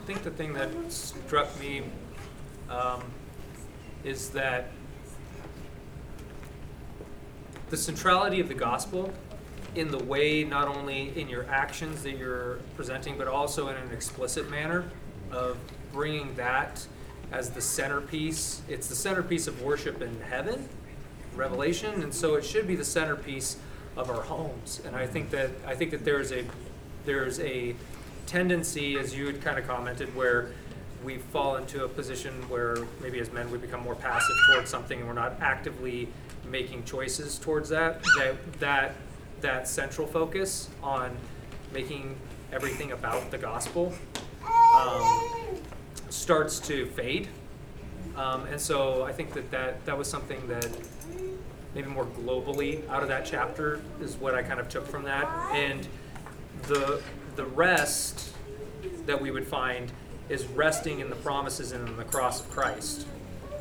think 0.06 0.22
the 0.22 0.30
thing 0.30 0.52
that 0.54 0.70
struck 0.88 1.58
me 1.60 1.82
um, 2.68 3.02
is 4.04 4.30
that 4.30 4.70
the 7.68 7.76
centrality 7.76 8.40
of 8.40 8.48
the 8.48 8.54
gospel 8.54 9.12
in 9.74 9.90
the 9.90 10.02
way, 10.04 10.44
not 10.44 10.68
only 10.68 11.18
in 11.18 11.28
your 11.28 11.44
actions 11.48 12.02
that 12.02 12.16
you're 12.16 12.58
presenting, 12.76 13.16
but 13.16 13.28
also 13.28 13.68
in 13.68 13.76
an 13.76 13.92
explicit 13.92 14.50
manner 14.50 14.84
of 15.30 15.56
bringing 15.92 16.34
that 16.34 16.84
as 17.32 17.50
the 17.50 17.60
centerpiece. 17.60 18.62
It's 18.68 18.88
the 18.88 18.96
centerpiece 18.96 19.46
of 19.46 19.62
worship 19.62 20.02
in 20.02 20.20
heaven, 20.22 20.68
Revelation, 21.34 22.02
and 22.02 22.12
so 22.12 22.34
it 22.34 22.44
should 22.44 22.66
be 22.66 22.74
the 22.74 22.84
centerpiece 22.84 23.56
of 23.96 24.10
our 24.10 24.22
homes. 24.22 24.80
And 24.84 24.96
I 24.96 25.06
think 25.06 25.30
that 25.30 25.50
I 25.66 25.74
think 25.74 25.92
that 25.92 26.04
there's 26.04 26.32
a 26.32 26.44
there's 27.04 27.38
a 27.40 27.74
tendency, 28.26 28.98
as 28.98 29.14
you 29.14 29.26
had 29.26 29.40
kind 29.40 29.58
of 29.58 29.66
commented, 29.66 30.14
where 30.14 30.50
we 31.04 31.18
fall 31.18 31.56
into 31.56 31.84
a 31.84 31.88
position 31.88 32.32
where 32.48 32.76
maybe 33.00 33.20
as 33.20 33.32
men 33.32 33.50
we 33.50 33.58
become 33.58 33.82
more 33.82 33.94
passive 33.94 34.36
towards 34.52 34.68
something 34.68 34.98
and 34.98 35.08
we're 35.08 35.14
not 35.14 35.34
actively 35.40 36.08
making 36.46 36.84
choices 36.84 37.38
towards 37.38 37.68
that. 37.70 38.02
That 38.18 38.60
that 38.60 38.94
that 39.40 39.68
central 39.68 40.06
focus 40.06 40.68
on 40.82 41.16
making 41.72 42.16
everything 42.52 42.92
about 42.92 43.30
the 43.30 43.38
gospel 43.38 43.92
um, 44.74 45.30
starts 46.08 46.58
to 46.60 46.86
fade. 46.86 47.28
Um, 48.16 48.46
and 48.46 48.60
so 48.60 49.04
I 49.04 49.12
think 49.12 49.32
that, 49.34 49.50
that 49.50 49.84
that 49.86 49.96
was 49.96 50.08
something 50.08 50.46
that 50.48 50.68
maybe 51.74 51.88
more 51.88 52.06
globally 52.06 52.88
out 52.88 53.02
of 53.02 53.08
that 53.08 53.24
chapter 53.24 53.80
is 54.00 54.16
what 54.16 54.34
I 54.34 54.42
kind 54.42 54.58
of 54.58 54.68
took 54.68 54.86
from 54.86 55.04
that. 55.04 55.26
And 55.54 55.86
the 56.64 57.00
the 57.36 57.44
rest 57.44 58.34
that 59.06 59.20
we 59.20 59.30
would 59.30 59.46
find 59.46 59.92
is 60.28 60.46
resting 60.46 61.00
in 61.00 61.10
the 61.10 61.16
promises 61.16 61.72
and 61.72 61.88
in 61.88 61.96
the 61.96 62.04
cross 62.04 62.40
of 62.40 62.50
Christ, 62.50 63.06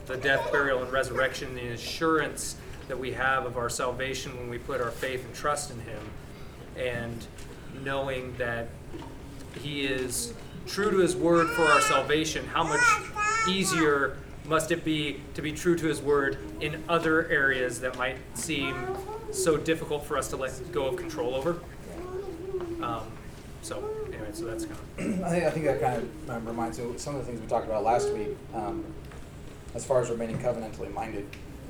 the 0.05 0.17
death, 0.17 0.51
burial, 0.51 0.82
and 0.84 0.91
resurrection, 0.91 1.55
the 1.55 1.69
assurance 1.69 2.55
that 2.90 3.00
we 3.00 3.12
have 3.14 3.46
of 3.46 3.56
our 3.56 3.70
salvation 3.70 4.36
when 4.38 4.50
we 4.50 4.58
put 4.58 4.82
our 4.82 4.92
faith 4.92 5.24
and 5.24 5.34
trust 5.34 5.72
in 5.72 5.80
Him, 5.80 6.02
and 6.76 7.26
knowing 7.84 8.36
that 8.38 8.68
He 9.62 9.86
is 9.86 10.34
true 10.68 10.92
to 10.92 10.98
His 10.98 11.16
word 11.16 11.48
for 11.50 11.64
our 11.64 11.82
salvation. 11.82 12.46
How 12.48 12.64
much 12.64 12.82
easier 13.48 14.18
must 14.46 14.72
it 14.72 14.84
be 14.84 15.22
to 15.36 15.42
be 15.42 15.54
true 15.54 15.78
to 15.78 15.88
His 15.88 16.02
word 16.02 16.40
in 16.60 16.84
other 16.90 17.30
areas 17.30 17.80
that 17.82 17.98
might 17.98 18.18
seem 18.34 18.76
so 19.32 19.56
difficult 19.56 20.06
for 20.06 20.18
us 20.18 20.28
to 20.30 20.36
let 20.36 20.72
go 20.72 20.88
of 20.88 20.98
control 20.98 21.36
over? 21.36 21.60
Um, 22.82 23.04
so, 23.62 23.88
anyway, 24.08 24.30
so 24.34 24.46
that's 24.46 24.66
kind 24.66 24.78
of. 24.98 25.24
I 25.24 25.30
think, 25.30 25.44
I 25.46 25.50
think 25.52 25.66
that 25.66 25.80
kind 25.80 26.10
of 26.28 26.48
reminds 26.48 26.80
me 26.80 26.86
of 26.86 27.00
some 27.00 27.16
of 27.16 27.22
the 27.22 27.28
things 27.28 27.40
we 27.40 27.48
talked 27.48 27.68
about 27.68 27.84
last 27.84 28.12
week 28.14 28.30
um, 28.56 28.84
as 29.76 29.86
far 29.86 30.02
as 30.02 30.10
remaining 30.10 30.40
covenantally 30.40 30.92
minded. 30.92 31.28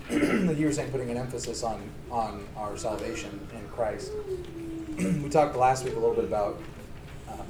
You 0.10 0.66
were 0.66 0.72
saying 0.72 0.92
putting 0.92 1.12
an 1.12 1.18
emphasis 1.18 1.64
on, 1.64 1.82
on 2.10 2.46
our 2.58 2.76
salvation 2.78 3.48
in 3.54 3.68
Christ. 3.70 4.12
we 4.98 5.30
talked 5.30 5.56
last 5.56 5.86
week 5.86 5.96
a 5.96 6.00
little 6.00 6.16
bit 6.16 6.26
about 6.26 6.60
um, 7.32 7.46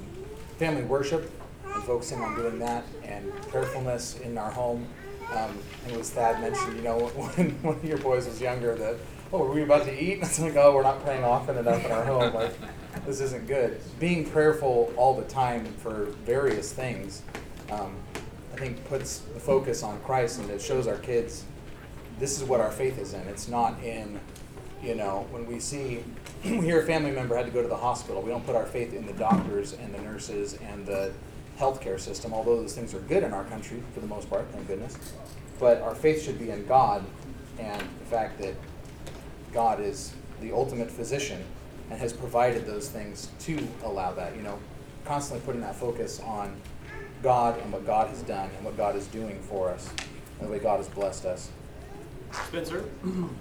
family 0.58 0.84
worship 0.84 1.32
and 1.74 1.84
focusing 1.84 2.22
on 2.22 2.36
doing 2.36 2.60
that 2.60 2.84
and 3.04 3.32
prayerfulness 3.44 4.20
in 4.20 4.38
our 4.38 4.52
home. 4.52 4.86
Um, 5.32 5.58
and 5.88 5.98
as 5.98 6.10
Thad 6.10 6.42
mentioned, 6.42 6.76
you 6.76 6.82
know, 6.82 7.00
when 7.36 7.52
one 7.62 7.76
of 7.76 7.86
your 7.86 8.00
boys 8.00 8.28
was 8.28 8.42
younger, 8.42 8.76
that, 8.76 8.96
oh, 9.32 9.44
are 9.44 9.52
we 9.52 9.64
about 9.64 9.86
to 9.86 9.94
eat? 9.94 10.16
And 10.16 10.24
it's 10.24 10.40
like, 10.40 10.56
oh, 10.56 10.76
we're 10.76 10.84
not 10.84 11.04
praying 11.04 11.24
often 11.24 11.58
enough 11.58 11.86
in 11.86 11.92
our 11.92 12.04
home. 12.04 12.34
Like, 12.34 12.54
this 13.06 13.22
isn't 13.22 13.48
good. 13.48 13.80
Being 14.00 14.30
prayerful 14.30 14.94
all 14.98 15.16
the 15.16 15.26
time 15.26 15.66
for 15.66 16.06
various 16.26 16.74
things, 16.74 17.22
um, 17.72 17.96
I 18.54 18.58
think, 18.58 18.84
puts 18.86 19.20
the 19.20 19.40
focus 19.40 19.84
on 19.84 20.00
Christ 20.02 20.40
and 20.40 20.50
it 20.50 20.62
shows 20.62 20.88
our 20.88 20.98
kids 20.98 21.46
this 22.20 22.40
is 22.40 22.48
what 22.48 22.60
our 22.60 22.72
faith 22.72 23.00
is 23.00 23.14
in. 23.14 23.22
It's 23.22 23.48
not 23.48 23.82
in, 23.82 24.20
you 24.84 24.96
know, 24.96 25.28
when 25.32 25.46
we 25.46 25.60
see, 25.60 26.04
we 26.44 26.62
hear 26.62 26.82
a 26.82 26.86
family 26.86 27.12
member 27.12 27.36
had 27.36 27.46
to 27.46 27.52
go 27.52 27.62
to 27.62 27.68
the 27.68 27.78
hospital, 27.78 28.22
we 28.22 28.30
don't 28.30 28.46
put 28.46 28.56
our 28.56 28.66
faith 28.66 28.94
in 28.94 29.06
the 29.06 29.14
doctors 29.14 29.74
and 29.74 29.94
the 29.94 30.02
nurses 30.02 30.56
and 30.56 30.86
the 30.86 31.12
healthcare 31.58 32.00
system, 32.00 32.34
although 32.34 32.56
those 32.56 32.74
things 32.74 32.94
are 32.94 33.00
good 33.02 33.24
in 33.24 33.34
our 33.34 33.44
country 33.46 33.84
for 33.94 34.00
the 34.00 34.08
most 34.08 34.30
part, 34.30 34.46
thank 34.52 34.68
goodness. 34.68 34.98
But 35.60 35.82
our 35.82 35.96
faith 35.96 36.24
should 36.24 36.40
be 36.40 36.52
in 36.52 36.66
God 36.66 37.04
and 37.58 37.82
the 37.82 38.06
fact 38.06 38.40
that 38.42 38.56
God 39.54 39.82
is 39.82 40.14
the 40.40 40.54
ultimate 40.54 40.90
physician 40.90 41.44
and 41.90 42.00
has 42.00 42.14
provided 42.14 42.66
those 42.66 42.88
things 42.88 43.30
to 43.40 43.68
allow 43.84 44.14
that. 44.14 44.36
You 44.36 44.44
know, 44.44 44.60
constantly 45.06 45.46
putting 45.46 45.62
that 45.62 45.76
focus 45.76 46.22
on 46.22 46.56
God 47.22 47.60
and 47.62 47.74
what 47.74 47.86
God 47.86 48.08
has 48.08 48.22
done 48.24 48.50
and 48.56 48.66
what 48.66 48.78
God 48.78 48.96
is 48.96 49.08
doing 49.08 49.40
for 49.42 49.70
us 49.70 49.90
and 50.40 50.48
the 50.48 50.52
way 50.52 50.60
God 50.60 50.78
has 50.78 50.88
blessed 50.88 51.26
us. 51.26 51.50
Spencer, 52.32 52.86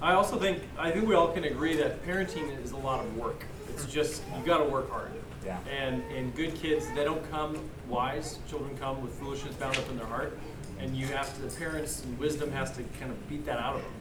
I 0.03 0.15
also 0.15 0.39
think 0.39 0.63
I 0.79 0.91
think 0.91 1.07
we 1.07 1.15
all 1.15 1.29
can 1.29 1.45
agree 1.45 1.77
that 1.77 2.05
parenting 2.05 2.63
is 2.63 2.73
a 2.73 2.77
lot 2.77 3.05
of 3.05 3.17
work. 3.17 3.45
It's 3.71 3.87
just 3.87 4.23
you 4.37 4.45
got 4.45 4.59
to 4.59 4.65
work 4.65 4.91
hard. 4.91 5.11
Yeah. 5.45 5.59
And 5.71 6.03
and 6.13 6.35
good 6.35 6.55
kids 6.55 6.87
they 6.95 7.05
don't 7.05 7.29
come 7.31 7.59
wise. 7.89 8.39
Children 8.49 8.77
come 8.79 9.03
with 9.03 9.13
foolishness 9.15 9.55
bound 9.55 9.77
up 9.77 9.89
in 9.91 9.97
their 9.97 10.07
heart, 10.07 10.39
and 10.79 10.97
you 10.97 11.07
have 11.09 11.35
to. 11.35 11.43
The 11.43 11.57
parents 11.57 12.05
and 12.05 12.19
wisdom 12.19 12.51
has 12.53 12.71
to 12.77 12.83
kind 12.99 13.11
of 13.11 13.29
beat 13.29 13.45
that 13.47 13.59
out 13.59 13.77
of 13.77 13.83
them. 13.83 13.93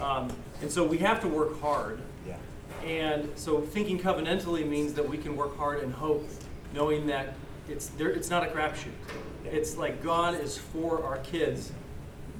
Um, 0.00 0.36
and 0.60 0.70
so 0.70 0.84
we 0.84 0.98
have 0.98 1.20
to 1.20 1.28
work 1.28 1.60
hard. 1.60 2.00
Yeah. 2.26 2.36
And 2.84 3.30
so 3.36 3.60
thinking 3.60 3.98
covenantally 3.98 4.68
means 4.68 4.94
that 4.94 5.08
we 5.08 5.16
can 5.16 5.36
work 5.36 5.56
hard 5.56 5.82
and 5.82 5.92
hope, 5.92 6.28
knowing 6.74 7.06
that 7.06 7.34
it's 7.68 7.88
there. 7.88 8.10
It's 8.10 8.30
not 8.30 8.42
a 8.42 8.46
crapshoot. 8.46 8.92
It's 9.44 9.76
like 9.76 10.02
God 10.02 10.34
is 10.34 10.58
for 10.58 11.04
our 11.04 11.18
kids. 11.18 11.72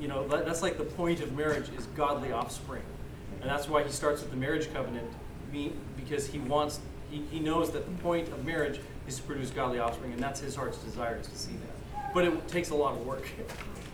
You 0.01 0.09
know, 0.09 0.26
that, 0.28 0.45
that's 0.45 0.62
like 0.62 0.76
the 0.78 0.84
point 0.84 1.20
of 1.20 1.36
marriage 1.36 1.68
is 1.76 1.86
godly 1.97 2.32
offspring, 2.32 2.82
and 3.40 3.49
that's 3.49 3.68
why 3.68 3.82
he 3.84 3.90
starts 3.90 4.20
with 4.22 4.30
the 4.30 4.36
marriage 4.36 4.72
covenant, 4.72 5.11
because 5.97 6.26
he 6.26 6.38
wants. 6.40 6.80
He, 7.11 7.22
he 7.30 7.38
knows 7.38 7.70
that 7.70 7.84
the 7.86 8.03
point 8.03 8.28
of 8.28 8.45
marriage 8.45 8.80
is 9.07 9.16
to 9.16 9.22
produce 9.22 9.51
godly 9.51 9.78
offspring, 9.78 10.12
and 10.12 10.20
that's 10.20 10.40
his 10.40 10.57
heart's 10.57 10.78
desire 10.78 11.16
is 11.18 11.28
to 11.28 11.38
see 11.38 11.53
that. 11.53 12.12
But 12.12 12.24
it 12.24 12.49
takes 12.49 12.70
a 12.70 12.74
lot 12.74 12.95
of 12.95 13.07
work. 13.07 13.24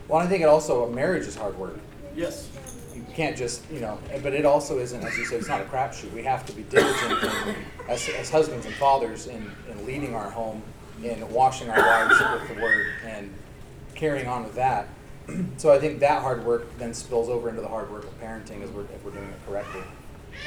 Well, 0.07 0.19
I 0.19 0.27
think 0.27 0.41
it 0.41 0.45
also 0.47 0.89
marriage 0.89 1.25
is 1.25 1.37
hard 1.37 1.57
work. 1.57 1.79
yes. 2.13 2.49
You 2.93 3.05
can't 3.13 3.37
just, 3.37 3.69
you 3.71 3.79
know, 3.79 3.97
but 4.21 4.33
it 4.33 4.45
also 4.45 4.79
isn't, 4.79 5.01
as 5.01 5.17
you 5.17 5.23
said, 5.23 5.39
it's 5.39 5.47
not 5.47 5.61
a 5.61 5.63
crapshoot. 5.65 6.11
We 6.11 6.23
have 6.23 6.45
to 6.47 6.51
be 6.51 6.63
diligent 6.63 7.23
in, 7.23 7.55
as, 7.87 8.09
as 8.09 8.29
husbands 8.29 8.65
and 8.65 8.75
fathers 8.75 9.27
in, 9.27 9.49
in 9.69 9.85
leading 9.85 10.13
our 10.13 10.29
home, 10.29 10.61
in 11.01 11.25
washing 11.31 11.69
our 11.69 11.79
wives 11.79 12.19
with 12.19 12.57
the 12.57 12.61
word, 12.61 12.87
and 13.05 13.33
carrying 13.95 14.27
on 14.27 14.43
with 14.43 14.55
that. 14.55 14.89
So 15.57 15.71
I 15.71 15.79
think 15.79 15.99
that 15.99 16.21
hard 16.21 16.43
work 16.45 16.77
then 16.77 16.93
spills 16.93 17.29
over 17.29 17.49
into 17.49 17.61
the 17.61 17.67
hard 17.67 17.91
work 17.91 18.03
of 18.03 18.19
parenting 18.19 18.63
as 18.63 18.71
we're, 18.71 18.83
if 18.83 19.03
we're 19.05 19.11
doing 19.11 19.29
it 19.29 19.45
correctly. 19.47 19.81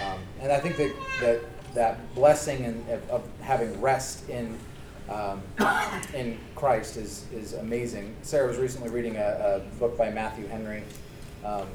Um, 0.03 0.19
and 0.41 0.51
I 0.51 0.59
think 0.59 0.77
that, 0.77 0.93
that 1.21 1.41
that 1.75 2.15
blessing 2.15 2.65
and 2.65 2.85
of, 3.11 3.29
having 3.41 3.81
rest 3.81 4.29
in 4.29 4.59
um, 5.09 5.43
in 6.15 6.39
Christ 6.55 6.97
is 6.97 7.27
is 7.33 7.53
amazing. 7.55 8.15
Sarah 8.23 8.49
was 8.49 8.57
recently 8.57 8.91
reading 8.91 9.17
a, 9.17 9.61
a 9.63 9.79
book 9.79 9.99
by 9.99 10.11
Matthew 10.11 10.47
Henry 10.47 10.83
um, 11.45 11.67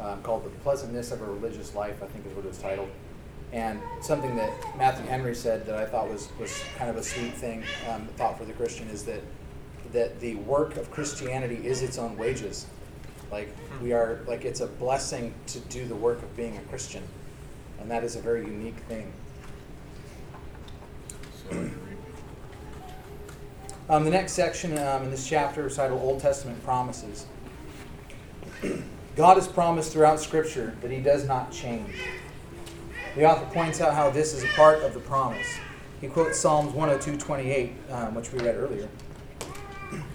um, 0.00 0.22
called 0.22 0.44
"The 0.44 0.50
Pleasantness 0.60 1.12
of 1.12 1.20
a 1.20 1.26
Religious 1.26 1.74
Life." 1.74 2.02
I 2.02 2.06
think 2.06 2.26
is 2.26 2.32
what 2.32 2.44
it 2.44 2.48
was 2.48 2.58
titled. 2.58 2.88
And 3.52 3.80
something 4.02 4.36
that 4.36 4.52
Matthew 4.76 5.06
Henry 5.06 5.34
said 5.34 5.64
that 5.66 5.76
I 5.76 5.86
thought 5.86 6.08
was 6.08 6.28
was 6.38 6.62
kind 6.76 6.90
of 6.90 6.96
a 6.96 7.02
sweet 7.02 7.34
thing, 7.34 7.64
um, 7.88 8.06
thought 8.16 8.38
for 8.38 8.44
the 8.44 8.52
Christian 8.52 8.88
is 8.88 9.04
that 9.04 9.22
that 9.92 10.20
the 10.20 10.36
work 10.36 10.76
of 10.76 10.90
Christianity 10.90 11.66
is 11.66 11.82
its 11.82 11.98
own 11.98 12.16
wages. 12.16 12.66
Like 13.30 13.54
we 13.82 13.92
are, 13.92 14.20
like 14.26 14.44
it's 14.44 14.60
a 14.60 14.66
blessing 14.66 15.34
to 15.48 15.60
do 15.60 15.86
the 15.86 15.94
work 15.94 16.22
of 16.22 16.36
being 16.36 16.56
a 16.56 16.60
Christian, 16.62 17.02
and 17.80 17.90
that 17.90 18.04
is 18.04 18.16
a 18.16 18.20
very 18.20 18.44
unique 18.44 18.78
thing. 18.88 19.12
Um, 23.90 24.04
the 24.04 24.10
next 24.10 24.32
section 24.32 24.76
um, 24.76 25.04
in 25.04 25.10
this 25.10 25.26
chapter 25.26 25.66
is 25.66 25.76
titled 25.76 26.02
Old 26.02 26.20
Testament 26.20 26.62
Promises. 26.62 27.24
God 29.16 29.36
has 29.36 29.48
promised 29.48 29.92
throughout 29.92 30.20
Scripture 30.20 30.76
that 30.82 30.90
He 30.90 31.00
does 31.00 31.26
not 31.26 31.50
change. 31.50 31.94
The 33.16 33.24
author 33.24 33.46
points 33.46 33.80
out 33.80 33.94
how 33.94 34.10
this 34.10 34.34
is 34.34 34.44
a 34.44 34.48
part 34.48 34.82
of 34.82 34.92
the 34.92 35.00
promise. 35.00 35.46
He 36.00 36.06
quotes 36.06 36.38
Psalms 36.38 36.72
102:28, 36.72 37.72
um, 37.90 38.14
which 38.14 38.30
we 38.32 38.40
read 38.40 38.56
earlier. 38.56 38.88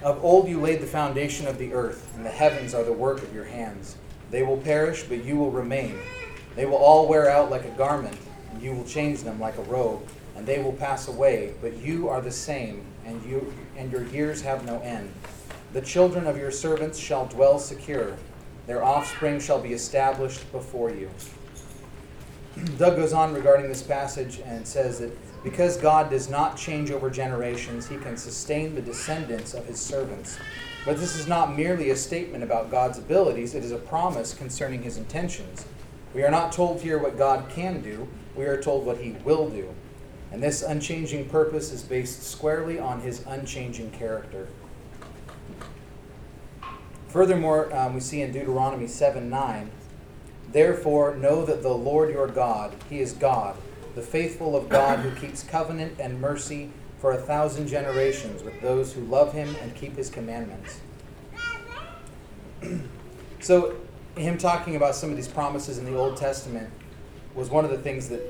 Of 0.01 0.23
old 0.23 0.47
you 0.47 0.59
laid 0.59 0.81
the 0.81 0.87
foundation 0.87 1.47
of 1.47 1.57
the 1.57 1.73
earth, 1.73 2.11
and 2.15 2.25
the 2.25 2.29
heavens 2.29 2.73
are 2.73 2.83
the 2.83 2.93
work 2.93 3.21
of 3.23 3.33
your 3.33 3.45
hands. 3.45 3.97
They 4.31 4.43
will 4.43 4.57
perish, 4.57 5.03
but 5.03 5.23
you 5.23 5.35
will 5.35 5.51
remain. 5.51 5.97
They 6.55 6.65
will 6.65 6.77
all 6.77 7.07
wear 7.07 7.29
out 7.29 7.49
like 7.49 7.65
a 7.65 7.77
garment, 7.77 8.17
and 8.51 8.61
you 8.61 8.73
will 8.73 8.85
change 8.85 9.23
them 9.23 9.39
like 9.39 9.57
a 9.57 9.63
robe, 9.63 10.07
and 10.35 10.45
they 10.45 10.61
will 10.61 10.73
pass 10.73 11.07
away, 11.07 11.55
but 11.61 11.77
you 11.77 12.09
are 12.09 12.21
the 12.21 12.31
same, 12.31 12.83
and 13.05 13.23
you 13.25 13.53
and 13.77 13.91
your 13.91 14.03
years 14.07 14.41
have 14.41 14.65
no 14.65 14.79
end. 14.79 15.11
The 15.73 15.81
children 15.81 16.27
of 16.27 16.37
your 16.37 16.51
servants 16.51 16.99
shall 16.99 17.25
dwell 17.25 17.57
secure, 17.57 18.15
Their 18.67 18.83
offspring 18.83 19.39
shall 19.39 19.59
be 19.59 19.73
established 19.73 20.49
before 20.51 20.91
you. 20.91 21.09
Doug 22.77 22.95
goes 22.95 23.13
on 23.13 23.33
regarding 23.33 23.67
this 23.67 23.81
passage 23.81 24.39
and 24.45 24.67
says 24.67 24.99
that 24.99 25.11
because 25.43 25.77
God 25.77 26.09
does 26.09 26.29
not 26.29 26.55
change 26.55 26.89
over 26.89 27.09
generations, 27.09 27.87
he 27.87 27.97
can 27.97 28.15
sustain 28.15 28.73
the 28.73 28.81
descendants 28.81 29.53
of 29.53 29.65
his 29.65 29.79
servants. 29.79 30.37
But 30.85 30.97
this 30.97 31.15
is 31.15 31.27
not 31.27 31.55
merely 31.55 31.89
a 31.89 31.95
statement 31.95 32.43
about 32.43 32.71
God's 32.71 32.97
abilities, 32.97 33.53
it 33.53 33.63
is 33.63 33.71
a 33.71 33.77
promise 33.77 34.33
concerning 34.33 34.83
his 34.83 34.97
intentions. 34.97 35.65
We 36.13 36.23
are 36.23 36.31
not 36.31 36.51
told 36.51 36.81
here 36.81 36.97
what 36.97 37.17
God 37.17 37.49
can 37.49 37.81
do, 37.81 38.07
we 38.35 38.45
are 38.45 38.61
told 38.61 38.85
what 38.85 38.99
he 38.99 39.11
will 39.23 39.49
do. 39.49 39.73
And 40.31 40.41
this 40.41 40.61
unchanging 40.61 41.29
purpose 41.29 41.71
is 41.71 41.83
based 41.83 42.23
squarely 42.23 42.79
on 42.79 43.01
his 43.01 43.23
unchanging 43.27 43.91
character. 43.91 44.47
Furthermore, 47.07 47.71
um, 47.75 47.93
we 47.93 47.99
see 47.99 48.21
in 48.21 48.31
Deuteronomy 48.31 48.87
7 48.87 49.29
9, 49.29 49.71
Therefore, 50.51 51.15
know 51.15 51.45
that 51.45 51.61
the 51.61 51.73
Lord 51.73 52.09
your 52.09 52.27
God, 52.27 52.75
he 52.89 52.99
is 52.99 53.13
God, 53.13 53.55
the 53.95 54.01
faithful 54.01 54.55
of 54.55 54.69
God 54.69 54.99
who 54.99 55.11
keeps 55.15 55.43
covenant 55.43 55.99
and 55.99 56.19
mercy 56.19 56.71
for 56.99 57.11
a 57.13 57.17
thousand 57.17 57.67
generations 57.67 58.43
with 58.43 58.59
those 58.61 58.93
who 58.93 59.01
love 59.01 59.33
him 59.33 59.55
and 59.61 59.75
keep 59.75 59.95
his 59.95 60.09
commandments. 60.09 60.79
so, 63.39 63.75
him 64.15 64.37
talking 64.37 64.75
about 64.75 64.95
some 64.95 65.09
of 65.09 65.15
these 65.15 65.27
promises 65.27 65.79
in 65.79 65.85
the 65.85 65.95
Old 65.95 66.15
Testament 66.15 66.69
was 67.35 67.49
one 67.49 67.65
of 67.65 67.71
the 67.71 67.79
things 67.79 68.09
that 68.09 68.21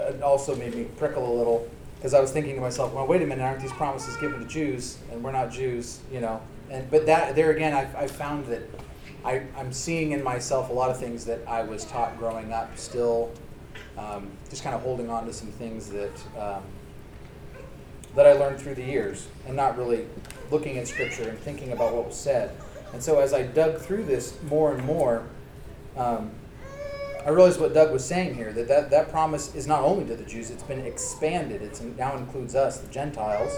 uh, 0.00 0.24
also 0.24 0.54
made 0.54 0.74
me 0.74 0.84
prickle 0.96 1.30
a 1.30 1.34
little 1.36 1.68
because 1.96 2.14
I 2.14 2.20
was 2.20 2.30
thinking 2.30 2.54
to 2.54 2.60
myself, 2.60 2.92
well, 2.92 3.06
wait 3.06 3.22
a 3.22 3.26
minute, 3.26 3.42
aren't 3.42 3.60
these 3.60 3.72
promises 3.72 4.16
given 4.18 4.38
to 4.40 4.46
Jews 4.46 4.98
and 5.10 5.22
we're 5.22 5.32
not 5.32 5.50
Jews, 5.50 6.00
you 6.12 6.20
know? 6.20 6.40
And 6.70 6.88
but 6.90 7.06
that 7.06 7.34
there 7.34 7.50
again, 7.50 7.74
I, 7.74 8.04
I 8.04 8.06
found 8.06 8.46
that 8.46 8.62
I, 9.24 9.42
I'm 9.56 9.72
seeing 9.72 10.12
in 10.12 10.22
myself 10.22 10.70
a 10.70 10.72
lot 10.72 10.90
of 10.90 10.98
things 10.98 11.24
that 11.24 11.40
I 11.48 11.62
was 11.62 11.84
taught 11.84 12.16
growing 12.18 12.52
up, 12.52 12.78
still 12.78 13.32
um, 13.98 14.30
just 14.48 14.62
kind 14.62 14.74
of 14.74 14.82
holding 14.82 15.10
on 15.10 15.26
to 15.26 15.32
some 15.32 15.48
things 15.48 15.90
that 15.90 16.12
um, 16.38 16.62
that 18.14 18.26
I 18.26 18.32
learned 18.32 18.58
through 18.58 18.76
the 18.76 18.84
years, 18.84 19.28
and 19.46 19.54
not 19.54 19.76
really 19.76 20.06
looking 20.50 20.78
at 20.78 20.88
Scripture 20.88 21.28
and 21.28 21.38
thinking 21.38 21.72
about 21.72 21.94
what 21.94 22.06
was 22.06 22.16
said. 22.16 22.56
And 22.92 23.02
so 23.02 23.18
as 23.18 23.34
I 23.34 23.42
dug 23.42 23.78
through 23.78 24.04
this 24.04 24.40
more 24.44 24.74
and 24.74 24.82
more, 24.84 25.26
um, 25.96 26.30
I 27.26 27.28
realized 27.28 27.60
what 27.60 27.74
Doug 27.74 27.92
was 27.92 28.04
saying 28.04 28.34
here 28.34 28.52
that, 28.52 28.68
that 28.68 28.90
that 28.90 29.10
promise 29.10 29.54
is 29.54 29.66
not 29.66 29.82
only 29.82 30.06
to 30.06 30.16
the 30.16 30.24
Jews, 30.24 30.50
it's 30.50 30.62
been 30.62 30.86
expanded. 30.86 31.60
It 31.60 31.80
now 31.98 32.16
includes 32.16 32.54
us, 32.54 32.78
the 32.78 32.88
Gentiles, 32.88 33.52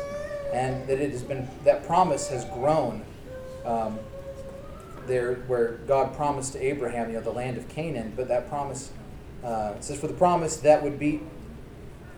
and 0.52 0.86
that 0.88 0.98
it 0.98 1.12
has 1.12 1.22
been 1.22 1.46
that 1.64 1.86
promise 1.86 2.28
has 2.28 2.44
grown. 2.46 3.04
Um, 3.64 3.98
there, 5.08 5.36
where 5.46 5.78
God 5.86 6.14
promised 6.14 6.52
to 6.52 6.62
Abraham, 6.62 7.08
you 7.08 7.14
know, 7.14 7.22
the 7.22 7.32
land 7.32 7.56
of 7.56 7.66
Canaan, 7.68 8.12
but 8.14 8.28
that 8.28 8.48
promise 8.48 8.92
uh, 9.44 9.78
says, 9.80 9.98
"For 9.98 10.06
the 10.06 10.14
promise 10.14 10.56
that 10.58 10.82
would 10.82 10.98
be 10.98 11.20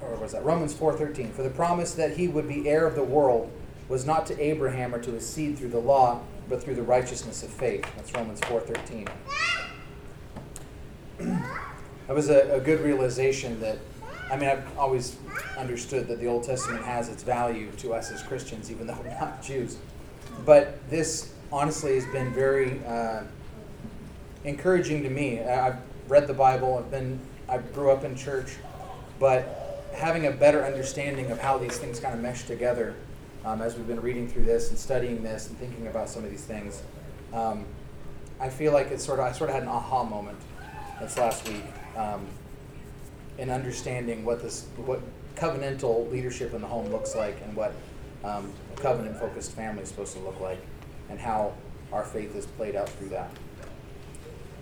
or 0.00 0.16
was 0.16 0.32
that 0.32 0.44
Romans 0.44 0.74
4:13? 0.74 1.32
For 1.32 1.42
the 1.42 1.50
promise 1.50 1.94
that 1.94 2.16
he 2.16 2.28
would 2.28 2.48
be 2.48 2.68
heir 2.68 2.86
of 2.86 2.94
the 2.94 3.04
world 3.04 3.50
was 3.88 4.06
not 4.06 4.26
to 4.26 4.40
Abraham 4.40 4.94
or 4.94 5.00
to 5.00 5.12
his 5.12 5.28
seed 5.28 5.58
through 5.58 5.70
the 5.70 5.78
law, 5.78 6.20
but 6.48 6.62
through 6.62 6.74
the 6.74 6.82
righteousness 6.82 7.42
of 7.42 7.50
faith. 7.50 7.84
That's 7.96 8.12
Romans 8.14 8.40
4:13. 8.40 9.08
that 12.06 12.14
was 12.14 12.30
a, 12.30 12.54
a 12.54 12.60
good 12.60 12.80
realization 12.80 13.60
that 13.60 13.78
I 14.30 14.36
mean 14.36 14.48
I've 14.48 14.78
always 14.78 15.16
understood 15.58 16.08
that 16.08 16.20
the 16.20 16.26
Old 16.26 16.44
Testament 16.44 16.84
has 16.84 17.08
its 17.08 17.22
value 17.22 17.70
to 17.78 17.92
us 17.92 18.10
as 18.10 18.22
Christians, 18.22 18.70
even 18.70 18.86
though 18.86 18.96
we're 19.02 19.10
not 19.18 19.42
Jews. 19.42 19.76
But 20.46 20.78
this 20.88 21.34
honestly 21.52 21.96
has 21.96 22.06
been 22.06 22.32
very 22.32 22.80
uh, 22.86 23.24
encouraging 24.44 25.02
to 25.02 25.10
me. 25.10 25.42
I've 25.42 25.76
read 26.10 26.26
the 26.26 26.34
Bible. 26.34 26.76
I've 26.76 26.90
been 26.90 27.20
I 27.48 27.58
grew 27.58 27.90
up 27.90 28.04
in 28.04 28.16
church, 28.16 28.56
but 29.18 29.88
having 29.94 30.26
a 30.26 30.30
better 30.30 30.64
understanding 30.64 31.30
of 31.30 31.40
how 31.40 31.56
these 31.56 31.78
things 31.78 31.98
kind 32.00 32.14
of 32.14 32.20
mesh 32.20 32.44
together 32.44 32.94
um, 33.44 33.62
as 33.62 33.76
we've 33.76 33.86
been 33.86 34.00
reading 34.00 34.28
through 34.28 34.44
this 34.44 34.70
and 34.70 34.78
studying 34.78 35.22
this 35.22 35.48
and 35.48 35.56
thinking 35.58 35.86
about 35.86 36.08
some 36.08 36.24
of 36.24 36.30
these 36.30 36.44
things. 36.44 36.82
Um, 37.32 37.64
I 38.40 38.48
feel 38.48 38.72
like 38.72 38.90
it's 38.90 39.04
sort 39.04 39.20
of 39.20 39.26
I 39.26 39.32
sort 39.32 39.50
of 39.50 39.54
had 39.54 39.62
an 39.62 39.68
aha 39.68 40.04
moment 40.04 40.38
this 41.00 41.16
last 41.16 41.48
week 41.48 41.64
um, 41.96 42.26
in 43.38 43.48
understanding 43.48 44.24
what 44.24 44.42
this 44.42 44.66
what 44.76 45.00
covenantal 45.36 46.10
leadership 46.10 46.52
in 46.54 46.60
the 46.60 46.66
home 46.66 46.90
looks 46.90 47.14
like 47.14 47.40
and 47.44 47.54
what 47.56 47.72
um, 48.24 48.52
a 48.76 48.80
covenant 48.80 49.16
focused 49.16 49.52
family 49.52 49.84
is 49.84 49.88
supposed 49.88 50.12
to 50.14 50.18
look 50.20 50.40
like 50.40 50.60
and 51.08 51.18
how 51.18 51.54
our 51.92 52.04
faith 52.04 52.34
is 52.34 52.46
played 52.46 52.74
out 52.74 52.88
through 52.88 53.08
that. 53.08 53.30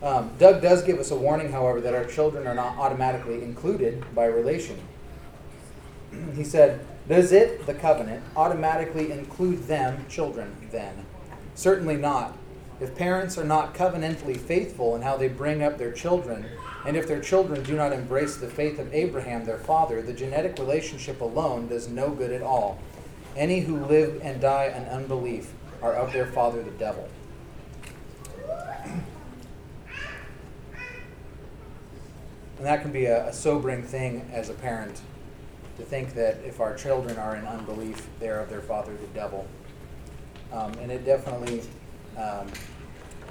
Um, 0.03 0.31
Doug 0.39 0.63
does 0.63 0.83
give 0.83 0.99
us 0.99 1.11
a 1.11 1.17
warning, 1.17 1.53
however, 1.53 1.81
that 1.81 1.95
our 1.95 2.05
children 2.05 2.47
are 2.47 2.55
not 2.55 2.77
automatically 2.79 3.43
included 3.43 4.05
by 4.15 4.27
relation 4.27 4.79
he 6.35 6.45
said, 6.45 6.81
Does 7.09 7.33
it, 7.33 7.67
the 7.67 7.75
covenant, 7.75 8.23
automatically 8.37 9.11
include 9.11 9.67
them, 9.67 10.07
children, 10.09 10.55
then? 10.71 11.07
Certainly 11.55 11.97
not. 11.97 12.37
If 12.81 12.95
parents 12.95 13.37
are 13.37 13.45
not 13.45 13.75
covenantally 13.75 14.37
faithful 14.37 14.95
in 14.95 15.03
how 15.03 15.17
they 15.17 15.29
bring 15.29 15.63
up 15.63 15.79
their 15.79 15.91
children, 15.91 16.47
and 16.87 16.97
if 16.97 17.09
their 17.09 17.21
children 17.21 17.65
do 17.65 17.75
not 17.75 17.93
embrace 17.93 18.37
the 18.37 18.49
faith 18.49 18.79
of 18.79 18.95
Abraham, 18.95 19.45
their 19.45 19.59
father, 19.59 20.01
the 20.01 20.13
genetic 20.13 20.59
relationship 20.59 21.21
alone 21.21 21.67
does 21.67 21.89
no 21.89 22.11
good 22.11 22.31
at 22.31 22.43
all. 22.43 22.81
Any 23.35 23.61
who 23.61 23.85
live 23.85 24.21
and 24.23 24.41
die 24.41 24.67
in 24.67 24.85
unbelief 24.85 25.53
are 25.83 25.95
of 25.95 26.13
their 26.13 26.27
father, 26.27 26.63
the 26.63 26.71
devil. 26.73 27.09
And 32.59 32.67
that 32.67 32.83
can 32.83 32.91
be 32.91 33.07
a, 33.07 33.29
a 33.29 33.33
sobering 33.33 33.83
thing 33.83 34.29
as 34.33 34.51
a 34.51 34.55
parent 34.55 35.01
to 35.79 35.85
think 35.85 36.15
that 36.15 36.39
if 36.45 36.61
our 36.61 36.75
children 36.75 37.17
are 37.17 37.37
in 37.37 37.47
unbelief, 37.47 38.09
they're 38.19 38.41
of 38.41 38.51
their 38.51 38.61
father, 38.61 38.93
the 38.97 39.07
devil. 39.09 39.47
Um, 40.53 40.73
and 40.75 40.91
it 40.91 41.05
definitely, 41.05 41.63
um, 42.17 42.49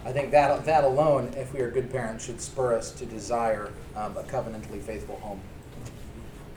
I 0.06 0.14
think 0.14 0.32
that, 0.32 0.64
that 0.66 0.86
alone, 0.86 1.34
if 1.36 1.54
we 1.54 1.60
are 1.60 1.70
good 1.70 1.92
parents, 1.92 2.26
should 2.26 2.40
spur 2.40 2.74
us 2.76 2.92
to 2.94 3.06
desire 3.06 3.74
um, 3.96 4.16
a 4.16 4.24
covenantally 4.24 4.82
faithful 4.82 5.18
home. 5.20 5.42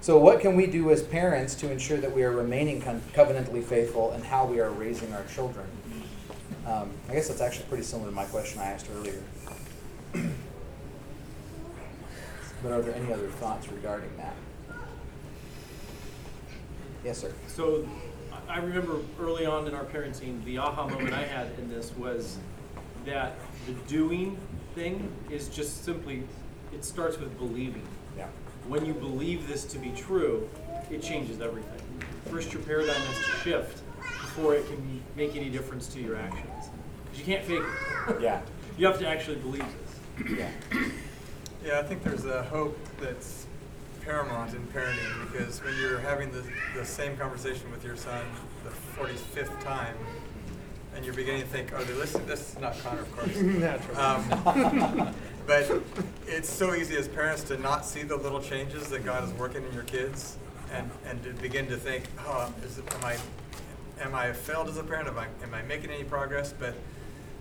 So, 0.03 0.18
what 0.18 0.41
can 0.41 0.57
we 0.57 0.66
do 0.66 0.91
as 0.91 1.03
parents 1.03 1.55
to 1.57 1.71
ensure 1.71 1.99
that 1.99 2.11
we 2.11 2.23
are 2.23 2.31
remaining 2.31 2.81
con- 2.81 3.03
covenantally 3.12 3.62
faithful 3.62 4.12
in 4.12 4.23
how 4.23 4.47
we 4.47 4.61
are 4.61 4.71
raising 4.71 5.12
our 5.12 5.25
children? 5.25 5.66
Um, 6.66 6.91
I 7.09 7.14
guess 7.14 7.29
that's 7.29 7.41
actually 7.41 7.66
pretty 7.66 7.85
similar 7.85 8.09
to 8.09 8.14
my 8.14 8.25
question 8.25 8.61
I 8.61 8.66
asked 8.66 8.89
earlier. 8.95 10.41
But 12.63 12.73
are 12.73 12.83
there 12.83 12.95
any 12.95 13.13
other 13.13 13.29
thoughts 13.29 13.69
regarding 13.69 14.15
that? 14.17 14.35
Yes, 17.05 17.19
sir. 17.19 17.33
So 17.47 17.89
I 18.49 18.59
remember 18.59 18.97
early 19.21 19.47
on 19.47 19.67
in 19.67 19.75
our 19.75 19.85
parenting, 19.85 20.45
the 20.45 20.59
aha 20.59 20.87
moment 20.87 21.15
I 21.15 21.23
had 21.23 21.49
in 21.59 21.69
this 21.69 21.93
was 21.97 22.39
that 23.07 23.35
the 23.67 23.73
doing 23.89 24.39
thing 24.75 25.11
is 25.31 25.49
just 25.49 25.85
simply, 25.85 26.25
it 26.73 26.85
starts 26.85 27.19
with 27.19 27.37
believing. 27.39 27.87
Yeah. 28.17 28.27
When 28.69 28.85
you 28.85 28.93
believe 28.93 29.49
this 29.49 29.65
to 29.65 29.79
be 29.79 29.91
true, 29.93 30.49
it 30.91 31.03
changes 31.03 31.41
everything. 31.41 31.81
First, 32.27 32.53
your 32.53 32.63
paradigm 32.63 33.01
has 33.01 33.17
to 33.17 33.33
shift 33.43 33.83
before 34.03 34.55
it 34.55 34.67
can 34.67 35.03
make 35.17 35.37
any 35.37 35.49
difference 35.49 35.89
to 35.89 36.01
your 36.01 36.17
actions. 36.17 36.69
Because 37.05 37.19
you 37.19 37.25
can't 37.25 37.45
fake 37.45 37.63
it. 38.09 38.21
Yeah. 38.21 38.43
you 38.77 38.87
have 38.87 38.99
to 38.99 39.09
actually 39.09 39.37
believe 39.37 39.65
this. 40.19 40.39
Yeah. 40.39 40.89
Yeah, 41.65 41.79
I 41.79 41.83
think 41.83 42.03
there's 42.03 42.25
a 42.25 42.43
hope 42.45 42.79
that's 43.01 43.47
paramount 44.03 44.55
in 44.55 44.67
parenting 44.69 45.31
because 45.31 45.63
when 45.63 45.77
you're 45.77 45.99
having 45.99 46.31
the, 46.33 46.43
the 46.75 46.85
same 46.85 47.17
conversation 47.19 47.71
with 47.71 47.85
your 47.85 47.97
son 47.97 48.25
the 48.65 48.71
45th 49.01 49.63
time, 49.63 49.95
and 50.95 51.05
you're 51.05 51.15
beginning 51.15 51.43
to 51.43 51.49
think, 51.49 51.73
are 51.73 51.85
they 51.85 51.93
listening? 51.93 52.27
This 52.27 52.53
is 52.53 52.59
not 52.59 52.79
Connor, 52.81 53.03
of 53.03 53.17
course. 53.17 53.37
um, 53.97 55.15
but 55.47 55.83
it's 56.27 56.49
so 56.51 56.75
easy 56.75 56.97
as 56.97 57.09
parents 57.09 57.43
to 57.45 57.59
not 57.59 57.85
see 57.85 58.03
the 58.03 58.17
little 58.17 58.41
changes 58.41 58.89
that 58.89 59.05
God 59.05 59.23
is 59.23 59.31
working 59.35 59.63
in 59.65 59.73
your 59.73 59.85
kids, 59.85 60.37
and, 60.73 60.91
and 61.07 61.23
to 61.25 61.33
begin 61.35 61.69
to 61.69 61.77
think, 61.77 62.05
oh, 62.21 62.53
is 62.65 62.79
am 62.79 63.05
I 63.05 63.17
am 64.01 64.15
I 64.15 64.33
failed 64.33 64.69
as 64.69 64.79
a 64.79 64.83
parent? 64.83 65.09
Am 65.09 65.19
I 65.19 65.27
am 65.43 65.55
I 65.55 65.63
making 65.63 65.91
any 65.91 66.05
progress? 66.05 66.53
But 66.53 66.75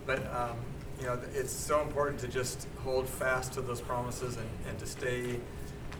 but 0.06 0.20
um, 0.34 0.58
you 1.00 1.06
know, 1.06 1.20
it's 1.34 1.52
so 1.52 1.82
important 1.82 2.20
to 2.22 2.28
just 2.28 2.68
hold 2.84 3.08
fast 3.08 3.54
to 3.54 3.62
those 3.62 3.82
promises 3.82 4.38
and, 4.38 4.50
and 4.68 4.78
to 4.80 4.86
stay 4.86 5.40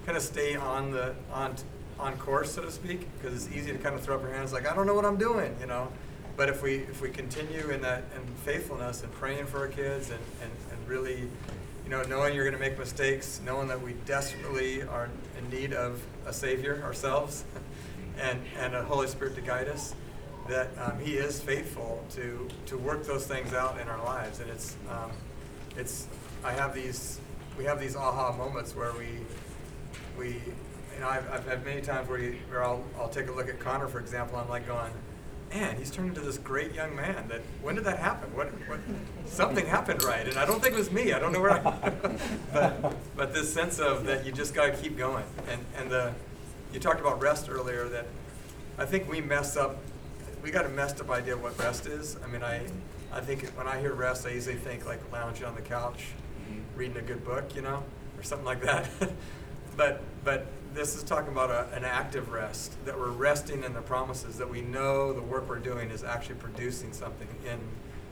kind 0.06 0.18
of 0.18 0.24
stay 0.24 0.56
on 0.56 0.92
the 0.92 1.14
on 1.32 1.56
on 2.00 2.18
course, 2.18 2.54
so 2.54 2.62
to 2.62 2.72
speak, 2.72 3.08
because 3.18 3.46
it's 3.46 3.56
easy 3.56 3.72
to 3.74 3.78
kind 3.78 3.94
of 3.94 4.02
throw 4.02 4.16
up 4.16 4.22
your 4.22 4.32
hands 4.32 4.54
like 4.54 4.70
I 4.70 4.76
don't 4.76 4.88
know 4.88 4.94
what 4.94 5.06
I'm 5.06 5.18
doing, 5.18 5.56
you 5.60 5.68
know. 5.68 5.90
But 6.38 6.50
if 6.50 6.62
we 6.64 6.76
if 6.76 7.02
we 7.02 7.10
continue 7.10 7.70
in 7.70 7.82
that 7.82 8.04
in 8.16 8.26
faithfulness 8.46 9.04
and 9.04 9.12
praying 9.14 9.46
for 9.46 9.60
our 9.60 9.68
kids 9.68 10.10
and, 10.10 10.20
and, 10.42 10.52
and 10.72 10.88
really, 10.88 11.28
you 11.84 11.90
know, 11.90 12.02
knowing 12.04 12.34
you're 12.34 12.46
going 12.46 12.58
to 12.58 12.60
make 12.60 12.80
mistakes, 12.80 13.42
knowing 13.46 13.68
that 13.68 13.82
we 13.82 13.94
desperately 14.06 14.84
are 14.84 15.10
in 15.38 15.50
need 15.50 15.74
of 15.74 16.02
a 16.26 16.34
Savior 16.34 16.82
ourselves, 16.84 17.44
and 18.20 18.42
and 18.58 18.76
a 18.76 18.84
Holy 18.84 19.08
Spirit 19.08 19.36
to 19.36 19.42
guide 19.42 19.68
us, 19.68 19.94
that 20.50 20.70
um, 20.78 21.00
He 21.00 21.14
is 21.14 21.40
faithful 21.40 22.04
to 22.12 22.48
to 22.68 22.78
work 22.78 23.06
those 23.06 23.26
things 23.26 23.54
out 23.54 23.80
in 23.80 23.88
our 23.88 24.04
lives, 24.04 24.40
and 24.40 24.50
it's. 24.50 24.76
Um, 24.90 25.12
it's 25.80 26.08
I 26.44 26.52
have 26.54 26.74
these 26.74 27.20
we 27.58 27.64
have 27.66 27.80
these 27.80 27.96
aha 27.96 28.36
moments 28.36 28.76
where 28.76 28.92
we 28.94 29.08
we 30.18 30.28
you 30.28 31.00
know 31.00 31.08
I've, 31.08 31.30
I've 31.32 31.48
had 31.48 31.66
many 31.66 31.82
times 31.82 32.08
where, 32.10 32.20
you, 32.20 32.38
where 32.50 32.64
I'll 32.64 32.84
I'll 32.98 33.10
take 33.10 33.28
a 33.28 33.32
look 33.32 33.50
at 33.50 33.60
Connor 33.60 33.88
for 33.88 34.00
example. 34.00 34.38
I'm 34.38 34.50
like 34.50 34.68
going, 34.68 34.92
man, 35.54 35.78
he's 35.78 35.92
turned 35.92 36.10
into 36.10 36.22
this 36.22 36.38
great 36.38 36.74
young 36.74 36.96
man. 36.96 37.28
That 37.30 37.42
when 37.62 37.76
did 37.76 37.86
that 37.86 38.00
happen? 38.00 38.36
What, 38.36 38.48
what 38.68 38.80
something 39.26 39.66
happened 39.66 40.04
right, 40.04 40.28
and 40.28 40.38
I 40.38 40.46
don't 40.46 40.62
think 40.62 40.76
it 40.76 40.78
was 40.78 40.92
me. 40.92 41.14
I 41.14 41.20
don't 41.20 41.34
know 41.34 41.42
where 41.42 41.66
I. 41.66 41.90
but 42.54 42.96
but 43.16 43.34
this 43.34 43.52
sense 43.52 43.80
of 43.80 44.06
that 44.06 44.26
you 44.26 44.32
just 44.32 44.54
got 44.54 44.68
to 44.68 44.74
keep 44.74 44.98
going, 44.98 45.26
and 45.50 45.66
and 45.78 45.90
the 45.90 46.14
you 46.74 46.80
talked 46.80 47.00
about 47.00 47.22
rest 47.22 47.50
earlier. 47.50 47.88
That 47.90 48.08
I 48.78 48.86
think 48.86 49.10
we 49.10 49.22
mess 49.22 49.58
up. 49.58 49.78
We 50.42 50.52
got 50.52 50.66
a 50.66 50.70
messed 50.70 51.02
up 51.02 51.10
idea 51.10 51.34
of 51.34 51.44
what 51.44 51.58
rest 51.60 51.86
is. 51.86 52.18
I 52.24 52.28
mean, 52.28 52.44
I 52.44 52.68
I 53.12 53.22
think 53.22 53.48
when 53.58 53.68
I 53.68 53.80
hear 53.80 53.94
rest, 53.94 54.26
I 54.26 54.32
usually 54.32 54.56
think 54.56 54.86
like 54.86 55.00
lounging 55.12 55.46
on 55.46 55.56
the 55.56 55.62
couch, 55.62 56.06
reading 56.76 56.98
a 56.98 57.02
good 57.02 57.26
book, 57.26 57.56
you 57.56 57.62
know, 57.62 57.84
or 58.18 58.24
something 58.24 58.46
like 58.46 58.62
that. 58.62 58.90
but 59.78 60.02
but 60.24 60.48
this 60.74 60.96
is 60.96 61.04
talking 61.04 61.32
about 61.32 61.50
a, 61.50 61.76
an 61.76 61.84
active 61.84 62.30
rest 62.30 62.74
that 62.86 62.98
we're 62.98 63.10
resting 63.10 63.64
in 63.64 63.74
the 63.74 63.82
promises 63.82 64.38
that 64.38 64.50
we 64.50 64.62
know 64.62 65.14
the 65.14 65.22
work 65.22 65.50
we're 65.50 65.58
doing 65.58 65.90
is 65.90 66.04
actually 66.04 66.36
producing 66.36 66.94
something 66.94 67.28
in 67.50 67.60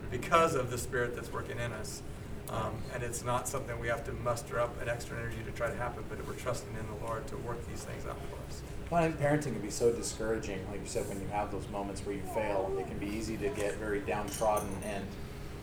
because 0.09 0.55
of 0.55 0.71
the 0.71 0.77
spirit 0.77 1.15
that's 1.15 1.31
working 1.31 1.59
in 1.59 1.71
us 1.73 2.01
um, 2.49 2.73
and 2.93 3.03
it's 3.03 3.23
not 3.23 3.47
something 3.47 3.77
we 3.79 3.87
have 3.87 4.05
to 4.05 4.11
muster 4.13 4.59
up 4.59 4.81
an 4.81 4.89
extra 4.89 5.17
energy 5.17 5.37
to 5.45 5.51
try 5.51 5.69
to 5.69 5.75
happen 5.75 6.03
but 6.09 6.25
we're 6.25 6.33
trusting 6.33 6.73
in 6.79 6.87
the 6.87 7.05
lord 7.05 7.27
to 7.27 7.37
work 7.37 7.65
these 7.67 7.83
things 7.83 8.05
out 8.05 8.17
for 8.29 8.37
us 8.47 8.61
well, 8.89 9.03
I 9.03 9.07
think 9.07 9.19
parenting 9.19 9.53
can 9.53 9.61
be 9.61 9.69
so 9.69 9.91
discouraging. 9.91 10.65
Like 10.71 10.79
you 10.81 10.87
said, 10.87 11.07
when 11.09 11.19
you 11.19 11.27
have 11.27 11.51
those 11.51 11.67
moments 11.69 12.05
where 12.05 12.15
you 12.15 12.21
fail, 12.33 12.73
it 12.79 12.87
can 12.87 12.97
be 12.97 13.07
easy 13.07 13.35
to 13.37 13.49
get 13.49 13.75
very 13.75 13.99
downtrodden 14.01 14.69
and 14.83 15.05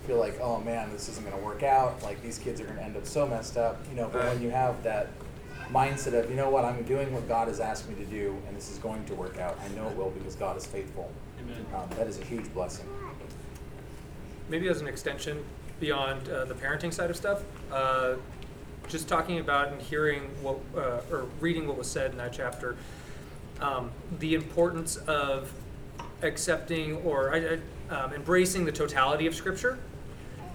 feel 0.06 0.18
like, 0.18 0.38
oh 0.40 0.60
man, 0.60 0.92
this 0.92 1.08
isn't 1.08 1.24
going 1.24 1.36
to 1.36 1.44
work 1.44 1.62
out. 1.62 2.02
Like 2.02 2.22
these 2.22 2.38
kids 2.38 2.60
are 2.60 2.64
going 2.64 2.76
to 2.76 2.82
end 2.82 2.96
up 2.96 3.06
so 3.06 3.26
messed 3.26 3.56
up. 3.56 3.80
You 3.88 3.96
know, 3.96 4.10
but 4.12 4.24
when 4.24 4.42
you 4.42 4.50
have 4.50 4.82
that 4.82 5.08
mindset 5.70 6.12
of, 6.12 6.28
you 6.28 6.36
know 6.36 6.50
what, 6.50 6.64
I'm 6.64 6.82
doing 6.82 7.12
what 7.14 7.26
God 7.26 7.48
has 7.48 7.60
asked 7.60 7.88
me 7.88 7.94
to 7.96 8.04
do, 8.04 8.36
and 8.46 8.56
this 8.56 8.70
is 8.70 8.78
going 8.78 9.04
to 9.06 9.14
work 9.14 9.38
out. 9.38 9.58
I 9.64 9.68
know 9.74 9.88
it 9.88 9.96
will 9.96 10.10
because 10.10 10.34
God 10.34 10.56
is 10.56 10.66
faithful. 10.66 11.10
Amen. 11.40 11.66
Um, 11.74 11.88
that 11.96 12.06
is 12.06 12.20
a 12.20 12.24
huge 12.24 12.52
blessing. 12.52 12.86
Maybe 14.50 14.68
as 14.68 14.82
an 14.82 14.86
extension 14.86 15.42
beyond 15.80 16.28
uh, 16.28 16.44
the 16.44 16.54
parenting 16.54 16.92
side 16.92 17.08
of 17.08 17.16
stuff, 17.16 17.42
uh, 17.72 18.14
just 18.88 19.08
talking 19.08 19.38
about 19.38 19.68
and 19.68 19.80
hearing 19.80 20.24
what, 20.42 20.58
uh, 20.76 21.00
or 21.10 21.26
reading 21.40 21.66
what 21.66 21.78
was 21.78 21.90
said 21.90 22.10
in 22.10 22.18
that 22.18 22.34
chapter, 22.34 22.76
um, 23.60 23.90
the 24.18 24.34
importance 24.34 24.96
of 24.96 25.52
accepting 26.22 26.96
or 26.98 27.58
um, 27.90 28.12
embracing 28.12 28.64
the 28.64 28.72
totality 28.72 29.26
of 29.26 29.34
Scripture. 29.34 29.78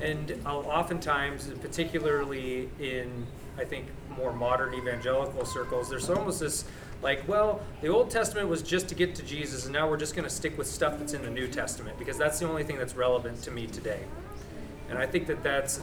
And 0.02 0.40
oftentimes, 0.46 1.52
particularly 1.62 2.70
in, 2.80 3.26
I 3.58 3.66
think, 3.66 3.88
more 4.18 4.32
modern 4.32 4.74
evangelical 4.74 5.46
circles, 5.46 5.90
there's 5.90 6.10
almost 6.10 6.40
this 6.40 6.66
like, 7.02 7.26
well, 7.28 7.62
the 7.82 7.88
Old 7.88 8.10
Testament 8.10 8.50
was 8.50 8.62
just 8.62 8.90
to 8.90 8.96
get 8.96 9.16
to 9.16 9.24
Jesus, 9.24 9.66
and 9.66 9.74
now 9.74 9.90
we're 9.90 9.98
just 9.98 10.16
going 10.16 10.28
to 10.28 10.34
stick 10.34 10.58
with 10.58 10.68
stuff 10.68 11.00
that's 11.00 11.14
in 11.14 11.22
the 11.22 11.30
New 11.30 11.48
Testament 11.48 11.98
because 11.98 12.18
that's 12.18 12.40
the 12.40 12.48
only 12.48 12.64
thing 12.64 12.78
that's 12.78 12.96
relevant 12.96 13.42
to 13.44 13.52
me 13.52 13.68
today. 13.68 14.02
And 14.90 14.98
I 14.98 15.06
think 15.06 15.28
that 15.28 15.44
that's 15.44 15.82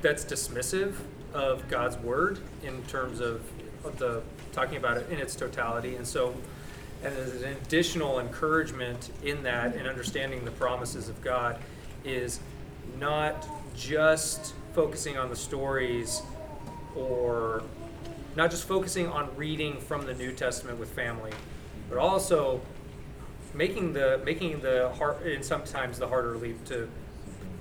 that's 0.00 0.24
dismissive 0.24 0.94
of 1.32 1.68
God's 1.68 1.96
word 1.98 2.38
in 2.62 2.82
terms 2.84 3.20
of, 3.20 3.42
of 3.84 3.98
the 3.98 4.22
talking 4.52 4.76
about 4.76 4.96
it 4.96 5.10
in 5.10 5.18
its 5.18 5.34
totality. 5.34 5.96
And 5.96 6.06
so, 6.06 6.34
and 7.04 7.16
as 7.18 7.42
an 7.42 7.52
additional 7.52 8.18
encouragement 8.18 9.10
in 9.22 9.42
that 9.42 9.76
and 9.76 9.86
understanding 9.86 10.44
the 10.44 10.50
promises 10.50 11.08
of 11.08 11.20
God 11.20 11.58
is 12.04 12.40
not 12.98 13.46
just 13.76 14.54
focusing 14.74 15.18
on 15.18 15.28
the 15.28 15.36
stories 15.36 16.22
or 16.96 17.62
not 18.36 18.50
just 18.50 18.66
focusing 18.66 19.06
on 19.08 19.34
reading 19.36 19.80
from 19.80 20.06
the 20.06 20.14
New 20.14 20.32
Testament 20.32 20.78
with 20.78 20.90
family, 20.90 21.32
but 21.88 21.98
also 21.98 22.60
making 23.52 23.92
the 23.92 24.20
making 24.24 24.60
the 24.60 24.90
hard 24.96 25.22
and 25.26 25.44
sometimes 25.44 25.98
the 25.98 26.08
harder 26.08 26.36
leap 26.36 26.64
to 26.64 26.88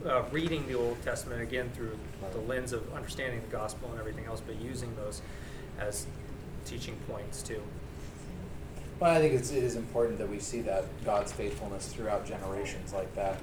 uh, 0.06 0.24
reading 0.32 0.66
the 0.68 0.74
Old 0.74 1.02
Testament 1.04 1.42
again 1.42 1.70
through 1.76 1.98
the 2.32 2.40
lens 2.40 2.74
of 2.74 2.92
understanding 2.94 3.42
the 3.42 3.48
gospel 3.48 3.90
and 3.92 4.00
everything 4.00 4.26
else, 4.26 4.42
but 4.42 4.60
using 4.62 4.96
those 4.96 5.22
as 5.80 6.08
teaching 6.66 6.96
points 7.08 7.42
too. 7.42 7.62
Well, 9.04 9.14
I 9.14 9.20
think 9.20 9.34
it's, 9.34 9.52
it 9.52 9.66
is 9.66 9.76
important 9.76 10.18
that 10.20 10.30
we 10.30 10.40
see 10.40 10.62
that 10.62 10.86
God's 11.04 11.34
faithfulness 11.34 11.88
throughout 11.88 12.26
generations 12.26 12.94
like 12.94 13.14
that. 13.16 13.38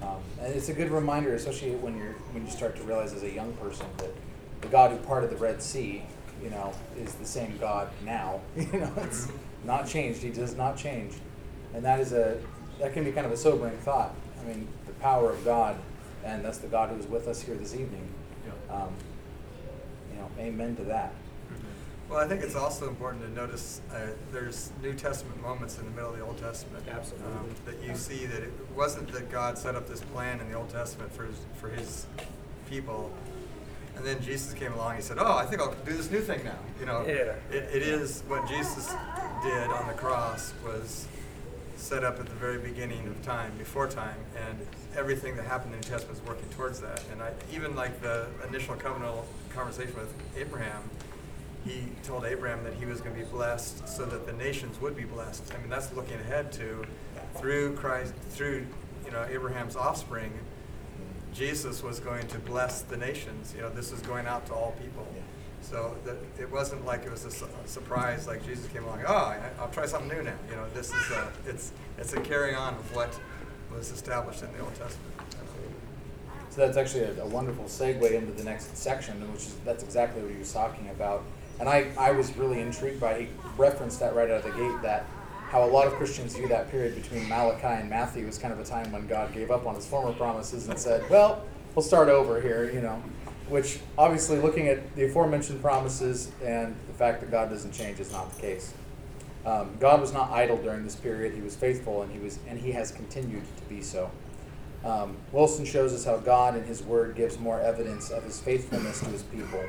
Um, 0.00 0.16
and 0.40 0.54
it's 0.54 0.70
a 0.70 0.72
good 0.72 0.90
reminder, 0.90 1.34
especially 1.34 1.72
when 1.72 1.98
you're 1.98 2.14
when 2.32 2.46
you 2.46 2.50
start 2.50 2.76
to 2.76 2.82
realize 2.84 3.12
as 3.12 3.22
a 3.22 3.30
young 3.30 3.52
person 3.56 3.84
that 3.98 4.08
the 4.62 4.68
God 4.68 4.90
who 4.90 4.96
parted 4.96 5.28
the 5.28 5.36
Red 5.36 5.62
Sea, 5.62 6.02
you 6.42 6.48
know, 6.48 6.72
is 6.96 7.12
the 7.16 7.26
same 7.26 7.58
God 7.58 7.90
now. 8.06 8.40
you 8.56 8.64
know, 8.72 8.90
it's 9.02 9.26
mm-hmm. 9.26 9.66
not 9.66 9.86
changed. 9.86 10.22
He 10.22 10.30
does 10.30 10.56
not 10.56 10.78
change, 10.78 11.12
and 11.74 11.84
that 11.84 12.00
is 12.00 12.14
a 12.14 12.40
that 12.78 12.94
can 12.94 13.04
be 13.04 13.12
kind 13.12 13.26
of 13.26 13.32
a 13.32 13.36
sobering 13.36 13.76
thought. 13.80 14.14
I 14.40 14.48
mean, 14.48 14.66
the 14.86 14.94
power 14.94 15.30
of 15.30 15.44
God, 15.44 15.76
and 16.24 16.42
that's 16.42 16.56
the 16.56 16.68
God 16.68 16.88
who 16.88 16.96
is 16.96 17.06
with 17.06 17.28
us 17.28 17.42
here 17.42 17.54
this 17.54 17.74
evening. 17.74 18.08
Um, 18.70 18.94
you 20.10 20.18
know, 20.18 20.30
amen 20.38 20.74
to 20.76 20.84
that. 20.84 21.12
Well, 22.12 22.20
I 22.20 22.28
think 22.28 22.42
it's 22.42 22.56
also 22.56 22.88
important 22.88 23.22
to 23.22 23.30
notice 23.30 23.80
uh, 23.90 24.08
there's 24.32 24.70
New 24.82 24.92
Testament 24.92 25.40
moments 25.40 25.78
in 25.78 25.86
the 25.86 25.92
middle 25.92 26.10
of 26.10 26.18
the 26.18 26.22
Old 26.22 26.36
Testament. 26.36 26.84
Absolutely. 26.86 27.26
Um, 27.26 27.48
that 27.64 27.82
you 27.82 27.96
see 27.96 28.26
that 28.26 28.42
it 28.42 28.52
wasn't 28.76 29.10
that 29.12 29.32
God 29.32 29.56
set 29.56 29.76
up 29.76 29.88
this 29.88 30.02
plan 30.02 30.38
in 30.40 30.50
the 30.50 30.54
Old 30.54 30.68
Testament 30.68 31.10
for 31.10 31.24
his, 31.24 31.38
for 31.54 31.70
his 31.70 32.04
people, 32.68 33.10
and 33.96 34.04
then 34.04 34.20
Jesus 34.22 34.52
came 34.52 34.74
along. 34.74 34.96
He 34.96 35.00
said, 35.00 35.16
"Oh, 35.18 35.38
I 35.38 35.46
think 35.46 35.62
I'll 35.62 35.74
do 35.86 35.94
this 35.94 36.10
new 36.10 36.20
thing 36.20 36.44
now." 36.44 36.58
You 36.78 36.84
know, 36.84 37.02
yeah. 37.06 37.32
it, 37.50 37.70
it 37.72 37.82
is 37.82 38.22
what 38.28 38.46
Jesus 38.46 38.94
did 39.42 39.70
on 39.70 39.88
the 39.88 39.94
cross 39.94 40.52
was 40.62 41.06
set 41.76 42.04
up 42.04 42.20
at 42.20 42.26
the 42.26 42.34
very 42.34 42.58
beginning 42.58 43.08
of 43.08 43.22
time, 43.22 43.52
before 43.56 43.88
time, 43.88 44.18
and 44.36 44.58
everything 44.98 45.34
that 45.36 45.46
happened 45.46 45.74
in 45.74 45.80
the 45.80 45.86
New 45.86 45.92
Testament 45.92 46.20
is 46.20 46.28
working 46.28 46.48
towards 46.50 46.78
that. 46.80 47.02
And 47.10 47.22
I 47.22 47.32
even 47.54 47.74
like 47.74 48.02
the 48.02 48.26
initial 48.46 48.74
covenantal 48.74 49.24
conversation 49.54 49.94
with 49.94 50.12
Abraham 50.36 50.82
he 51.64 51.88
told 52.02 52.24
Abraham 52.24 52.64
that 52.64 52.74
he 52.74 52.86
was 52.86 53.00
going 53.00 53.14
to 53.14 53.20
be 53.20 53.26
blessed 53.26 53.88
so 53.88 54.04
that 54.06 54.26
the 54.26 54.32
nations 54.32 54.80
would 54.80 54.96
be 54.96 55.04
blessed. 55.04 55.44
I 55.54 55.58
mean, 55.58 55.70
that's 55.70 55.92
looking 55.92 56.18
ahead 56.20 56.52
to 56.52 56.84
through 57.36 57.74
Christ, 57.76 58.14
through 58.30 58.66
you 59.04 59.10
know 59.10 59.24
Abraham's 59.30 59.76
offspring, 59.76 60.32
Jesus 61.32 61.82
was 61.82 62.00
going 62.00 62.26
to 62.28 62.38
bless 62.38 62.82
the 62.82 62.96
nations. 62.96 63.52
You 63.54 63.62
know, 63.62 63.70
this 63.70 63.92
is 63.92 64.00
going 64.00 64.26
out 64.26 64.46
to 64.46 64.54
all 64.54 64.74
people. 64.82 65.06
So 65.62 65.96
that 66.04 66.16
it 66.40 66.50
wasn't 66.50 66.84
like 66.84 67.04
it 67.04 67.10
was 67.10 67.24
a, 67.24 67.30
su- 67.30 67.46
a 67.64 67.68
surprise, 67.68 68.26
like 68.26 68.44
Jesus 68.44 68.66
came 68.72 68.82
along. 68.82 69.04
Oh, 69.06 69.14
I, 69.14 69.50
will 69.60 69.68
try 69.68 69.86
something 69.86 70.08
new 70.08 70.22
now. 70.22 70.34
You 70.50 70.56
know, 70.56 70.66
this 70.74 70.92
is 70.92 71.10
a, 71.12 71.32
it's 71.46 71.72
it's 71.98 72.12
a 72.12 72.20
carry 72.20 72.52
on 72.52 72.74
of 72.74 72.96
what 72.96 73.16
was 73.72 73.92
established 73.92 74.42
in 74.42 74.52
the 74.52 74.58
Old 74.58 74.74
Testament. 74.74 75.12
So 76.50 76.60
that's 76.60 76.76
actually 76.76 77.04
a, 77.04 77.22
a 77.22 77.26
wonderful 77.26 77.64
segue 77.64 78.12
into 78.12 78.32
the 78.32 78.44
next 78.44 78.76
section, 78.76 79.20
which 79.32 79.42
is 79.42 79.54
that's 79.64 79.84
exactly 79.84 80.20
what 80.20 80.32
he 80.32 80.38
was 80.38 80.52
talking 80.52 80.90
about 80.90 81.22
and 81.60 81.68
I, 81.68 81.90
I 81.98 82.12
was 82.12 82.36
really 82.36 82.60
intrigued 82.60 83.00
by, 83.00 83.20
he 83.20 83.28
referenced 83.56 84.00
that 84.00 84.14
right 84.14 84.30
out 84.30 84.44
of 84.44 84.44
the 84.44 84.58
gate, 84.58 84.82
that 84.82 85.06
how 85.48 85.64
a 85.64 85.66
lot 85.66 85.86
of 85.86 85.92
Christians 85.94 86.34
view 86.34 86.48
that 86.48 86.70
period 86.70 86.94
between 86.94 87.28
Malachi 87.28 87.66
and 87.66 87.90
Matthew 87.90 88.26
as 88.26 88.38
kind 88.38 88.52
of 88.52 88.58
a 88.58 88.64
time 88.64 88.90
when 88.90 89.06
God 89.06 89.34
gave 89.34 89.50
up 89.50 89.66
on 89.66 89.74
his 89.74 89.86
former 89.86 90.12
promises 90.12 90.68
and 90.68 90.78
said, 90.78 91.08
well, 91.10 91.44
we'll 91.74 91.82
start 91.82 92.08
over 92.08 92.40
here, 92.40 92.70
you 92.70 92.80
know. 92.80 93.02
Which, 93.48 93.80
obviously, 93.98 94.38
looking 94.38 94.68
at 94.68 94.94
the 94.96 95.04
aforementioned 95.04 95.60
promises 95.60 96.30
and 96.42 96.74
the 96.86 96.94
fact 96.94 97.20
that 97.20 97.30
God 97.30 97.50
doesn't 97.50 97.72
change 97.72 98.00
is 98.00 98.10
not 98.10 98.34
the 98.34 98.40
case. 98.40 98.72
Um, 99.44 99.76
God 99.78 100.00
was 100.00 100.12
not 100.12 100.30
idle 100.30 100.56
during 100.56 100.84
this 100.84 100.96
period. 100.96 101.34
He 101.34 101.42
was 101.42 101.54
faithful, 101.54 102.02
and 102.02 102.10
he 102.10 102.18
was, 102.18 102.38
and 102.48 102.58
he 102.58 102.72
has 102.72 102.90
continued 102.90 103.42
to 103.58 103.62
be 103.64 103.82
so. 103.82 104.10
Um, 104.84 105.16
Wilson 105.32 105.64
shows 105.64 105.92
us 105.92 106.04
how 106.04 106.16
God 106.16 106.56
in 106.56 106.64
His 106.64 106.82
Word 106.82 107.14
gives 107.14 107.38
more 107.38 107.60
evidence 107.60 108.10
of 108.10 108.24
His 108.24 108.40
faithfulness 108.40 109.00
to 109.00 109.06
His 109.06 109.22
people 109.22 109.62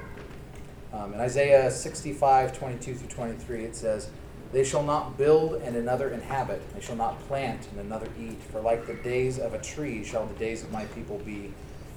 um, 0.94 1.14
in 1.14 1.20
Isaiah 1.20 1.72
65, 1.72 2.58
22 2.58 2.94
through 2.96 3.08
23, 3.08 3.64
it 3.64 3.76
says, 3.76 4.10
They 4.52 4.64
shall 4.64 4.84
not 4.84 5.18
build 5.18 5.62
and 5.64 5.76
another 5.76 6.12
inhabit, 6.12 6.62
they 6.76 6.82
shall 6.82 6.96
not 6.96 7.20
plant 7.28 7.68
and 7.72 7.80
another 7.80 8.08
eat, 8.20 8.42
for 8.52 8.62
like 8.62 8.86
the 8.86 8.94
days 8.94 9.40
of 9.40 9.56
a 9.56 9.62
tree 9.62 10.04
shall 10.04 10.28
the 10.28 10.36
days 10.36 10.62
of 10.64 10.72
my 10.72 10.86
people 10.86 11.18
be, 11.20 11.52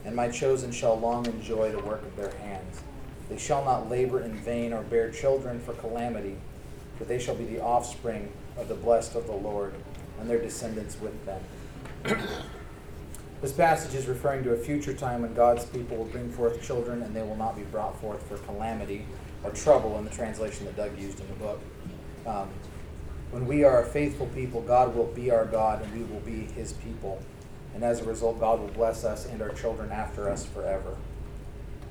and 0.07 0.17
my 0.17 0.31
chosen 0.31 0.73
shall 0.73 0.99
long 0.99 1.27
enjoy 1.27 1.71
the 1.71 1.81
work 1.81 2.03
of 2.03 2.17
their 2.17 2.35
hands. 2.39 2.81
They 3.29 3.37
shall 3.37 3.65
not 3.65 3.91
labor 3.91 4.23
in 4.23 4.33
vain 4.33 4.73
or 4.73 4.83
bear 4.83 5.11
children 5.11 5.61
for 5.61 5.75
calamity, 5.75 6.37
for 6.97 7.05
they 7.05 7.19
shall 7.19 7.35
be 7.35 7.45
the 7.45 7.61
offspring 7.61 8.33
of 8.57 8.69
the 8.69 8.75
blessed 8.75 9.15
of 9.15 9.27
the 9.27 9.33
Lord, 9.33 9.75
and 10.19 10.31
their 10.31 10.41
descendants 10.41 10.99
with 10.99 11.27
them. 11.27 11.43
This 13.47 13.55
passage 13.55 13.95
is 13.95 14.09
referring 14.09 14.43
to 14.43 14.55
a 14.55 14.57
future 14.57 14.93
time 14.93 15.23
when 15.23 15.33
God's 15.33 15.65
people 15.67 15.99
will 15.99 16.07
bring 16.07 16.33
forth 16.33 16.61
children 16.61 17.05
and 17.05 17.15
they 17.15 17.23
will 17.23 17.37
not 17.37 17.55
be 17.55 17.63
brought 17.63 17.97
forth 18.01 18.21
for 18.27 18.39
calamity 18.39 19.07
or 19.45 19.53
trouble 19.53 19.97
in 19.99 20.05
the 20.05 20.11
translation 20.11 20.67
that 20.67 20.77
Doug 20.77 20.99
used 20.99 21.21
in 21.21 21.29
the 21.29 21.35
book. 21.35 21.61
Um, 22.27 22.49
when 23.31 23.47
we 23.47 23.63
are 23.63 23.85
a 23.85 23.87
faithful 23.87 24.27
people, 24.35 24.63
God 24.63 24.97
will 24.97 25.07
be 25.07 25.31
our 25.31 25.45
God 25.45 25.81
and 25.81 25.95
we 25.95 26.13
will 26.13 26.23
be 26.23 26.53
his 26.55 26.73
people. 26.73 27.23
And 27.73 27.85
as 27.85 28.01
a 28.01 28.05
result, 28.05 28.41
God 28.41 28.59
will 28.59 28.67
bless 28.67 29.05
us 29.05 29.27
and 29.27 29.41
our 29.41 29.51
children 29.51 29.93
after 29.93 30.29
us 30.29 30.45
forever. 30.45 30.97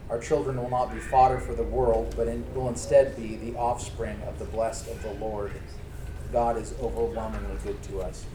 Our 0.10 0.20
children 0.20 0.62
will 0.62 0.70
not 0.70 0.94
be 0.94 1.00
fodder 1.00 1.40
for 1.40 1.56
the 1.56 1.64
world, 1.64 2.16
but 2.18 2.28
in, 2.28 2.44
will 2.54 2.68
instead 2.68 3.16
be 3.16 3.38
the 3.38 3.56
offspring 3.56 4.22
of 4.24 4.40
the 4.40 4.46
blessed 4.46 4.90
of 4.90 5.02
the 5.02 5.14
Lord. 5.14 5.54
God 6.34 6.58
is 6.58 6.74
overwhelmingly 6.82 7.56
good 7.64 7.82
to 7.84 8.02
us. 8.02 8.26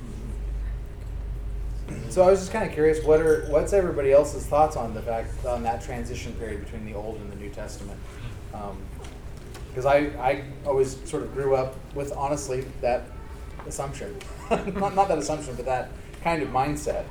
So 2.11 2.23
I 2.23 2.31
was 2.31 2.41
just 2.41 2.53
kind 2.53 2.67
of 2.67 2.73
curious, 2.73 3.05
what 3.05 3.21
are 3.21 3.47
what's 3.51 3.73
everybody 3.73 4.13
else's 4.13 4.45
thoughts 4.45 4.77
on 4.77 4.95
the 4.95 5.03
fact 5.03 5.45
on 5.45 5.63
that 5.63 5.81
transition 5.81 6.33
period 6.35 6.65
between 6.65 6.85
the 6.85 6.95
Old 6.95 7.17
and 7.21 7.31
the 7.33 7.37
New 7.37 7.51
Testament? 7.51 8.01
Because 8.51 9.87
um, 9.87 9.93
I 9.93 9.97
I 10.19 10.45
always 10.67 10.97
sort 11.09 11.23
of 11.23 11.33
grew 11.33 11.55
up 11.55 11.77
with 11.95 12.13
honestly 12.17 12.67
that 12.81 13.05
assumption, 13.67 14.17
not 14.51 14.95
not 14.95 15.09
that 15.09 15.19
assumption, 15.19 15.55
but 15.55 15.67
that 15.67 15.91
kind 16.23 16.43
of 16.43 16.49
mindset, 16.49 17.05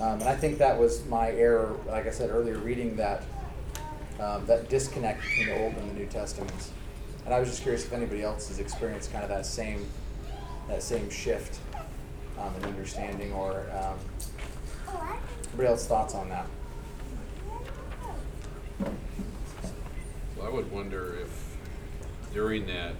um, 0.00 0.20
and 0.20 0.24
I 0.24 0.34
think 0.34 0.58
that 0.58 0.78
was 0.78 1.06
my 1.06 1.30
error. 1.30 1.76
Like 1.86 2.06
I 2.06 2.10
said 2.10 2.30
earlier, 2.30 2.58
reading 2.58 2.96
that 2.96 3.22
um, 4.18 4.44
that 4.46 4.68
disconnect 4.68 5.22
between 5.22 5.46
the 5.46 5.64
Old 5.64 5.74
and 5.74 5.90
the 5.90 5.94
New 5.94 6.06
Testaments, 6.06 6.72
and 7.24 7.32
I 7.32 7.38
was 7.38 7.48
just 7.48 7.62
curious 7.62 7.84
if 7.84 7.92
anybody 7.92 8.22
else 8.22 8.48
has 8.48 8.58
experienced 8.58 9.12
kind 9.12 9.22
of 9.22 9.30
that 9.30 9.46
same 9.46 9.86
that 10.68 10.82
same 10.82 11.08
shift 11.08 11.60
um, 12.40 12.54
in 12.56 12.64
understanding 12.64 13.32
or 13.32 13.66
um, 13.72 13.98
anybody 15.48 15.68
else 15.68 15.86
thoughts 15.86 16.14
on 16.14 16.28
that? 16.28 16.46
Well, 20.36 20.46
I 20.46 20.50
would 20.50 20.70
wonder 20.72 21.16
if 21.20 21.56
during 22.32 22.66
that 22.66 22.94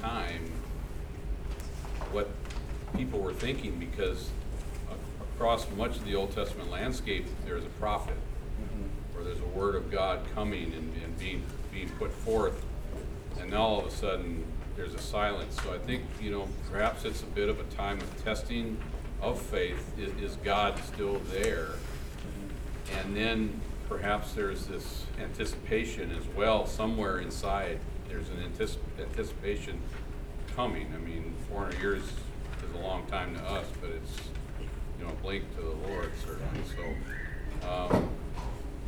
time, 0.00 0.50
what 2.12 2.30
people 2.96 3.18
were 3.18 3.34
thinking, 3.34 3.78
because 3.78 4.30
across 5.34 5.66
much 5.76 5.96
of 5.96 6.04
the 6.04 6.14
Old 6.14 6.32
Testament 6.32 6.70
landscape, 6.70 7.26
there's 7.44 7.64
a 7.64 7.68
prophet, 7.80 8.16
mm-hmm. 8.62 9.18
or 9.18 9.24
there's 9.24 9.40
a 9.40 9.58
word 9.58 9.74
of 9.74 9.90
God 9.90 10.20
coming 10.34 10.72
and, 10.72 10.94
and 11.02 11.18
being 11.18 11.42
being 11.72 11.90
put 11.98 12.10
forth, 12.10 12.64
and 13.38 13.50
now 13.50 13.62
all 13.62 13.80
of 13.80 13.86
a 13.86 13.90
sudden 13.90 14.44
there's 14.76 14.94
a 14.94 15.00
silence. 15.00 15.56
So 15.62 15.72
I 15.72 15.78
think, 15.78 16.02
you 16.20 16.30
know, 16.30 16.48
perhaps 16.70 17.04
it's 17.04 17.22
a 17.22 17.26
bit 17.26 17.48
of 17.48 17.58
a 17.58 17.64
time 17.74 17.98
of 17.98 18.24
testing 18.24 18.76
of 19.20 19.40
faith. 19.40 19.92
Is, 19.98 20.12
is 20.22 20.36
God 20.44 20.78
still 20.84 21.18
there? 21.30 21.70
And 22.98 23.16
then 23.16 23.60
perhaps 23.88 24.32
there's 24.32 24.66
this 24.66 25.06
anticipation 25.20 26.12
as 26.12 26.26
well, 26.36 26.66
somewhere 26.66 27.18
inside, 27.18 27.78
there's 28.08 28.28
an 28.28 28.36
anticip- 28.36 28.78
anticipation 29.00 29.80
coming. 30.54 30.92
I 30.94 30.98
mean, 30.98 31.34
400 31.50 31.80
years 31.80 32.02
is 32.02 32.74
a 32.74 32.78
long 32.78 33.06
time 33.06 33.34
to 33.34 33.42
us, 33.42 33.66
but 33.80 33.90
it's, 33.90 34.16
you 34.98 35.04
know, 35.04 35.12
a 35.12 35.16
blink 35.16 35.44
to 35.56 35.62
the 35.62 35.88
Lord, 35.88 36.10
certainly. 36.24 36.60
So, 37.62 37.68
um, 37.68 38.08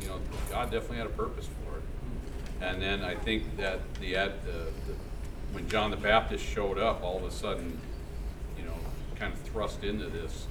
you 0.01 0.07
know, 0.07 0.19
God 0.49 0.71
definitely 0.71 0.97
had 0.97 1.07
a 1.07 1.11
purpose 1.11 1.47
for 1.47 1.77
it. 1.77 1.83
And 2.61 2.81
then 2.81 3.03
I 3.03 3.15
think 3.15 3.57
that 3.57 3.79
the, 3.95 4.13
the, 4.13 4.71
the 4.87 4.95
when 5.51 5.67
John 5.67 5.91
the 5.91 5.97
Baptist 5.97 6.45
showed 6.45 6.77
up, 6.77 7.03
all 7.03 7.17
of 7.17 7.23
a 7.23 7.31
sudden, 7.31 7.79
you 8.57 8.63
know, 8.63 8.73
kind 9.15 9.33
of 9.33 9.39
thrust 9.39 9.83
into 9.83 10.07
this 10.07 10.47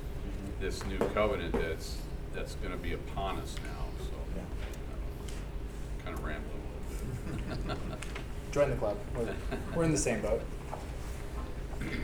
this 0.61 0.85
new 0.87 0.99
covenant 1.15 1.53
that's 1.53 1.99
that's 2.35 2.55
going 2.57 2.73
to 2.73 2.79
be 2.79 2.93
upon 2.93 3.39
us 3.39 3.55
now. 3.65 4.05
So, 4.05 4.13
yeah. 4.37 6.05
kind 6.05 6.19
of 6.19 6.25
rambling 6.25 6.63
a 7.49 7.55
little 7.55 7.75
bit. 7.75 7.99
Join 8.53 8.71
the 8.71 8.77
club. 8.77 8.97
We're, 9.17 9.35
we're 9.75 9.85
in 9.85 9.93
the 9.93 9.99
same 9.99 10.21
boat. 10.21 10.43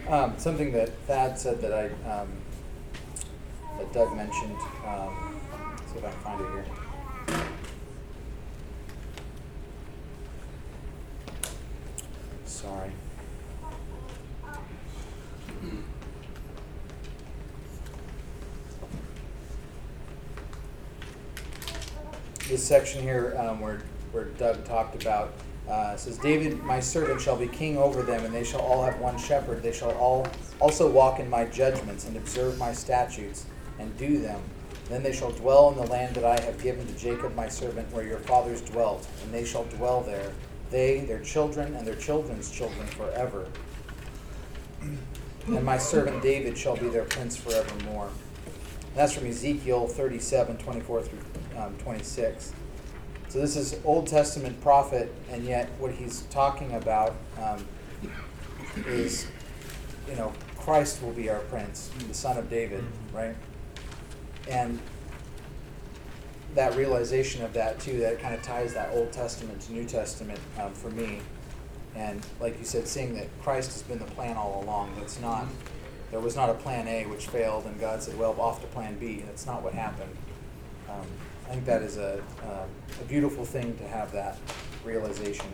Um, 0.09 0.35
something 0.39 0.73
that 0.73 0.91
Thad 1.07 1.39
said 1.39 1.61
that 1.63 1.73
I 1.73 1.87
um, 2.09 2.29
that 3.79 3.93
Doug 3.93 4.17
mentioned. 4.17 4.57
Um, 4.87 5.41
see 5.93 5.99
if 5.99 6.05
I 6.05 6.11
can 6.11 6.21
find 6.21 6.41
it 6.41 6.51
here. 6.53 6.84
Sorry. 12.75 12.91
This 22.49 22.63
section 22.63 23.03
here 23.03 23.37
um, 23.39 23.61
where, 23.61 23.83
where 24.13 24.25
Doug 24.25 24.65
talked 24.65 25.01
about 25.03 25.33
uh, 25.69 25.97
says, 25.97 26.19
David, 26.19 26.63
my 26.63 26.79
servant, 26.79 27.21
shall 27.21 27.37
be 27.37 27.49
king 27.49 27.79
over 27.79 28.03
them, 28.03 28.23
and 28.25 28.35
they 28.35 28.45
shall 28.45 28.61
all 28.61 28.85
have 28.85 28.99
one 29.01 29.17
shepherd. 29.17 29.63
They 29.63 29.73
shall 29.73 29.93
all 29.93 30.27
also 30.61 30.91
walk 30.91 31.21
in 31.21 31.31
my 31.31 31.47
judgments 31.47 32.07
and 32.07 32.17
observe 32.19 32.59
my 32.59 32.73
statutes 32.73 33.47
and 33.79 33.97
do 33.97 34.19
them. 34.19 34.43
Then 34.91 35.03
they 35.03 35.15
shall 35.15 35.31
dwell 35.31 35.71
in 35.71 35.77
the 35.77 35.87
land 35.87 36.17
that 36.17 36.25
I 36.25 36.39
have 36.45 36.63
given 36.63 36.87
to 36.87 36.93
Jacob 36.99 37.35
my 37.35 37.49
servant, 37.49 37.91
where 37.93 38.07
your 38.07 38.19
fathers 38.19 38.61
dwelt, 38.61 39.09
and 39.23 39.33
they 39.33 39.47
shall 39.47 39.65
dwell 39.65 40.03
there 40.03 40.33
they, 40.71 41.01
their 41.01 41.21
children, 41.21 41.75
and 41.75 41.87
their 41.87 41.97
children's 41.97 42.51
children 42.51 42.87
forever. 42.89 43.47
And 45.47 45.65
my 45.65 45.79
servant 45.79 46.23
David 46.23 46.57
shall 46.57 46.77
be 46.77 46.89
their 46.89 47.05
prince 47.05 47.37
forevermore. 47.37 48.09
And 48.47 48.97
that's 48.97 49.13
from 49.13 49.27
Ezekiel 49.27 49.87
37, 49.89 50.57
24 50.59 51.03
through 51.03 51.19
um, 51.59 51.77
26. 51.79 52.53
So 53.29 53.41
this 53.41 53.57
is 53.57 53.77
Old 53.85 54.07
Testament 54.07 54.61
prophet, 54.61 55.13
and 55.31 55.45
yet 55.45 55.69
what 55.79 55.91
he's 55.91 56.23
talking 56.31 56.73
about 56.75 57.17
um, 57.43 57.67
is, 58.87 59.27
you 60.09 60.15
know, 60.15 60.33
Christ 60.57 61.03
will 61.03 61.13
be 61.13 61.29
our 61.29 61.41
prince, 61.41 61.91
the 62.07 62.15
son 62.15 62.39
of 62.39 62.49
David, 62.49 62.85
right? 63.13 63.35
And 64.49 64.79
that 66.55 66.77
realization 66.77 67.43
of 67.43 67.53
that 67.53 67.81
too, 67.81 67.99
that 68.01 68.21
kind 68.21 68.35
of 68.35 68.43
ties 68.43 68.75
that 68.75 68.91
Old 68.93 69.13
Testament 69.13 69.61
to 69.63 69.73
New 69.73 69.85
Testament 69.85 70.39
um, 70.61 70.73
for 70.73 70.91
me. 70.91 71.21
And 71.97 72.25
like 72.41 72.59
you 72.59 72.65
said, 72.65 72.87
seeing 72.87 73.15
that 73.15 73.27
Christ 73.43 73.73
has 73.73 73.83
been 73.83 73.99
the 73.99 74.05
plan 74.05 74.37
all 74.37 74.63
along. 74.65 74.95
That's 74.97 75.21
not, 75.21 75.47
there 76.11 76.21
was 76.21 76.37
not 76.37 76.51
a 76.51 76.55
plan 76.55 76.89
A 76.89 77.07
which 77.07 77.29
failed, 77.29 77.67
and 77.67 77.79
God 77.79 78.03
said, 78.03 78.19
well, 78.19 78.41
off 78.41 78.61
to 78.61 78.67
plan 78.69 78.99
B. 78.99 79.23
That's 79.27 79.47
not 79.47 79.63
what 79.63 79.75
happened. 79.75 80.15
Um, 80.89 81.07
I 81.47 81.51
think 81.51 81.65
that 81.67 81.83
is 81.83 81.97
a, 81.99 82.23
uh, 82.43 82.67
a 83.01 83.05
beautiful 83.05 83.45
thing 83.45 83.77
to 83.79 83.89
have 83.89 84.13
that 84.13 84.39
realization. 84.85 85.47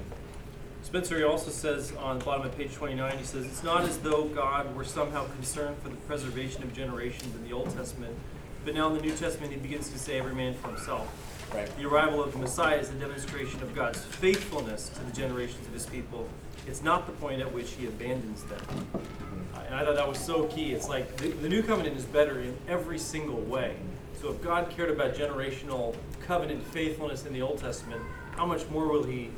Spencer 0.82 1.27
also 1.27 1.51
says 1.51 1.93
on 1.98 2.18
the 2.18 2.24
bottom 2.24 2.47
of 2.47 2.56
page 2.56 2.74
29, 2.74 3.18
he 3.18 3.24
says, 3.24 3.44
It's 3.44 3.62
not 3.62 3.82
as 3.82 3.98
though 3.98 4.24
God 4.24 4.74
were 4.74 4.85
somehow 4.85 5.27
concerned 5.28 5.77
for 5.82 5.89
the 5.89 5.97
preservation 5.97 6.62
of 6.62 6.72
generations 6.72 7.35
in 7.35 7.44
the 7.44 7.52
Old 7.52 7.70
Testament 7.77 8.16
but 8.65 8.74
now 8.74 8.89
in 8.89 8.95
the 8.95 9.03
New 9.03 9.15
Testament, 9.15 9.53
he 9.53 9.59
begins 9.59 9.89
to 9.91 9.99
say 9.99 10.19
every 10.19 10.35
man 10.35 10.55
for 10.55 10.69
himself. 10.69 11.09
Right. 11.55 11.69
The 11.77 11.87
arrival 11.87 12.23
of 12.23 12.32
the 12.32 12.39
Messiah 12.39 12.77
is 12.77 12.91
a 12.91 12.95
demonstration 12.95 13.61
of 13.62 13.74
God's 13.74 14.05
faithfulness 14.05 14.89
to 14.91 15.01
the 15.03 15.12
generations 15.12 15.66
of 15.66 15.73
his 15.73 15.87
people. 15.87 16.28
It's 16.66 16.82
not 16.82 17.07
the 17.07 17.12
point 17.12 17.41
at 17.41 17.53
which 17.53 17.73
he 17.73 17.87
abandons 17.87 18.45
them. 18.45 18.61
Mm-hmm. 18.61 19.66
And 19.66 19.74
I 19.74 19.85
thought 19.85 19.97
that 19.97 20.07
was 20.07 20.19
so 20.19 20.45
key. 20.45 20.73
It's 20.73 20.89
like 20.89 21.16
the, 21.16 21.28
the 21.28 21.49
new 21.49 21.62
covenant 21.62 21.97
is 21.97 22.05
better 22.05 22.41
in 22.41 22.57
every 22.69 22.99
single 22.99 23.41
way. 23.41 23.77
So 24.20 24.31
if 24.31 24.41
God 24.43 24.70
cared 24.70 24.91
about 24.91 25.15
generational 25.15 25.97
covenant 26.27 26.62
faithfulness 26.62 27.27
in 27.27 27.32
the 27.32 27.43
Old 27.43 27.59
Testament, 27.59 28.03
how 28.37 28.47
much 28.47 28.69
more 28.69 28.87
will 28.87 29.05
he 29.05 29.31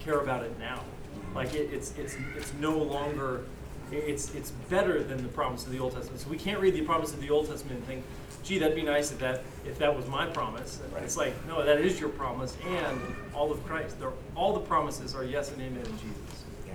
care 0.00 0.20
about 0.20 0.44
it 0.44 0.58
now? 0.58 0.76
Mm-hmm. 0.76 1.36
Like 1.36 1.54
it, 1.54 1.70
it's 1.72 1.92
it's 1.98 2.16
it's 2.36 2.54
no 2.54 2.78
longer 2.78 3.44
it's 3.90 4.34
it's 4.34 4.50
better 4.70 5.02
than 5.02 5.22
the 5.22 5.28
promise 5.28 5.66
of 5.66 5.72
the 5.72 5.78
Old 5.78 5.92
Testament. 5.92 6.20
So 6.20 6.30
we 6.30 6.38
can't 6.38 6.60
read 6.60 6.74
the 6.74 6.82
promise 6.82 7.12
of 7.12 7.20
the 7.20 7.30
Old 7.30 7.48
Testament 7.48 7.78
and 7.78 7.86
think, 7.86 8.04
gee, 8.42 8.58
that'd 8.58 8.76
be 8.76 8.82
nice 8.82 9.12
if 9.12 9.18
that 9.18 9.42
if 9.66 9.78
that 9.78 9.94
was 9.94 10.06
my 10.06 10.26
promise. 10.26 10.80
Right. 10.92 11.02
It's 11.02 11.16
like, 11.16 11.34
no, 11.46 11.64
that 11.64 11.80
is 11.80 12.00
your 12.00 12.08
promise 12.10 12.56
and 12.66 13.00
all 13.34 13.52
of 13.52 13.64
Christ. 13.64 13.96
All 14.34 14.54
the 14.54 14.60
promises 14.60 15.14
are 15.14 15.24
yes 15.24 15.52
and 15.52 15.60
amen 15.60 15.84
in 15.84 15.98
Jesus. 15.98 16.44
Yeah. 16.66 16.74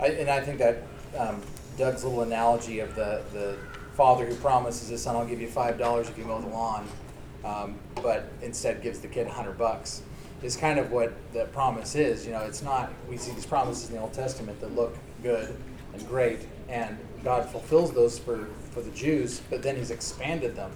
I, 0.00 0.06
and 0.08 0.30
I 0.30 0.40
think 0.40 0.58
that 0.58 0.82
um, 1.16 1.42
Doug's 1.78 2.04
little 2.04 2.22
analogy 2.22 2.80
of 2.80 2.94
the, 2.94 3.22
the 3.32 3.56
father 3.94 4.26
who 4.26 4.34
promises 4.36 4.88
his 4.88 5.02
son, 5.02 5.16
I'll 5.16 5.26
give 5.26 5.40
you 5.40 5.48
$5 5.48 6.00
if 6.08 6.18
you 6.18 6.24
mow 6.24 6.40
the 6.40 6.48
lawn, 6.48 6.88
um, 7.44 7.78
but 7.96 8.30
instead 8.42 8.82
gives 8.82 8.98
the 9.00 9.08
kid 9.08 9.22
a 9.22 9.30
100 9.30 9.56
bucks 9.56 10.02
is 10.42 10.56
kind 10.56 10.78
of 10.78 10.90
what 10.90 11.12
that 11.32 11.52
promise 11.52 11.94
is. 11.94 12.24
You 12.24 12.32
know, 12.32 12.40
it's 12.40 12.62
not, 12.62 12.92
we 13.08 13.16
see 13.16 13.32
these 13.32 13.46
promises 13.46 13.88
in 13.88 13.96
the 13.96 14.00
Old 14.00 14.12
Testament 14.12 14.60
that 14.60 14.74
look 14.74 14.96
good 15.22 15.54
and 15.92 16.08
great, 16.08 16.46
and 16.68 16.98
God 17.22 17.48
fulfills 17.48 17.92
those 17.92 18.18
for 18.18 18.48
for 18.70 18.80
the 18.80 18.90
Jews, 18.90 19.40
but 19.50 19.62
then 19.62 19.76
he's 19.76 19.90
expanded 19.90 20.56
them. 20.56 20.70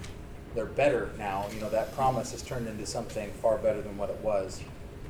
They're 0.53 0.65
better 0.65 1.11
now. 1.17 1.45
You 1.53 1.61
know, 1.61 1.69
that 1.69 1.93
promise 1.95 2.31
has 2.31 2.41
turned 2.41 2.67
into 2.67 2.85
something 2.85 3.31
far 3.41 3.57
better 3.57 3.81
than 3.81 3.97
what 3.97 4.09
it 4.09 4.19
was. 4.21 4.61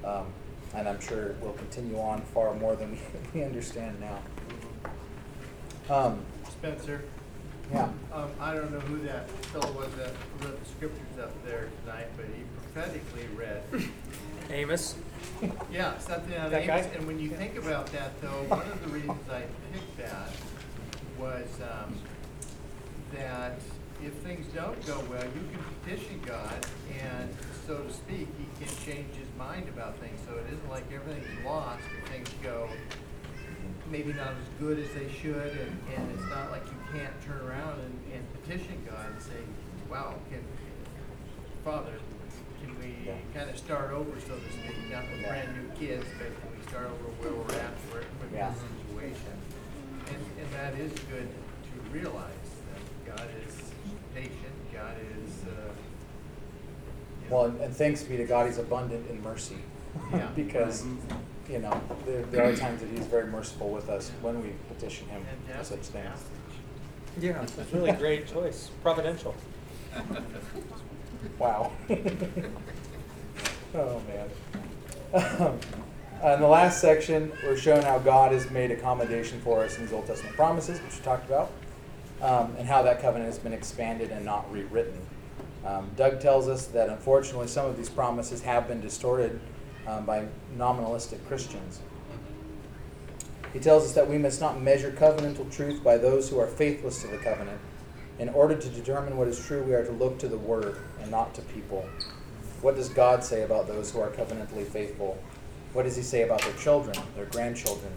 Um, 0.04 0.26
and 0.74 0.88
I'm 0.88 1.00
sure 1.00 1.28
it 1.28 1.42
will 1.42 1.54
continue 1.54 2.00
on 2.00 2.22
far 2.34 2.54
more 2.56 2.76
than 2.76 2.92
we, 2.92 3.00
we 3.34 3.44
understand 3.44 3.98
now. 4.00 4.20
Um, 5.90 6.26
Spencer? 6.50 7.04
Yeah. 7.72 7.90
Um, 8.14 8.30
I 8.40 8.54
don't 8.54 8.72
know 8.72 8.80
who 8.82 9.04
that 9.06 9.30
fellow 9.30 9.72
was 9.72 9.92
that 9.96 10.12
wrote 10.42 10.60
the 10.60 10.70
scriptures 10.70 11.20
up 11.20 11.32
there 11.46 11.70
tonight, 11.82 12.08
but 12.16 12.26
he 12.26 12.44
prophetically 12.74 13.28
read. 13.36 13.64
Amos? 14.52 14.96
Yeah, 15.72 15.98
something 15.98 16.36
out 16.36 16.48
of 16.48 16.54
Amos. 16.54 16.86
Guy? 16.86 16.92
And 16.96 17.08
when 17.08 17.20
you 17.20 17.30
think 17.30 17.58
about 17.58 17.88
that, 17.88 18.20
though, 18.22 18.44
one 18.48 18.62
of 18.62 18.82
the 18.84 18.90
reasons 18.90 19.30
I 19.30 19.44
picked 19.74 19.98
that 19.98 20.30
was 21.18 21.48
um, 21.62 21.96
that 23.16 23.60
if 24.04 24.14
things 24.16 24.46
don't 24.54 24.86
go 24.86 25.00
well, 25.10 25.24
you 25.24 25.42
can 25.52 25.64
petition 25.84 26.22
God 26.26 26.66
and 27.02 27.30
so 27.66 27.78
to 27.80 27.92
speak, 27.94 28.28
he 28.38 28.66
can 28.66 28.76
change 28.86 29.14
his 29.16 29.28
mind 29.38 29.68
about 29.70 29.98
things. 30.00 30.20
So 30.28 30.36
it 30.36 30.46
isn't 30.54 30.70
like 30.70 30.84
everything's 30.94 31.46
lost 31.46 31.84
or 31.84 32.08
things 32.10 32.30
go 32.44 32.70
maybe 33.90 34.14
not 34.14 34.30
as 34.30 34.48
good 34.60 34.80
as 34.80 34.90
they 34.94 35.12
should, 35.12 35.36
and, 35.58 35.78
and 35.96 36.12
it's 36.18 36.30
not 36.30 36.50
like 36.52 36.64
you 36.66 37.00
can't 37.00 37.14
turn 37.22 37.40
around 37.48 37.80
and, 37.80 37.94
and 38.14 38.42
petition 38.42 38.82
God 38.90 39.06
and 39.12 39.22
say, 39.22 39.42
wow, 39.90 40.16
can, 40.30 40.42
Father, 41.64 41.94
can 42.62 42.78
we 42.80 43.12
kind 43.34 43.50
of 43.50 43.58
start 43.58 43.92
over, 43.92 44.10
so 44.22 44.36
to 44.36 44.52
speak, 44.54 44.78
not 44.92 45.04
with 45.12 45.22
Yeah. 45.22 45.28
brand 45.30 45.50
new 45.58 45.70
kids, 45.88 46.06
but 46.18 46.28
can 46.28 46.50
we 46.58 46.66
start 46.68 46.86
over 46.86 47.10
where 47.22 47.34
we're 47.34 47.62
at 47.62 47.80
for, 47.90 48.02
for 48.02 48.36
Yeah. 48.36 48.50
this 48.50 48.60
situation? 48.90 49.34
And, 50.08 50.22
and 50.42 50.52
that 50.54 50.74
is 50.80 50.92
good 51.10 51.30
to 51.30 51.90
realize, 51.92 52.30
that 52.30 52.34
God 52.34 52.42
is 52.44 52.45
patient, 54.16 54.74
God 54.74 54.96
is, 54.98 55.44
uh, 55.44 55.72
you 57.24 57.30
Well, 57.30 57.46
and, 57.46 57.60
and 57.62 57.76
thanks 57.76 58.04
be 58.04 58.18
to 58.18 58.26
God, 58.26 58.48
He's 58.48 58.58
abundant 58.58 59.10
in 59.10 59.22
mercy. 59.22 59.58
Yeah. 60.12 60.28
because, 60.36 60.86
you 61.50 61.60
know, 61.60 61.80
there, 62.06 62.24
there 62.24 62.50
are 62.50 62.56
times 62.56 62.82
that 62.82 62.90
He's 62.90 63.06
very 63.06 63.28
merciful 63.28 63.70
with 63.70 63.90
us 63.90 64.12
when 64.22 64.42
we 64.42 64.54
petition 64.74 65.08
Him 65.10 65.24
for 65.58 65.64
such 65.64 65.80
things. 65.80 66.24
Yeah, 67.20 67.42
it's 67.42 67.58
really 67.74 67.92
great 67.94 68.28
choice. 68.28 68.72
Providential. 68.82 69.36
Wow. 71.40 71.72
oh, 73.74 74.02
man. 74.08 74.30
Um, 75.14 75.60
in 76.34 76.40
the 76.40 76.48
last 76.48 76.80
section, 76.80 77.32
we're 77.44 77.58
showing 77.58 77.82
how 77.82 78.00
God 78.00 78.32
has 78.32 78.50
made 78.52 78.72
accommodation 78.72 79.42
for 79.42 79.64
us 79.64 79.76
in 79.76 79.82
His 79.82 79.92
Old 79.92 80.08
Testament 80.08 80.36
promises, 80.36 80.80
which 80.82 80.98
we 80.98 81.04
talked 81.04 81.26
about, 81.28 81.52
um, 82.26 82.56
and 82.58 82.68
how 82.68 82.82
that 82.82 83.02
covenant 83.02 83.32
has 83.32 83.38
been 83.38 83.54
expanded 83.54 84.10
and 84.10 84.26
not 84.26 84.52
rewritten. 84.52 85.00
Um, 85.64 85.92
Doug 85.96 86.20
tells 86.20 86.48
us 86.48 86.66
that 86.68 86.90
unfortunately 86.90 87.48
some 87.48 87.68
of 87.68 87.78
these 87.78 87.90
promises 87.90 88.42
have 88.42 88.68
been 88.68 88.82
distorted 88.82 89.40
um, 89.86 90.06
by 90.06 90.26
nominalistic 90.58 91.26
Christians. 91.28 91.82
He 93.54 93.60
tells 93.60 93.86
us 93.86 93.94
that 93.94 94.10
we 94.10 94.18
must 94.18 94.42
not 94.42 94.60
measure 94.60 94.92
covenantal 94.92 95.52
truth 95.52 95.84
by 95.84 95.98
those 95.98 96.28
who 96.28 96.40
are 96.40 96.48
faithless 96.48 97.02
to 97.02 97.08
the 97.08 97.18
covenant. 97.18 97.60
In 98.18 98.30
order 98.30 98.56
to 98.56 98.70
determine 98.70 99.18
what 99.18 99.28
is 99.28 99.40
true, 99.46 99.62
we 99.64 99.74
are 99.74 99.86
to 99.86 99.92
look 99.92 100.18
to 100.20 100.28
the 100.28 100.38
Word 100.38 100.78
and 101.02 101.12
not 101.12 101.34
to 101.36 101.42
people. 101.42 101.88
What 102.62 102.76
does 102.76 102.90
God 102.90 103.24
say 103.24 103.44
about 103.44 103.68
those 103.68 103.92
who 103.92 104.00
are 104.02 104.10
covenantally 104.10 104.66
faithful? 104.66 105.22
What 105.74 105.84
does 105.84 105.96
He 105.96 106.02
say 106.02 106.24
about 106.24 106.42
their 106.42 106.54
children, 106.54 106.98
their 107.16 107.26
grandchildren? 107.26 107.92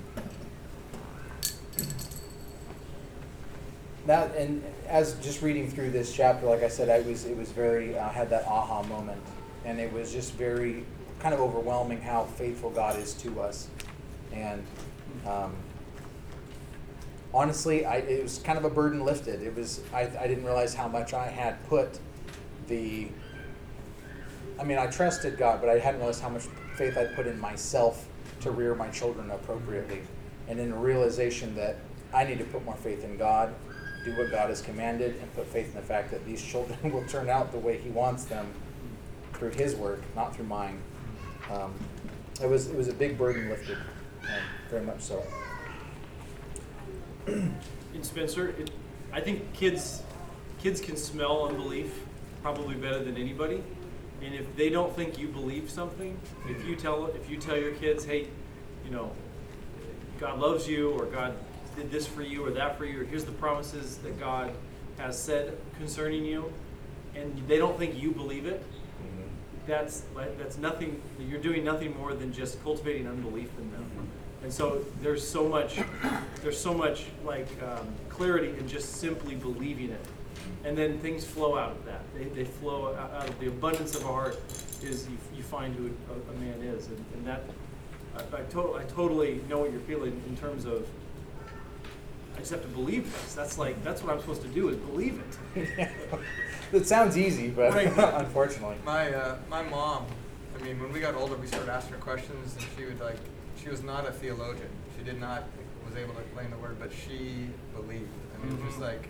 And 4.09 4.65
as 4.87 5.15
just 5.17 5.43
reading 5.43 5.71
through 5.71 5.91
this 5.91 6.15
chapter, 6.15 6.47
like 6.47 6.63
I 6.63 6.69
said, 6.69 6.89
I 6.89 7.07
was 7.07 7.27
it 7.27 7.37
was 7.37 7.51
very 7.53 7.99
uh, 7.99 8.09
had 8.09 8.31
that 8.31 8.47
aha 8.47 8.83
moment, 8.85 9.21
and 9.65 9.79
it 9.79 9.93
was 9.93 10.13
just 10.13 10.33
very 10.35 10.85
kind 11.21 11.35
of 11.35 11.41
overwhelming 11.41 12.01
how 12.01 12.25
faithful 12.25 12.71
God 12.71 12.99
is 12.99 13.13
to 13.15 13.41
us, 13.41 13.69
and 14.33 14.65
um, 15.27 15.55
honestly, 17.35 17.85
I, 17.85 17.97
it 17.97 18.23
was 18.23 18.39
kind 18.39 18.57
of 18.57 18.65
a 18.65 18.71
burden 18.71 19.05
lifted. 19.05 19.43
It 19.43 19.55
was 19.55 19.83
I, 19.93 20.11
I 20.19 20.27
didn't 20.27 20.45
realize 20.45 20.75
how 20.75 20.89
much 20.89 21.13
I 21.13 21.29
had 21.29 21.63
put 21.69 21.99
the. 22.67 23.09
I 24.59 24.65
mean, 24.65 24.79
I 24.79 24.87
trusted 24.87 25.37
God, 25.37 25.61
but 25.61 25.69
I 25.69 25.79
hadn't 25.79 26.01
realized 26.01 26.23
how 26.23 26.31
much 26.31 26.45
faith 26.77 26.97
I'd 26.97 27.15
put 27.15 27.27
in 27.27 27.39
myself 27.39 28.09
to 28.41 28.51
rear 28.51 28.75
my 28.75 28.89
children 28.89 29.31
appropriately, 29.31 30.01
and 30.49 30.59
in 30.59 30.75
realization 30.75 31.55
that 31.57 31.77
I 32.15 32.25
need 32.25 32.39
to 32.39 32.45
put 32.45 32.65
more 32.65 32.77
faith 32.77 33.05
in 33.05 33.19
God, 33.19 33.55
do 34.05 34.17
what 34.17 34.31
God 34.31 34.49
has 34.49 34.61
commanded, 34.61 35.17
and 35.21 35.35
put 35.35 35.47
faith 35.47 35.69
in 35.69 35.75
the 35.75 35.87
fact 35.87 36.11
that 36.11 36.25
these 36.25 36.43
children 36.43 36.79
will 36.93 37.05
turn 37.07 37.29
out 37.29 37.53
the 37.53 37.59
way 37.59 37.79
He 37.79 37.91
wants 37.91 38.25
them 38.25 38.47
through 39.35 39.51
His 39.51 39.75
work, 39.75 40.03
not 40.15 40.35
through 40.35 40.47
mine. 40.47 40.81
Um, 41.51 41.75
it 42.43 42.49
was 42.49 42.69
it 42.69 42.77
was 42.77 42.89
a 42.89 42.93
big 42.93 43.19
burden 43.19 43.49
lifted, 43.49 43.79
um, 44.23 44.43
very 44.71 44.85
much 44.85 45.01
so. 45.01 45.23
in 47.27 48.03
Spencer, 48.03 48.51
it, 48.51 48.71
I 49.13 49.21
think 49.21 49.53
kids 49.53 50.03
kids 50.59 50.81
can 50.81 50.97
smell 50.97 51.49
unbelief 51.49 52.01
probably 52.43 52.75
better 52.75 53.03
than 53.03 53.17
anybody. 53.17 53.63
And 54.23 54.35
if 54.35 54.57
they 54.57 54.69
don't 54.69 54.95
think 54.97 55.19
you 55.19 55.29
believe 55.29 55.71
something, 55.71 56.19
if 56.49 56.65
you 56.67 56.77
tell 56.77 57.07
if 57.07 57.31
you 57.31 57.37
tell 57.39 57.57
your 57.57 57.73
kids, 57.73 58.05
hey, 58.05 58.29
you 58.85 58.91
know, 58.91 59.13
God 60.19 60.39
loves 60.39 60.69
you 60.69 60.91
or 60.91 61.07
God 61.07 61.35
did 61.79 61.91
this 61.93 62.07
for 62.07 62.23
you 62.23 62.45
or 62.45 62.51
that 62.51 62.77
for 62.77 62.85
you 62.85 63.03
or 63.03 63.05
here's 63.05 63.25
the 63.25 63.33
promises 63.33 63.99
that 63.99 64.19
God 64.19 64.53
has 64.99 65.17
said 65.17 65.57
concerning 65.79 66.25
you, 66.25 66.53
and 67.15 67.41
they 67.47 67.57
don't 67.57 67.79
think 67.79 68.01
you 68.01 68.11
believe 68.11 68.47
it, 68.47 68.65
that's 69.67 70.03
like, 70.15 70.37
that's 70.39 70.59
nothing. 70.59 71.01
You're 71.21 71.41
doing 71.41 71.63
nothing 71.63 71.97
more 71.97 72.15
than 72.15 72.33
just 72.33 72.63
cultivating 72.65 73.07
unbelief 73.07 73.51
in 73.59 73.71
them. 73.71 73.85
And 74.43 74.53
so 74.53 74.85
there's 75.03 75.27
so 75.27 75.49
much, 75.49 75.79
there's 76.43 76.59
so 76.59 76.75
much 76.75 77.07
like 77.25 77.47
um, 77.63 77.87
clarity 78.09 78.49
in 78.59 78.67
just 78.67 78.97
simply 78.97 79.37
believing 79.37 79.91
it, 79.91 80.05
and 80.65 80.77
then 80.77 80.99
things 80.99 81.25
flow 81.25 81.57
out 81.57 81.73
of 81.73 81.85
that. 81.85 82.03
They, 82.17 82.25
they 82.25 82.45
flow 82.45 82.95
out, 82.95 83.13
out 83.13 83.29
of 83.29 83.39
the 83.39 83.49
abundance 83.49 83.95
of 83.95 84.03
a 84.03 84.07
heart 84.07 84.39
is 84.83 85.09
you, 85.09 85.17
you 85.37 85.43
find 85.43 85.75
who 85.75 85.87
a, 85.87 86.33
a 86.33 86.41
man 86.41 86.61
is, 86.75 86.87
and, 86.87 87.05
and 87.15 87.27
that 87.27 87.43
I, 88.17 88.39
I, 88.39 88.43
to, 88.43 88.75
I 88.75 88.83
totally 88.85 89.41
know 89.49 89.59
what 89.59 89.71
you're 89.71 89.81
feeling 89.81 90.21
in 90.29 90.37
terms 90.37 90.65
of. 90.65 90.89
I 92.39 92.41
just 92.41 92.53
have 92.53 92.63
to 92.63 92.69
believe 92.69 93.13
this. 93.13 93.35
That's 93.35 93.59
like 93.59 93.83
that's 93.83 94.01
what 94.05 94.13
I'm 94.15 94.21
supposed 94.21 94.43
to 94.43 94.49
do 94.49 94.69
is 94.69 94.77
believe 94.77 95.21
it. 95.57 95.91
It 96.71 96.87
sounds 96.87 97.17
easy, 97.17 97.49
but 97.49 97.73
Right. 97.73 97.87
unfortunately. 97.97 98.77
My 98.85 99.11
uh, 99.13 99.39
my 99.51 99.63
mom, 99.63 100.05
I 100.57 100.63
mean, 100.63 100.79
when 100.79 100.93
we 100.93 101.01
got 101.01 101.15
older, 101.15 101.35
we 101.35 101.47
started 101.47 101.71
asking 101.73 101.95
her 101.95 101.99
questions, 101.99 102.55
and 102.57 102.65
she 102.77 102.85
would 102.85 103.01
like, 103.01 103.17
she 103.61 103.71
was 103.71 103.83
not 103.83 104.07
a 104.07 104.13
theologian. 104.13 104.69
She 104.97 105.03
did 105.03 105.19
not 105.19 105.45
was 105.87 105.97
able 105.97 106.13
to 106.15 106.21
explain 106.21 106.51
the 106.51 106.59
word, 106.59 106.77
but 106.79 106.91
she 106.93 107.49
believed. 107.75 108.11
I 108.41 108.45
mean, 108.47 108.63
just 108.67 108.79
Mhm. 108.79 108.83
like, 108.83 109.09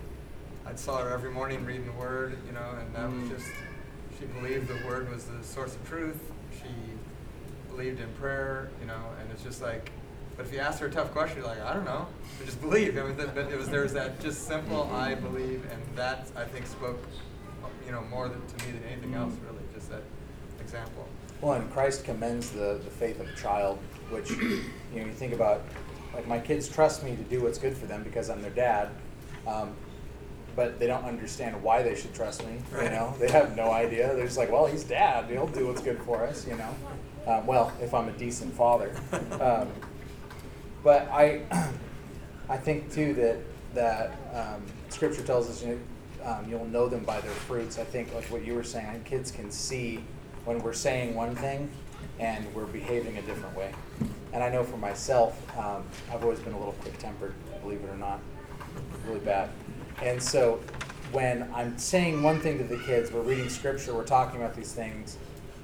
I 0.65 0.75
saw 0.77 0.99
her 1.03 1.11
every 1.11 1.31
morning 1.33 1.65
reading 1.67 1.87
the 1.87 1.99
word, 2.01 2.39
you 2.47 2.53
know, 2.53 2.71
and 2.81 2.95
that 2.95 3.09
Mm. 3.11 3.23
was 3.23 3.31
just, 3.41 3.51
she 4.19 4.25
believed 4.27 4.69
the 4.69 4.87
word 4.87 5.11
was 5.11 5.25
the 5.25 5.43
source 5.43 5.75
of 5.75 5.87
truth. 5.89 6.21
She 6.55 6.69
believed 7.71 7.99
in 8.01 8.09
prayer, 8.21 8.71
you 8.81 8.87
know, 8.87 9.03
and 9.21 9.31
it's 9.33 9.43
just 9.43 9.61
like, 9.61 9.91
but 10.39 10.47
if 10.47 10.52
you 10.52 10.60
ask 10.60 10.78
her 10.78 10.86
a 10.86 10.90
tough 10.90 11.10
question, 11.10 11.39
you're 11.39 11.48
like, 11.48 11.60
I 11.60 11.74
don't 11.74 11.85
know, 11.85 12.06
but 12.39 12.47
just 12.47 12.60
believe. 12.60 12.97
I 12.97 13.02
mean, 13.02 13.16
that- 13.16 13.35
but 13.35 13.51
it 13.51 13.59
was 13.59 13.69
there 13.69 13.82
was 13.82 13.93
that 13.94 14.20
just 14.20 14.47
simple, 14.47 14.89
I 14.94 15.16
believe, 15.16 15.66
and 15.70 15.82
that 15.97 16.28
I 16.36 16.44
think 16.44 16.65
spoke, 16.69 17.05
you 17.85 17.90
know, 17.90 18.02
more 18.02 18.28
than, 18.28 18.40
to 18.47 18.66
me 18.66 18.70
than 18.73 18.85
anything 18.85 19.15
else, 19.15 19.35
really. 19.44 19.65
Just 19.74 19.90
that 19.90 20.02
example. 20.60 21.09
Well, 21.40 21.55
and 21.55 21.69
Christ 21.73 22.05
commends 22.05 22.51
the, 22.51 22.81
the 22.85 22.90
faith 22.90 23.19
of 23.19 23.28
a 23.28 23.35
child, 23.35 23.78
which, 24.10 24.31
you 24.31 24.62
know, 24.94 25.06
you 25.06 25.12
think 25.12 25.32
about, 25.32 25.62
like, 26.15 26.28
my 26.28 26.39
kids 26.39 26.69
trust 26.69 27.02
me 27.02 27.16
to 27.16 27.23
do 27.24 27.43
what's 27.43 27.59
good 27.59 27.77
for 27.77 27.86
them 27.86 28.05
because 28.05 28.31
I'm 28.31 28.40
their 28.40 28.52
dad, 28.52 28.90
um, 29.44 29.74
but 30.55 30.78
they 30.78 30.86
don't 30.86 31.05
understand 31.05 31.60
why 31.60 31.82
they 31.82 31.97
should 31.97 32.15
trust 32.15 32.47
me, 32.47 32.59
you 32.81 32.90
know? 32.90 33.12
They 33.19 33.31
have 33.32 33.56
no 33.56 33.73
idea. 33.73 34.15
They're 34.15 34.24
just 34.27 34.39
like, 34.39 34.52
well, 34.52 34.66
he's 34.66 34.85
dad. 34.85 35.28
He'll 35.31 35.48
do 35.48 35.66
what's 35.66 35.82
good 35.82 36.01
for 36.02 36.24
us, 36.24 36.47
you 36.47 36.56
know? 36.56 36.74
Um, 37.27 37.47
well, 37.47 37.73
if 37.81 37.93
I'm 37.93 38.09
a 38.09 38.12
decent 38.12 38.55
father. 38.55 38.94
Um, 39.40 39.69
but 40.83 41.09
I, 41.09 41.43
I 42.49 42.57
think, 42.57 42.93
too, 42.93 43.15
that, 43.15 43.39
that 43.75 44.13
um, 44.35 44.63
Scripture 44.89 45.23
tells 45.23 45.49
us, 45.49 45.63
you 45.63 45.81
um, 46.25 46.47
you'll 46.49 46.67
know 46.67 46.89
them 46.89 47.05
by 47.05 47.21
their 47.21 47.31
fruits. 47.31 47.79
I 47.79 47.85
think, 47.85 48.15
like 48.15 48.25
what 48.27 48.45
you 48.45 48.55
were 48.55 48.65
saying, 48.65 49.03
kids 49.05 49.31
can 49.31 49.51
see 49.51 50.01
when 50.45 50.59
we're 50.61 50.73
saying 50.73 51.15
one 51.15 51.35
thing 51.37 51.71
and 52.19 52.53
we're 52.55 52.67
behaving 52.67 53.17
a 53.19 53.23
different 53.23 53.57
way. 53.57 53.73
And 54.33 54.43
I 54.43 54.51
know 54.51 54.65
for 54.65 54.77
myself, 54.77 55.41
um, 55.59 55.85
I've 56.13 56.23
always 56.23 56.41
been 56.41 56.53
a 56.53 56.59
little 56.59 56.75
quick 56.75 56.99
tempered, 56.99 57.35
believe 57.63 57.83
it 57.83 57.89
or 57.89 57.97
not, 57.97 58.21
really 59.07 59.21
bad. 59.21 59.49
And 60.03 60.23
so 60.23 60.61
when 61.13 61.49
I'm 61.55 61.79
saying 61.79 62.23
one 62.23 62.41
thing 62.41 62.59
to 62.59 62.65
the 62.65 62.79
kids, 62.79 63.11
we're 63.11 63.23
reading 63.23 63.49
scripture, 63.49 63.95
we're 63.95 64.05
talking 64.05 64.41
about 64.41 64.55
these 64.55 64.73
things, 64.73 65.17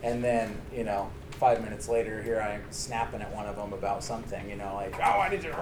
and 0.02 0.24
then, 0.24 0.56
you 0.74 0.84
know, 0.84 1.10
five 1.38 1.62
minutes 1.62 1.88
later, 1.88 2.22
here 2.22 2.40
I 2.40 2.54
am 2.54 2.62
snapping 2.70 3.20
at 3.20 3.34
one 3.34 3.46
of 3.46 3.56
them 3.56 3.72
about 3.72 4.02
something, 4.04 4.48
you 4.48 4.56
know, 4.56 4.74
like, 4.74 4.94
oh, 4.98 5.20
I 5.20 5.28
did 5.28 5.42
you, 5.42 5.54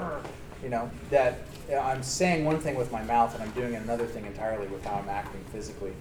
you 0.62 0.69
know, 0.69 0.90
that 1.11 1.39
I'm 1.81 2.03
saying 2.03 2.44
one 2.44 2.59
thing 2.59 2.77
with 2.77 2.93
my 2.93 3.03
mouth 3.03 3.35
and 3.35 3.43
I'm 3.43 3.51
doing 3.53 3.74
another 3.74 4.07
thing 4.07 4.27
entirely 4.27 4.66
with 4.69 4.85
how 4.85 4.97
I'm 4.97 5.09
acting 5.09 5.43
physically. 5.53 5.93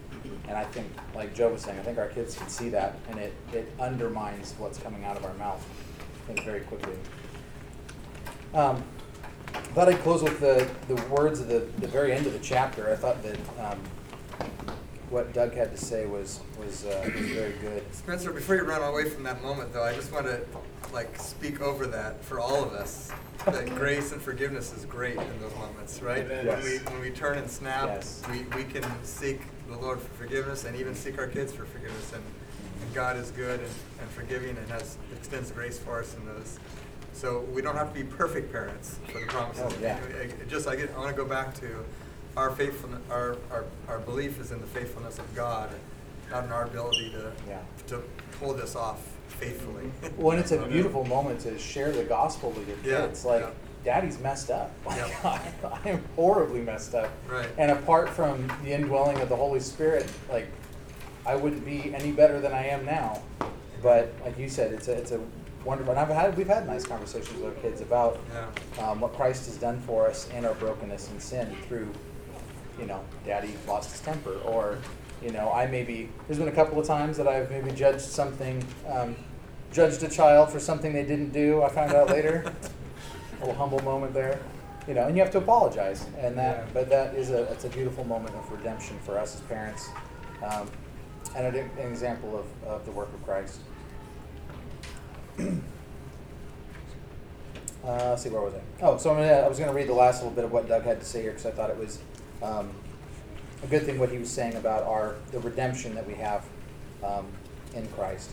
And 0.48 0.57
I 0.57 0.65
think, 0.65 0.88
like 1.15 1.34
Joe 1.34 1.52
was 1.52 1.61
saying, 1.61 1.80
I 1.80 1.84
think 1.84 1.98
our 1.98 2.10
kids 2.10 2.35
can 2.35 2.48
see 2.49 2.69
that, 2.69 2.98
and 3.10 3.19
it, 3.19 3.34
it 3.53 3.72
undermines 3.80 4.53
what's 4.57 4.77
coming 4.77 5.06
out 5.06 5.18
of 5.18 5.26
our 5.26 5.34
mouth, 5.35 5.65
I 5.99 6.34
think, 6.34 6.45
very 6.45 6.61
quickly. 6.61 6.93
Um, 8.53 8.84
I 9.53 9.60
thought 9.73 9.88
I'd 9.88 9.99
close 9.99 10.22
with 10.22 10.39
the, 10.39 10.69
the 10.88 11.02
words 11.07 11.39
of 11.39 11.48
the, 11.48 11.60
the 11.80 11.88
very 11.88 12.11
end 12.11 12.27
of 12.27 12.34
the 12.34 12.39
chapter. 12.39 12.91
I 12.91 12.95
thought 12.95 13.23
that 13.23 13.38
um, 13.60 13.80
what 15.11 15.33
Doug 15.33 15.53
had 15.53 15.71
to 15.71 15.77
say 15.77 16.05
was 16.05 16.39
was, 16.57 16.85
uh, 16.85 17.09
was 17.13 17.25
very 17.29 17.53
good. 17.61 17.83
Spencer, 17.93 18.31
before 18.31 18.55
you 18.55 18.63
run 18.63 18.81
away 18.81 19.09
from 19.09 19.23
that 19.23 19.41
moment, 19.43 19.73
though, 19.73 19.83
I 19.83 19.93
just 19.93 20.11
want 20.11 20.25
to 20.25 20.41
like 20.93 21.17
speak 21.19 21.61
over 21.61 21.85
that 21.88 22.23
for 22.23 22.39
all 22.39 22.63
of 22.63 22.73
us. 22.73 23.11
That 23.45 23.65
grace 23.75 24.11
and 24.13 24.21
forgiveness 24.21 24.73
is 24.73 24.85
great 24.85 25.17
in 25.17 25.41
those 25.41 25.53
moments, 25.55 26.01
right? 26.01 26.25
Yes. 26.27 26.45
When 26.45 26.63
we 26.63 26.77
when 26.91 27.01
we 27.01 27.09
turn 27.11 27.38
and 27.38 27.49
snap, 27.49 27.88
Yes. 27.88 28.21
we, 28.29 28.43
we 28.55 28.63
can 28.63 28.83
seek 29.03 29.41
the 29.67 29.77
Lord 29.77 29.99
for 29.99 30.13
forgiveness 30.13 30.63
and 30.63 30.75
even 30.75 30.95
seek 30.95 31.17
our 31.19 31.27
kids 31.27 31.51
for 31.51 31.65
forgiveness. 31.65 32.13
And 32.13 32.23
and 32.81 32.93
God 32.95 33.17
is 33.17 33.31
good 33.31 33.59
and, 33.59 33.69
and 33.99 34.09
forgiving 34.09 34.57
and 34.57 34.67
has 34.69 34.97
extends 35.15 35.51
grace 35.51 35.77
for 35.77 35.99
us 35.99 36.15
in 36.15 36.25
those. 36.25 36.57
So 37.13 37.41
we 37.53 37.61
don't 37.61 37.75
have 37.75 37.93
to 37.93 37.99
be 37.99 38.05
perfect 38.05 38.51
parents 38.51 38.97
for 39.11 39.19
the 39.19 39.27
promises. 39.27 39.63
Oh, 39.67 39.73
yeah. 39.81 39.99
Just 40.47 40.67
I 40.67 40.75
get 40.77 40.89
I 40.95 40.97
want 40.99 41.09
to 41.09 41.21
go 41.21 41.27
back 41.27 41.53
to 41.55 41.67
our 42.38 42.52
faithfulness. 42.52 43.02
Our, 43.10 43.38
our 43.52 43.66
our 43.88 43.99
belief 43.99 44.40
is 44.40 44.52
in 44.52 44.62
the 44.62 44.68
faithfulness 44.68 45.20
of 45.20 45.36
God, 45.36 45.70
not 46.30 46.45
in 46.45 46.52
our 46.52 46.66
ability 46.66 47.12
to 47.12 47.32
Yeah. 47.48 47.60
to 47.88 48.02
pull 48.40 48.53
this 48.53 48.76
off 48.76 49.02
faithfully. 49.28 49.91
Well, 50.18 50.32
and 50.32 50.40
it's 50.40 50.52
a 50.52 50.66
beautiful 50.68 51.06
moment 51.06 51.40
to 51.41 51.58
share 51.58 51.91
the 51.91 52.03
gospel 52.03 52.52
with 52.52 52.68
your 52.68 52.78
Yeah, 52.84 53.08
kids. 53.08 53.26
Like, 53.26 53.41
yeah. 53.41 53.49
Daddy's 53.84 54.20
messed 54.20 54.52
up. 54.52 54.72
Like, 54.86 54.98
Yep. 54.98 55.26
I, 55.26 55.41
I 55.84 55.90
am 55.90 56.03
horribly 56.16 56.62
messed 56.62 56.94
up. 56.95 57.12
Right. 57.30 57.48
And 57.58 57.72
apart 57.72 58.10
from 58.10 58.52
the 58.64 58.72
indwelling 58.72 59.20
of 59.20 59.30
the 59.30 59.36
Holy 59.36 59.60
Spirit, 59.60 60.12
like, 60.30 60.48
I 61.26 61.36
wouldn't 61.36 61.66
be 61.66 61.94
any 61.94 62.12
better 62.12 62.40
than 62.40 62.52
I 62.53 62.68
am 62.68 62.86
now. 62.86 63.22
But 63.82 64.14
like 64.24 64.38
you 64.38 64.48
said, 64.49 64.74
it's 64.74 64.88
a 64.88 64.94
it's 64.94 65.12
a 65.12 65.20
wonderful. 65.66 65.91
And 65.94 65.99
I've 65.99 66.10
had 66.10 66.38
we've 66.38 66.48
had 66.48 66.68
nice 66.68 66.84
conversations 66.86 67.36
with 67.40 67.45
our 67.56 67.62
kids 67.62 67.82
about 67.82 68.20
Yeah. 68.34 68.88
um, 68.90 68.99
what 69.02 69.14
Christ 69.16 69.45
has 69.48 69.58
done 69.58 69.80
for 69.82 70.08
us 70.08 70.30
and 70.34 70.45
our 70.45 70.53
brokenness 70.56 71.10
and 71.10 71.22
sin 71.22 71.56
through, 71.68 71.91
you 72.82 72.88
know, 72.88 73.03
Daddy 73.26 73.53
lost 73.68 73.91
his 73.91 74.02
temper, 74.02 74.34
or, 74.44 74.80
you 75.22 75.32
know, 75.32 75.52
I 75.52 75.68
maybe 75.68 76.10
there's 76.28 76.40
been 76.40 76.48
a 76.48 76.52
couple 76.52 76.80
of 76.80 76.88
times 76.88 77.16
that 77.18 77.28
I've 77.28 77.49
maybe 77.52 77.72
judged 77.72 78.02
something, 78.02 78.66
um, 78.90 79.16
judged 79.72 80.02
a 80.03 80.10
child 80.10 80.49
for 80.52 80.60
something 80.60 80.91
they 80.91 81.06
didn't 81.06 81.32
do. 81.32 81.62
I 81.62 81.70
found 81.70 81.94
out 81.94 82.10
later, 82.10 82.52
a 83.38 83.40
little 83.40 83.56
humble 83.56 83.80
moment 83.84 84.14
there, 84.14 84.40
you 84.88 84.95
know, 84.95 85.06
and 85.08 85.16
you 85.16 85.22
have 85.22 85.32
to 85.34 85.38
apologize, 85.38 86.08
and 86.18 86.36
that, 86.38 86.58
Yeah. 86.58 86.66
but 86.74 86.90
that 86.90 87.14
is 87.14 87.30
a 87.30 87.44
it's 87.52 87.66
a 87.66 87.70
beautiful 87.70 88.03
moment 88.03 88.36
of 88.36 88.52
redemption 88.52 88.98
for 89.06 89.18
us 89.20 89.36
as 89.36 89.41
parents, 89.41 89.88
um, 90.44 90.68
and 91.36 91.56
an, 91.56 91.70
an 91.78 91.88
example 91.88 92.38
of, 92.38 92.45
of 92.68 92.86
the 92.86 92.91
work 92.91 93.14
of 93.14 93.24
Christ. 93.24 93.60
Uh, 97.84 98.10
let's 98.10 98.22
see, 98.22 98.30
where 98.30 98.41
was 98.44 98.53
I? 98.53 98.60
Oh, 98.84 98.95
so 98.98 99.10
I'm 99.10 99.18
gonna, 99.18 99.32
I 99.32 99.48
was 99.48 99.58
going 99.58 99.68
to 99.68 99.76
read 99.76 99.88
the 99.88 99.94
last 99.94 100.22
little 100.22 100.36
bit 100.36 100.44
of 100.45 100.52
what 100.52 100.68
Doug 100.68 100.84
had 100.84 100.99
to 100.99 101.06
say 101.06 101.24
here 101.24 101.32
because 101.32 101.48
I 101.48 101.52
thought 101.52 101.72
it 101.72 101.78
was 101.78 101.98
um, 102.41 102.69
a 103.63 103.68
good 103.68 103.84
thing 103.84 103.99
what 103.99 104.09
he 104.09 104.18
was 104.18 104.30
saying 104.30 104.55
about 104.55 104.84
our 104.84 105.15
the 105.31 105.39
redemption 105.39 105.93
that 105.95 106.07
we 106.07 106.15
have 106.15 106.45
um, 107.03 107.27
in 107.76 107.88
Christ 107.89 108.31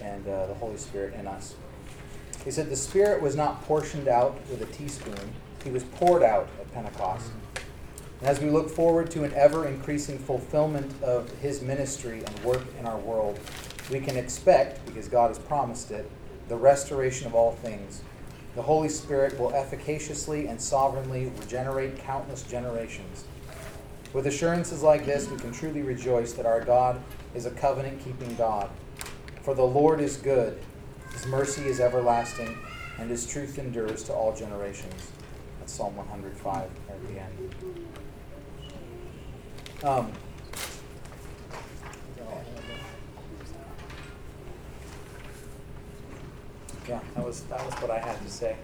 and 0.00 0.26
uh, 0.26 0.46
the 0.46 0.54
Holy 0.54 0.76
Spirit 0.76 1.14
in 1.14 1.26
us. 1.26 1.54
He 2.44 2.50
said, 2.50 2.70
The 2.70 2.76
Spirit 2.76 3.20
was 3.20 3.36
not 3.36 3.62
portioned 3.64 4.08
out 4.08 4.40
with 4.50 4.62
a 4.62 4.66
teaspoon, 4.66 5.34
He 5.62 5.70
was 5.70 5.84
poured 5.84 6.22
out 6.22 6.48
at 6.58 6.72
Pentecost. 6.72 7.30
And 8.20 8.28
as 8.28 8.40
we 8.40 8.50
look 8.50 8.68
forward 8.68 9.10
to 9.12 9.24
an 9.24 9.32
ever 9.34 9.66
increasing 9.66 10.18
fulfillment 10.18 10.90
of 11.02 11.30
His 11.38 11.62
ministry 11.62 12.22
and 12.24 12.44
work 12.44 12.62
in 12.78 12.86
our 12.86 12.98
world, 12.98 13.38
we 13.90 14.00
can 14.00 14.16
expect, 14.16 14.84
because 14.86 15.08
God 15.08 15.28
has 15.28 15.38
promised 15.38 15.90
it, 15.90 16.10
the 16.48 16.56
restoration 16.56 17.26
of 17.26 17.34
all 17.34 17.52
things. 17.52 18.02
The 18.56 18.62
Holy 18.62 18.88
Spirit 18.88 19.38
will 19.38 19.50
efficaciously 19.50 20.48
and 20.48 20.60
sovereignly 20.60 21.32
regenerate 21.38 21.98
countless 21.98 22.42
generations. 22.42 23.24
With 24.12 24.26
assurances 24.26 24.82
like 24.82 25.06
this, 25.06 25.28
we 25.28 25.36
can 25.36 25.52
truly 25.52 25.82
rejoice 25.82 26.32
that 26.32 26.44
our 26.44 26.60
God 26.64 27.00
is 27.32 27.46
a 27.46 27.50
covenant 27.52 28.02
keeping 28.04 28.34
God. 28.34 28.68
For 29.42 29.54
the 29.54 29.62
Lord 29.62 30.00
is 30.00 30.16
good, 30.16 30.58
His 31.12 31.26
mercy 31.26 31.66
is 31.66 31.78
everlasting, 31.78 32.58
and 32.98 33.08
His 33.08 33.24
truth 33.24 33.56
endures 33.58 34.02
to 34.04 34.12
all 34.12 34.34
generations. 34.34 35.12
That's 35.60 35.72
Psalm 35.72 35.94
105 35.94 36.68
at 36.88 37.06
the 37.06 37.20
end. 37.20 37.54
Um, 39.84 40.12
yeah, 46.88 47.00
that 47.14 47.24
was 47.24 47.42
that 47.44 47.64
was 47.64 47.74
what 47.74 47.90
I 47.92 47.98
had 48.00 48.20
to 48.20 48.28
say. 48.30 48.56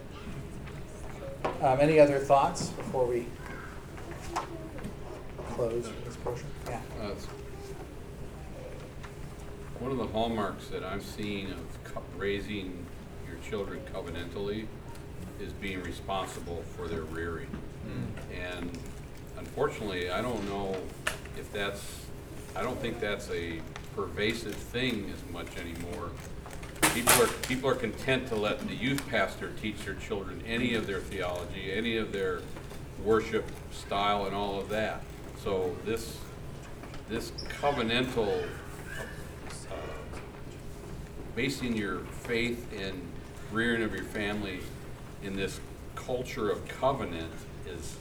Um, 1.63 1.79
any 1.81 2.01
other 2.01 2.19
thoughts 2.19 2.71
before 2.71 3.07
we 3.07 3.27
close 5.57 5.89
this 6.05 6.17
portion? 6.17 6.47
Yeah. 6.69 6.81
Uh, 7.01 7.07
it's- 7.07 7.27
One 9.79 9.91
of 9.93 9.99
the 9.99 10.07
hallmarks 10.07 10.69
that 10.69 10.83
I'm 10.85 11.01
seeing 11.03 11.51
of 11.51 11.85
co- 11.85 12.03
raising 12.17 12.87
your 13.29 13.37
children 13.49 13.81
covenantally 13.93 14.67
is 15.41 15.53
being 15.55 15.83
responsible 15.83 16.63
for 16.77 16.89
their 16.89 17.03
rearing. 17.03 17.49
And 18.35 18.71
unfortunately, 19.39 20.11
I 20.11 20.21
don't 20.23 20.45
know 20.49 20.77
if 21.39 21.51
that's, 21.53 21.83
I 22.57 22.63
don't 22.63 22.79
think 22.81 23.01
that's 23.01 23.31
a 23.31 23.61
pervasive 23.95 24.55
thing 24.55 25.13
as 25.15 25.33
much 25.33 25.49
anymore. 25.59 26.11
People 26.95 27.23
are, 27.23 27.29
people 27.47 27.69
are 27.71 27.75
content 27.75 28.29
to 28.29 28.35
let 28.37 28.67
the 28.67 28.75
youth 28.75 29.07
pastor 29.09 29.53
teach 29.61 29.85
their 29.85 29.95
children 29.95 30.43
any 30.47 30.75
of 30.75 30.87
their 30.87 31.01
theology, 31.01 31.71
any 31.73 31.97
of 31.99 32.13
their 32.13 32.41
worship 33.05 33.45
style 33.73 34.25
and 34.25 34.35
all 34.35 34.59
of 34.59 34.69
that. 34.71 35.03
So 35.47 35.77
this, 35.85 36.19
this 37.09 37.31
covenantal, 37.61 38.49
uh, 39.71 39.75
basing 41.37 41.77
your 41.77 42.01
faith 42.01 42.73
in 42.73 43.01
rearing 43.53 43.85
of 43.85 43.95
your 43.95 44.07
family 44.07 44.59
in 45.23 45.37
this 45.37 45.61
culture 45.95 46.51
of 46.51 46.67
covenant 46.67 47.33
is, 47.65 47.95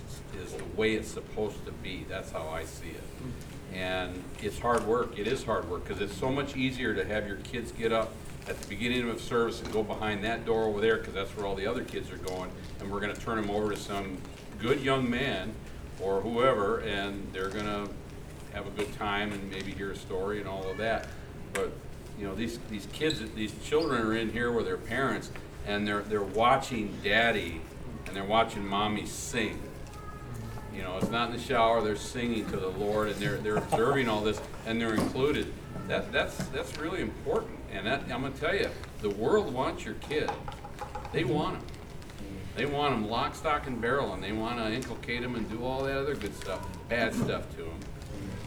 is 0.44 0.54
the 0.54 0.64
way 0.76 0.96
it's 0.96 1.08
supposed 1.08 1.64
to 1.68 1.72
be. 1.72 2.04
That's 2.10 2.32
how 2.32 2.48
I 2.48 2.64
see 2.64 2.90
it. 2.90 3.04
And 3.78 4.24
it's 4.42 4.58
hard 4.58 4.88
work. 4.88 5.20
It 5.20 5.28
is 5.28 5.44
hard 5.44 5.70
work 5.70 5.88
because 5.88 6.02
it's 6.02 6.18
so 6.18 6.32
much 6.32 6.56
easier 6.56 6.96
to 6.96 7.06
have 7.06 7.28
your 7.28 7.38
kids 7.38 7.72
get 7.72 7.94
up 7.94 8.12
at 8.50 8.60
the 8.60 8.68
beginning 8.68 9.08
of 9.08 9.22
service 9.22 9.62
and 9.62 9.72
go 9.72 9.84
behind 9.84 10.24
that 10.24 10.48
door 10.48 10.64
over 10.64 10.82
there 10.82 10.98
because 10.98 11.14
that's 11.14 11.30
where 11.38 11.46
all 11.46 11.54
the 11.54 11.68
other 11.68 11.84
kids 11.84 12.10
are 12.10 12.18
going. 12.18 12.50
And 12.80 12.92
we're 12.92 13.02
going 13.02 13.14
to 13.14 13.22
turn 13.22 13.40
them 13.40 13.52
over 13.52 13.70
to 13.70 13.78
some 13.78 14.18
good 14.58 14.82
young 14.82 15.08
man 15.08 15.54
or 16.02 16.22
whoever, 16.22 16.80
and 16.80 17.28
they're 17.32 17.50
going 17.50 17.66
to 17.66 17.90
have 18.54 18.68
a 18.68 18.72
good 18.72 18.94
time 18.98 19.32
and 19.34 19.50
maybe 19.50 19.72
hear 19.72 19.92
a 19.92 19.96
story 19.96 20.40
and 20.40 20.48
all 20.48 20.70
of 20.70 20.78
that. 20.78 21.08
But 21.54 21.72
you 22.18 22.26
know, 22.26 22.36
these 22.36 22.60
these 22.70 22.88
kids, 22.94 23.22
these 23.36 23.54
children 23.64 24.02
are 24.02 24.16
in 24.16 24.32
here 24.32 24.52
with 24.52 24.66
their 24.66 24.78
parents, 24.78 25.32
and 25.68 25.88
they're 25.88 26.02
they're 26.02 26.24
watching 26.24 26.98
daddy 27.04 27.62
and 28.08 28.16
they're 28.16 28.24
watching 28.24 28.66
mommy 28.66 29.06
sing. 29.06 29.62
You 30.74 30.84
know, 30.84 30.98
it's 30.98 31.10
not 31.10 31.30
in 31.30 31.38
the 31.38 31.42
shower, 31.42 31.82
they're 31.82 31.96
singing 31.96 32.50
to 32.52 32.58
the 32.58 32.70
Lord 32.70 33.10
and 33.10 33.16
they're 33.18 33.38
they're 33.38 33.58
observing 33.58 34.10
all 34.10 34.22
this 34.22 34.40
and 34.66 34.80
they're 34.80 34.96
included. 34.96 35.54
That 35.88 36.12
that's 36.12 36.36
that's 36.48 36.78
really 36.78 37.02
important. 37.02 37.60
And 37.72 37.86
that 37.88 38.04
I'm 38.04 38.22
gonna 38.22 38.32
tell 38.32 38.56
you, 38.56 38.70
the 39.02 39.10
world 39.10 39.54
wants 39.54 39.86
your 39.86 39.96
kid. 39.96 40.30
They 41.12 41.24
want 41.24 41.60
them. 41.60 41.75
They 42.56 42.65
want 42.65 42.94
them 42.94 43.10
lock, 43.10 43.36
stock, 43.36 43.68
and 43.68 43.82
barrel, 43.82 44.14
and 44.14 44.23
they 44.23 44.32
want 44.32 44.60
to 44.60 44.72
inculcate 44.72 45.22
them 45.22 45.36
and 45.36 45.49
do 45.49 45.64
all 45.64 45.84
that 45.84 45.98
other 45.98 46.15
good 46.15 46.36
stuff, 46.36 46.65
bad 46.88 47.14
stuff 47.14 47.49
to 47.57 47.64
them. 47.64 47.80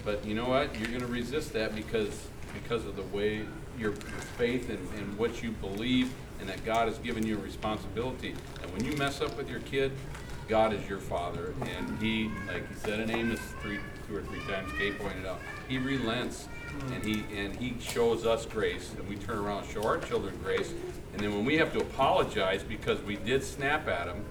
But 0.04 0.24
you 0.24 0.34
know 0.34 0.48
what? 0.48 0.74
You're 0.78 0.88
going 0.88 1.00
to 1.00 1.06
resist 1.06 1.52
that 1.52 1.74
because 1.74 2.28
because 2.54 2.86
of 2.86 2.96
the 2.96 3.02
way 3.16 3.44
your, 3.78 3.92
faith 3.92 4.70
and, 4.70 4.88
and 4.98 5.18
what 5.18 5.42
you 5.42 5.50
believe, 5.52 6.12
and 6.40 6.48
that 6.48 6.64
God 6.64 6.88
has 6.88 6.98
given 6.98 7.24
you 7.26 7.36
a 7.36 7.40
responsibility. 7.40 8.34
And 8.62 8.72
when 8.72 8.84
you 8.84 8.96
mess 8.96 9.20
up 9.20 9.36
with 9.36 9.48
your 9.48 9.60
kid, 9.60 9.92
God 10.48 10.72
is 10.72 10.88
your 10.88 10.98
father, 10.98 11.54
and 11.60 12.00
He, 12.00 12.30
like 12.46 12.66
He 12.68 12.74
said 12.74 13.00
in 13.00 13.10
Amos 13.10 13.40
three, 13.60 13.78
two 14.08 14.16
or 14.16 14.22
three 14.22 14.40
times, 14.40 14.72
Kay 14.78 14.92
pointed 14.92 15.26
out, 15.26 15.40
He 15.68 15.76
relents, 15.76 16.48
and 16.92 17.04
He 17.04 17.24
and 17.36 17.54
He 17.54 17.76
shows 17.80 18.24
us 18.24 18.46
grace, 18.46 18.94
and 18.98 19.06
we 19.08 19.16
turn 19.16 19.38
around 19.38 19.64
and 19.64 19.72
show 19.72 19.82
our 19.84 19.98
children 19.98 20.38
grace. 20.42 20.72
And 21.12 21.20
then 21.20 21.34
when 21.34 21.44
we 21.44 21.56
have 21.58 21.72
to 21.74 21.80
apologize 21.80 22.62
because 22.62 23.00
we 23.02 23.16
did 23.16 23.44
snap 23.44 23.88
at 23.88 24.06
them, 24.06 24.24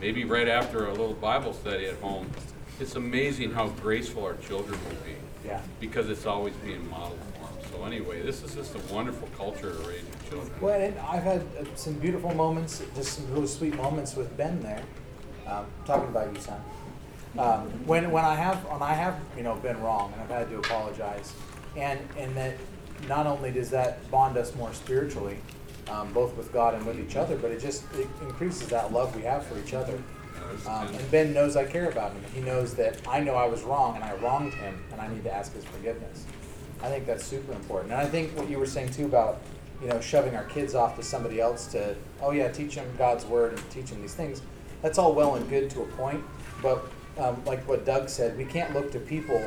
maybe 0.00 0.24
right 0.24 0.48
after 0.48 0.86
a 0.86 0.90
little 0.90 1.14
Bible 1.14 1.52
study 1.52 1.86
at 1.86 1.96
home, 1.96 2.30
it's 2.78 2.94
amazing 2.94 3.52
how 3.52 3.68
graceful 3.68 4.24
our 4.24 4.36
children 4.36 4.78
will 4.84 5.04
be. 5.04 5.16
Yeah. 5.44 5.60
Because 5.80 6.10
it's 6.10 6.26
always 6.26 6.54
being 6.56 6.88
modeled 6.90 7.18
for 7.34 7.40
them. 7.40 7.72
So 7.72 7.84
anyway, 7.84 8.22
this 8.22 8.42
is 8.42 8.54
just 8.54 8.74
a 8.74 8.94
wonderful 8.94 9.28
culture 9.36 9.72
to 9.72 9.88
raise 9.88 10.02
your 10.02 10.30
children. 10.30 10.60
Well, 10.60 10.80
and 10.80 10.98
I've 10.98 11.22
had 11.22 11.40
uh, 11.40 11.64
some 11.74 11.94
beautiful 11.94 12.34
moments, 12.34 12.82
just 12.94 13.14
some 13.14 13.32
really 13.32 13.46
sweet 13.46 13.74
moments 13.76 14.14
with 14.14 14.36
Ben 14.36 14.60
there, 14.60 14.82
um, 15.46 15.66
talking 15.84 16.08
about 16.08 16.32
you, 16.34 16.40
son. 16.40 16.60
Um, 17.38 17.68
when 17.86 18.10
when 18.10 18.24
I 18.24 18.34
have 18.34 18.64
when 18.64 18.82
I 18.82 18.94
have 18.94 19.20
you 19.36 19.42
know 19.42 19.56
been 19.56 19.80
wrong 19.82 20.12
and 20.12 20.22
I've 20.22 20.30
had 20.30 20.50
to 20.50 20.58
apologize, 20.58 21.34
and 21.76 22.00
and 22.16 22.34
that 22.36 22.56
not 23.08 23.26
only 23.26 23.50
does 23.50 23.70
that 23.70 24.10
bond 24.10 24.36
us 24.36 24.54
more 24.56 24.72
spiritually, 24.72 25.36
um, 25.90 26.12
both 26.12 26.34
with 26.36 26.52
God 26.52 26.74
and 26.74 26.86
with 26.86 26.98
each 26.98 27.16
other, 27.16 27.36
but 27.36 27.50
it 27.50 27.60
just 27.60 27.84
it 27.94 28.08
increases 28.22 28.68
that 28.68 28.92
love 28.92 29.14
we 29.14 29.22
have 29.22 29.46
for 29.46 29.58
each 29.58 29.74
other. 29.74 29.98
Um, 30.66 30.88
and 30.88 31.10
Ben 31.10 31.32
knows 31.32 31.56
I 31.56 31.64
care 31.64 31.90
about 31.90 32.12
him. 32.12 32.22
He 32.34 32.40
knows 32.40 32.74
that 32.74 33.00
I 33.08 33.20
know 33.20 33.34
I 33.34 33.46
was 33.46 33.62
wrong 33.62 33.96
and 33.96 34.04
I 34.04 34.14
wronged 34.16 34.54
him, 34.54 34.82
and 34.92 35.00
I 35.00 35.08
need 35.08 35.24
to 35.24 35.32
ask 35.32 35.52
his 35.52 35.64
forgiveness. 35.64 36.24
I 36.82 36.88
think 36.88 37.06
that's 37.06 37.24
super 37.24 37.52
important. 37.52 37.92
And 37.92 38.00
I 38.00 38.06
think 38.06 38.36
what 38.36 38.48
you 38.48 38.58
were 38.58 38.66
saying 38.66 38.90
too 38.90 39.06
about, 39.06 39.40
you 39.82 39.88
know, 39.88 40.00
shoving 40.00 40.36
our 40.36 40.44
kids 40.44 40.74
off 40.74 40.96
to 40.96 41.02
somebody 41.02 41.40
else 41.40 41.66
to, 41.68 41.96
oh 42.22 42.30
yeah, 42.32 42.48
teach 42.48 42.74
them 42.74 42.86
God's 42.98 43.24
word 43.24 43.54
and 43.54 43.70
teach 43.70 43.90
them 43.90 44.00
these 44.02 44.14
things. 44.14 44.42
That's 44.82 44.98
all 44.98 45.14
well 45.14 45.36
and 45.36 45.48
good 45.48 45.70
to 45.70 45.82
a 45.82 45.86
point, 45.86 46.22
but 46.62 46.86
um, 47.18 47.42
like 47.44 47.66
what 47.66 47.84
Doug 47.84 48.08
said, 48.08 48.36
we 48.36 48.44
can't 48.44 48.74
look 48.74 48.92
to 48.92 49.00
people 49.00 49.42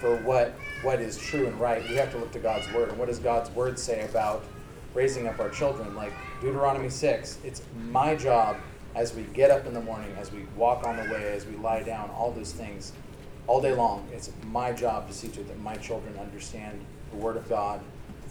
for 0.00 0.16
what 0.18 0.54
what 0.82 1.00
is 1.00 1.16
true 1.16 1.46
and 1.46 1.58
right, 1.58 1.82
we 1.88 1.94
have 1.96 2.12
to 2.12 2.18
look 2.18 2.30
to 2.32 2.38
God's 2.38 2.70
word. 2.72 2.90
And 2.90 2.98
what 2.98 3.08
does 3.08 3.18
God's 3.18 3.50
word 3.50 3.78
say 3.78 4.04
about 4.04 4.44
raising 4.94 5.26
up 5.26 5.40
our 5.40 5.48
children? 5.50 5.94
Like 5.94 6.12
Deuteronomy 6.40 6.90
6, 6.90 7.38
it's 7.44 7.62
my 7.90 8.14
job 8.14 8.58
as 8.94 9.14
we 9.14 9.22
get 9.34 9.50
up 9.50 9.66
in 9.66 9.74
the 9.74 9.80
morning, 9.80 10.14
as 10.18 10.32
we 10.32 10.44
walk 10.56 10.86
on 10.86 10.96
the 10.96 11.12
way, 11.12 11.32
as 11.32 11.46
we 11.46 11.56
lie 11.56 11.82
down, 11.82 12.10
all 12.10 12.30
those 12.30 12.52
things, 12.52 12.92
all 13.46 13.60
day 13.60 13.72
long. 13.72 14.06
It's 14.12 14.30
my 14.46 14.72
job 14.72 15.08
to 15.08 15.14
see 15.14 15.28
to 15.28 15.40
it 15.40 15.48
that 15.48 15.60
my 15.60 15.76
children 15.76 16.16
understand 16.18 16.80
the 17.10 17.16
word 17.16 17.36
of 17.36 17.48
God 17.48 17.80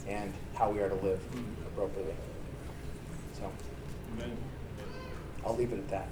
and 0.07 0.31
how 0.53 0.71
we 0.71 0.79
are 0.79 0.89
to 0.89 0.95
live 0.95 1.19
appropriately. 1.67 2.13
So, 3.33 3.51
Amen. 4.13 4.37
I'll 5.45 5.55
leave 5.55 5.71
it 5.71 5.79
at 5.79 5.89
that. 5.89 6.07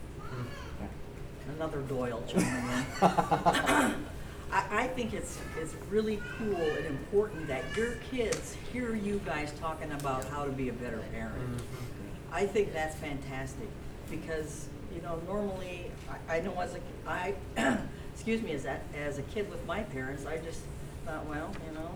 Another 1.56 1.82
Doyle 1.82 2.24
chiming 2.28 2.48
in. 2.48 4.06
I, 4.54 4.84
I 4.84 4.88
think 4.88 5.14
it's, 5.14 5.40
it's 5.60 5.74
really 5.90 6.22
cool 6.38 6.56
and 6.56 6.86
important 6.86 7.48
that 7.48 7.64
your 7.76 7.94
kids 8.12 8.56
hear 8.72 8.96
you 8.96 9.20
guys 9.26 9.52
talking 9.60 9.92
about 9.94 10.26
how 10.26 10.46
to 10.46 10.52
be 10.52 10.70
a 10.70 10.74
better 10.74 11.02
parent. 11.12 11.58
Mm-hmm. 11.58 12.34
I 12.34 12.46
think 12.46 12.74
that's 12.74 12.96
fantastic 12.96 13.68
because, 14.10 14.68
you 14.94 15.02
know, 15.02 15.20
normally, 15.28 15.92
I, 16.30 16.38
I 16.38 16.40
know 16.42 16.60
as 16.60 16.76
a, 16.76 16.80
I, 17.08 17.34
excuse 18.14 18.42
me, 18.42 18.54
as 18.54 18.66
a, 18.66 18.80
as 18.96 19.18
a 19.18 19.24
kid 19.24 19.50
with 19.50 19.66
my 19.66 19.82
parents, 19.82 20.26
I 20.26 20.38
just 20.38 20.62
thought, 21.06 21.26
well, 21.26 21.52
you 21.68 21.74
know, 21.76 21.92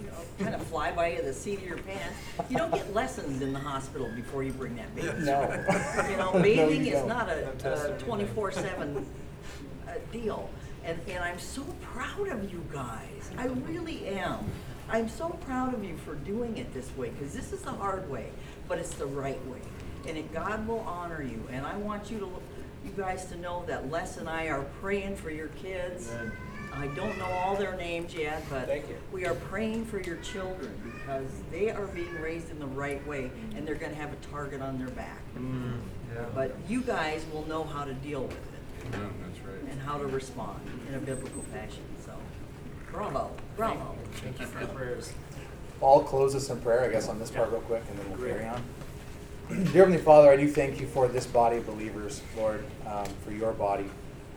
you 0.00 0.06
know, 0.06 0.12
kind 0.38 0.54
of 0.54 0.66
fly 0.66 0.92
by 0.92 1.12
you 1.12 1.22
the 1.22 1.32
seat 1.32 1.58
of 1.58 1.64
your 1.66 1.78
pants. 1.78 2.16
You 2.48 2.56
don't 2.58 2.72
get 2.72 2.92
lessons 2.94 3.42
in 3.42 3.52
the 3.52 3.58
hospital 3.58 4.10
before 4.14 4.42
you 4.42 4.52
bring 4.52 4.76
that 4.76 4.94
baby. 4.94 5.08
No. 5.20 5.42
You 6.10 6.16
know, 6.16 6.32
No, 6.34 6.42
bathing 6.42 6.84
you 6.84 6.94
is 6.94 6.98
don't. 7.00 7.08
not 7.08 7.28
a 7.28 7.96
twenty-four 7.98 8.52
seven 8.52 9.06
uh, 9.88 9.92
deal. 10.12 10.50
And, 10.84 10.98
and 11.08 11.24
I'm 11.24 11.38
so 11.40 11.62
proud 11.82 12.28
of 12.28 12.52
you 12.52 12.62
guys. 12.72 13.30
I 13.36 13.46
really 13.46 14.06
am. 14.06 14.44
I'm 14.88 15.08
so 15.08 15.30
proud 15.30 15.74
of 15.74 15.82
you 15.82 15.96
for 15.96 16.14
doing 16.14 16.58
it 16.58 16.72
this 16.72 16.88
way, 16.96 17.10
because 17.10 17.34
this 17.34 17.52
is 17.52 17.62
the 17.62 17.72
hard 17.72 18.08
way, 18.08 18.28
but 18.68 18.78
it's 18.78 18.94
the 18.94 19.06
right 19.06 19.44
way. 19.48 19.58
And 20.06 20.16
it, 20.16 20.32
God 20.32 20.64
will 20.68 20.80
honor 20.86 21.22
you. 21.22 21.42
And 21.50 21.66
I 21.66 21.76
want 21.78 22.08
you 22.08 22.20
to, 22.20 22.28
you 22.84 22.92
guys 22.96 23.24
to 23.26 23.36
know 23.36 23.64
that 23.66 23.90
Les 23.90 24.16
and 24.18 24.28
I 24.28 24.46
are 24.46 24.62
praying 24.80 25.16
for 25.16 25.30
your 25.30 25.48
kids. 25.48 26.08
I 26.78 26.88
don't 26.88 27.16
know 27.18 27.24
all 27.26 27.56
their 27.56 27.74
names 27.76 28.14
yet, 28.14 28.42
but 28.50 28.66
Thank 28.66 28.88
you. 28.88 28.96
we 29.10 29.24
are 29.24 29.34
praying 29.34 29.86
for 29.86 30.00
your 30.00 30.16
children 30.16 30.78
because 30.84 31.30
they 31.50 31.70
are 31.70 31.86
being 31.86 32.12
raised 32.20 32.50
in 32.50 32.58
the 32.58 32.66
right 32.66 33.04
way 33.06 33.30
and 33.56 33.66
they're 33.66 33.74
going 33.76 33.92
to 33.92 33.98
have 33.98 34.12
a 34.12 34.16
target 34.30 34.60
on 34.60 34.78
their 34.78 34.88
back. 34.88 35.20
But 36.34 36.54
you 36.68 36.82
guys 36.82 37.24
will 37.32 37.46
know 37.46 37.64
how 37.64 37.84
to 37.84 37.92
deal 37.94 38.22
with 38.22 38.32
it 38.32 38.90
Yeah, 38.92 38.98
that's 39.20 39.38
right. 39.40 39.70
and 39.70 39.80
how 39.80 39.98
to 39.98 40.06
respond 40.06 40.60
in 40.88 40.94
a 40.94 40.98
biblical 40.98 41.42
fashion. 41.42 41.82
So, 42.04 42.12
bravo, 42.92 43.30
bravo. 43.56 43.96
Thank 44.16 44.40
you 44.40 44.46
for 44.46 44.60
the 44.60 44.66
prayers. 44.72 45.12
I'll 45.82 46.00
close 46.00 46.32
this 46.32 46.48
in 46.48 46.60
prayer, 46.60 46.84
I 46.84 46.88
guess, 46.88 47.08
on 47.08 47.18
this 47.18 47.30
part 47.30 47.50
real 47.50 47.60
quick, 47.62 47.82
and 47.90 47.98
then 47.98 48.08
we'll 48.10 48.26
carry 48.28 48.46
on. 48.46 48.62
Dear 49.48 49.84
Heavenly 49.84 49.98
Father, 49.98 50.30
I 50.30 50.36
do 50.36 50.48
thank 50.48 50.80
you 50.80 50.86
for 50.86 51.06
this 51.06 51.26
body 51.26 51.58
of 51.58 51.66
believers, 51.66 52.22
Lord, 52.36 52.64
um, 52.86 53.04
for 53.24 53.30
your 53.32 53.52
body. 53.52 53.84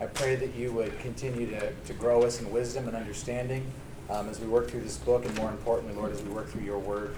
I 0.00 0.06
pray 0.06 0.34
that 0.36 0.54
you 0.54 0.72
would 0.72 0.98
continue 1.00 1.46
to, 1.50 1.72
to 1.72 1.92
grow 1.92 2.22
us 2.22 2.40
in 2.40 2.50
wisdom 2.50 2.88
and 2.88 2.96
understanding 2.96 3.66
um, 4.08 4.28
as 4.28 4.40
we 4.40 4.46
work 4.46 4.68
through 4.70 4.80
this 4.80 4.96
book, 4.96 5.26
and 5.26 5.36
more 5.36 5.50
importantly, 5.50 5.94
Lord, 5.94 6.12
as 6.12 6.22
we 6.22 6.30
work 6.30 6.48
through 6.48 6.62
your 6.62 6.78
word. 6.78 7.14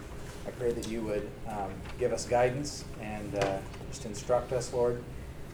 I 0.47 0.51
pray 0.51 0.73
that 0.73 0.89
you 0.89 1.01
would 1.03 1.31
um, 1.49 1.71
give 2.01 2.13
us 2.13 2.27
guidance 2.27 2.85
and 3.01 3.37
uh, 3.37 3.59
just 3.91 4.05
instruct 4.05 4.53
us, 4.53 4.73
Lord. 4.73 5.03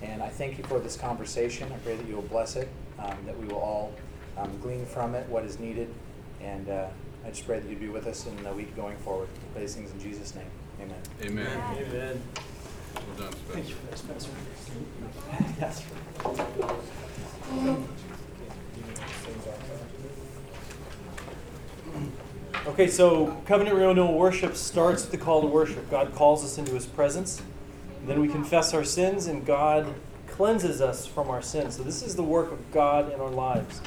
And 0.00 0.22
I 0.22 0.28
thank 0.28 0.56
you 0.56 0.64
for 0.64 0.78
this 0.80 0.96
conversation. 0.96 1.70
I 1.70 1.76
pray 1.78 1.96
that 1.96 2.06
you 2.09 2.14
will 2.14 2.22
bless 2.22 2.56
it, 2.56 2.68
um, 2.98 3.16
that 3.26 3.38
we 3.38 3.46
will 3.46 3.59
all 3.59 3.92
um, 4.38 4.59
glean 4.60 4.86
from 4.86 5.14
it 5.14 5.28
what 5.28 5.44
is 5.44 5.59
needed. 5.59 5.92
And 6.40 6.70
uh, 6.70 6.86
I 7.26 7.30
just 7.30 7.46
pray 7.46 7.59
that 7.60 7.68
you'd 7.68 7.80
be 7.80 7.88
with 7.88 8.06
us 8.06 8.26
in 8.26 8.42
the 8.42 8.52
week 8.52 8.74
going 8.74 8.96
forward. 8.98 9.28
I 9.34 9.52
pray 9.52 9.62
these 9.62 9.74
things 9.74 9.90
in 9.90 10.00
Jesus' 10.00 10.34
name. 10.34 10.46
Amen. 10.80 10.96
Amen. 11.22 11.60
Amen. 11.76 12.22
Well 12.94 13.28
done, 13.28 13.38
Thank 13.48 13.68
you 13.68 13.74
Spencer. 13.94 14.06
for 14.06 14.12
that, 14.12 14.22
Spencer. 14.22 14.30
Yes. 15.60 17.07
Okay, 22.66 22.87
so 22.87 23.37
covenant 23.47 23.77
renewal 23.77 24.16
worship 24.16 24.55
starts 24.55 25.03
with 25.03 25.11
the 25.11 25.19
call 25.19 25.41
to 25.41 25.47
worship. 25.47 25.91
God 25.91 26.15
calls 26.15 26.45
us 26.45 26.59
into 26.59 26.75
his 26.75 26.87
presence. 26.87 27.43
Then 28.07 28.20
we 28.20 28.29
confess 28.29 28.73
our 28.75 28.85
sins, 28.85 29.27
and 29.27 29.45
God 29.45 29.95
cleanses 30.29 30.81
us 30.81 31.07
from 31.07 31.31
our 31.31 31.43
sins. 31.43 31.77
So, 31.77 31.83
this 31.83 32.03
is 32.03 32.15
the 32.15 32.23
work 32.23 32.53
of 32.53 32.70
God 32.70 33.12
in 33.12 33.20
our 33.20 33.31
lives. 33.31 33.81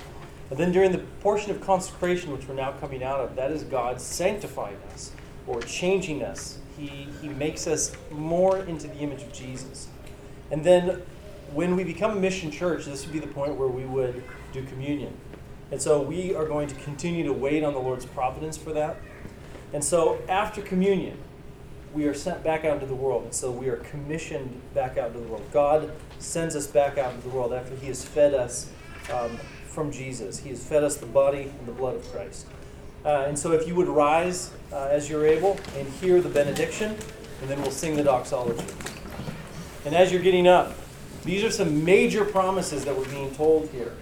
And 0.49 0.59
then 0.59 0.73
during 0.73 0.91
the 0.91 0.97
portion 1.21 1.51
of 1.51 1.61
consecration, 1.61 2.33
which 2.33 2.47
we're 2.47 2.55
now 2.55 2.73
coming 2.73 3.03
out 3.03 3.21
of, 3.21 3.35
that 3.37 3.51
is 3.51 3.63
God 3.63 4.01
sanctifying 4.01 4.77
us 4.93 5.11
or 5.47 5.61
changing 5.61 6.23
us. 6.23 6.57
He, 6.77 7.07
he 7.21 7.29
makes 7.29 7.67
us 7.67 7.95
more 8.11 8.57
into 8.57 8.87
the 8.87 8.97
image 8.97 9.21
of 9.21 9.31
Jesus. 9.31 9.87
And 10.51 10.65
then 10.65 11.03
when 11.53 11.75
we 11.75 11.83
become 11.83 12.11
a 12.11 12.19
mission 12.19 12.51
church, 12.51 12.85
this 12.85 13.05
would 13.05 13.13
be 13.13 13.19
the 13.19 13.27
point 13.27 13.55
where 13.55 13.67
we 13.67 13.85
would 13.85 14.23
do 14.53 14.63
communion. 14.63 15.15
And 15.71 15.81
so 15.81 16.01
we 16.01 16.35
are 16.35 16.45
going 16.45 16.67
to 16.67 16.75
continue 16.75 17.23
to 17.23 17.33
wait 17.33 17.63
on 17.63 17.73
the 17.73 17.79
Lord's 17.79 18.05
providence 18.05 18.57
for 18.57 18.73
that. 18.73 18.97
And 19.73 19.83
so 19.83 20.19
after 20.27 20.61
communion, 20.61 21.17
we 21.93 22.05
are 22.05 22.13
sent 22.13 22.43
back 22.43 22.65
out 22.65 22.75
into 22.75 22.85
the 22.85 22.95
world. 22.95 23.23
And 23.23 23.33
so 23.33 23.51
we 23.51 23.69
are 23.69 23.77
commissioned 23.77 24.61
back 24.73 24.97
out 24.97 25.07
into 25.07 25.19
the 25.19 25.27
world. 25.27 25.43
God 25.51 25.91
sends 26.19 26.55
us 26.55 26.67
back 26.67 26.97
out 26.97 27.13
into 27.13 27.27
the 27.27 27.35
world 27.35 27.53
after 27.53 27.75
He 27.75 27.87
has 27.87 28.03
fed 28.03 28.33
us 28.33 28.69
um, 29.11 29.37
from 29.67 29.91
Jesus. 29.91 30.39
He 30.39 30.49
has 30.49 30.63
fed 30.63 30.83
us 30.83 30.97
the 30.97 31.05
body 31.05 31.43
and 31.43 31.67
the 31.67 31.71
blood 31.71 31.95
of 31.95 32.05
Christ. 32.11 32.47
Uh, 33.03 33.25
and 33.27 33.37
so 33.37 33.51
if 33.53 33.67
you 33.67 33.75
would 33.75 33.87
rise 33.87 34.51
uh, 34.71 34.87
as 34.91 35.09
you're 35.09 35.25
able 35.25 35.59
and 35.75 35.87
hear 35.87 36.21
the 36.21 36.29
benediction, 36.29 36.95
and 37.41 37.49
then 37.49 37.61
we'll 37.61 37.71
sing 37.71 37.95
the 37.95 38.03
doxology. 38.03 38.63
And 39.85 39.95
as 39.95 40.11
you're 40.11 40.21
getting 40.21 40.47
up, 40.47 40.75
these 41.23 41.43
are 41.43 41.51
some 41.51 41.85
major 41.85 42.25
promises 42.25 42.85
that 42.85 42.95
we're 42.95 43.09
being 43.09 43.33
told 43.35 43.69
here. 43.69 43.93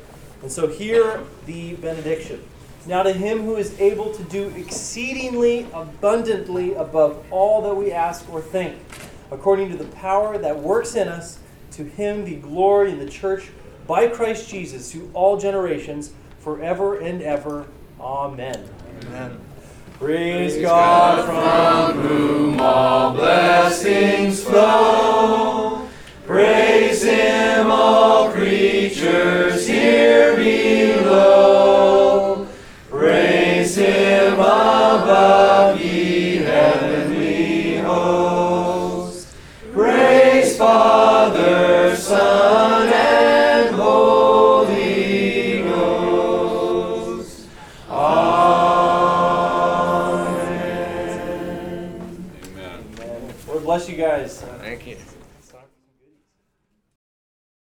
And 0.42 0.52
so 0.52 0.68
here 0.68 1.24
the 1.46 1.74
benediction. 1.76 2.44
Now 2.88 3.04
to 3.04 3.12
him 3.12 3.40
who 3.44 3.58
is 3.58 3.80
able 3.80 4.14
to 4.14 4.24
do 4.24 4.50
exceedingly 4.56 5.68
abundantly 5.74 6.74
above 6.76 7.26
all 7.30 7.62
that 7.64 7.76
we 7.76 7.92
ask 7.92 8.32
or 8.32 8.42
think, 8.42 8.78
according 9.32 9.70
to 9.70 9.78
the 9.78 9.86
power 9.96 10.38
that 10.38 10.58
works 10.58 10.96
in 10.96 11.08
us, 11.08 11.40
to 11.72 11.84
him 11.84 12.26
be 12.26 12.36
glory 12.36 12.92
in 12.92 13.00
the 13.00 13.10
church 13.10 13.50
by 13.86 14.08
Christ 14.08 14.50
Jesus 14.50 14.92
to 14.92 15.10
all 15.14 15.38
generations, 15.38 16.14
forever 16.40 17.00
and 17.00 17.22
ever. 17.22 17.68
Amen. 18.00 18.70
Amen. 19.02 19.40
Praise, 20.00 20.62
God, 20.62 21.26
from 21.26 22.02
whom 22.02 22.62
all 22.62 23.14
blessings 23.14 24.44
flow. 24.44 25.90
Praise 26.30 27.02
him, 27.02 27.72
all 27.72 28.32
creatures 28.32 29.68
here 29.68 30.36
below. 30.36 32.48
Praise 32.88 33.76
him 33.76 34.34
above, 34.34 35.82
ye 35.82 36.36
heavenly 36.36 37.78
hosts. 37.78 39.34
Praise 39.74 40.56
Father, 40.56 41.96
Son, 41.96 42.94
and 42.94 43.76
Holy 43.76 45.64
Ghost. 45.64 47.48
Amen. 47.90 47.98
Amen. 52.44 52.86
Amen. 53.00 53.34
Lord 53.48 53.64
bless 53.64 53.90
you 53.90 53.98
guys. 53.98 54.44
Thank 54.60 54.86
you. 54.86 54.98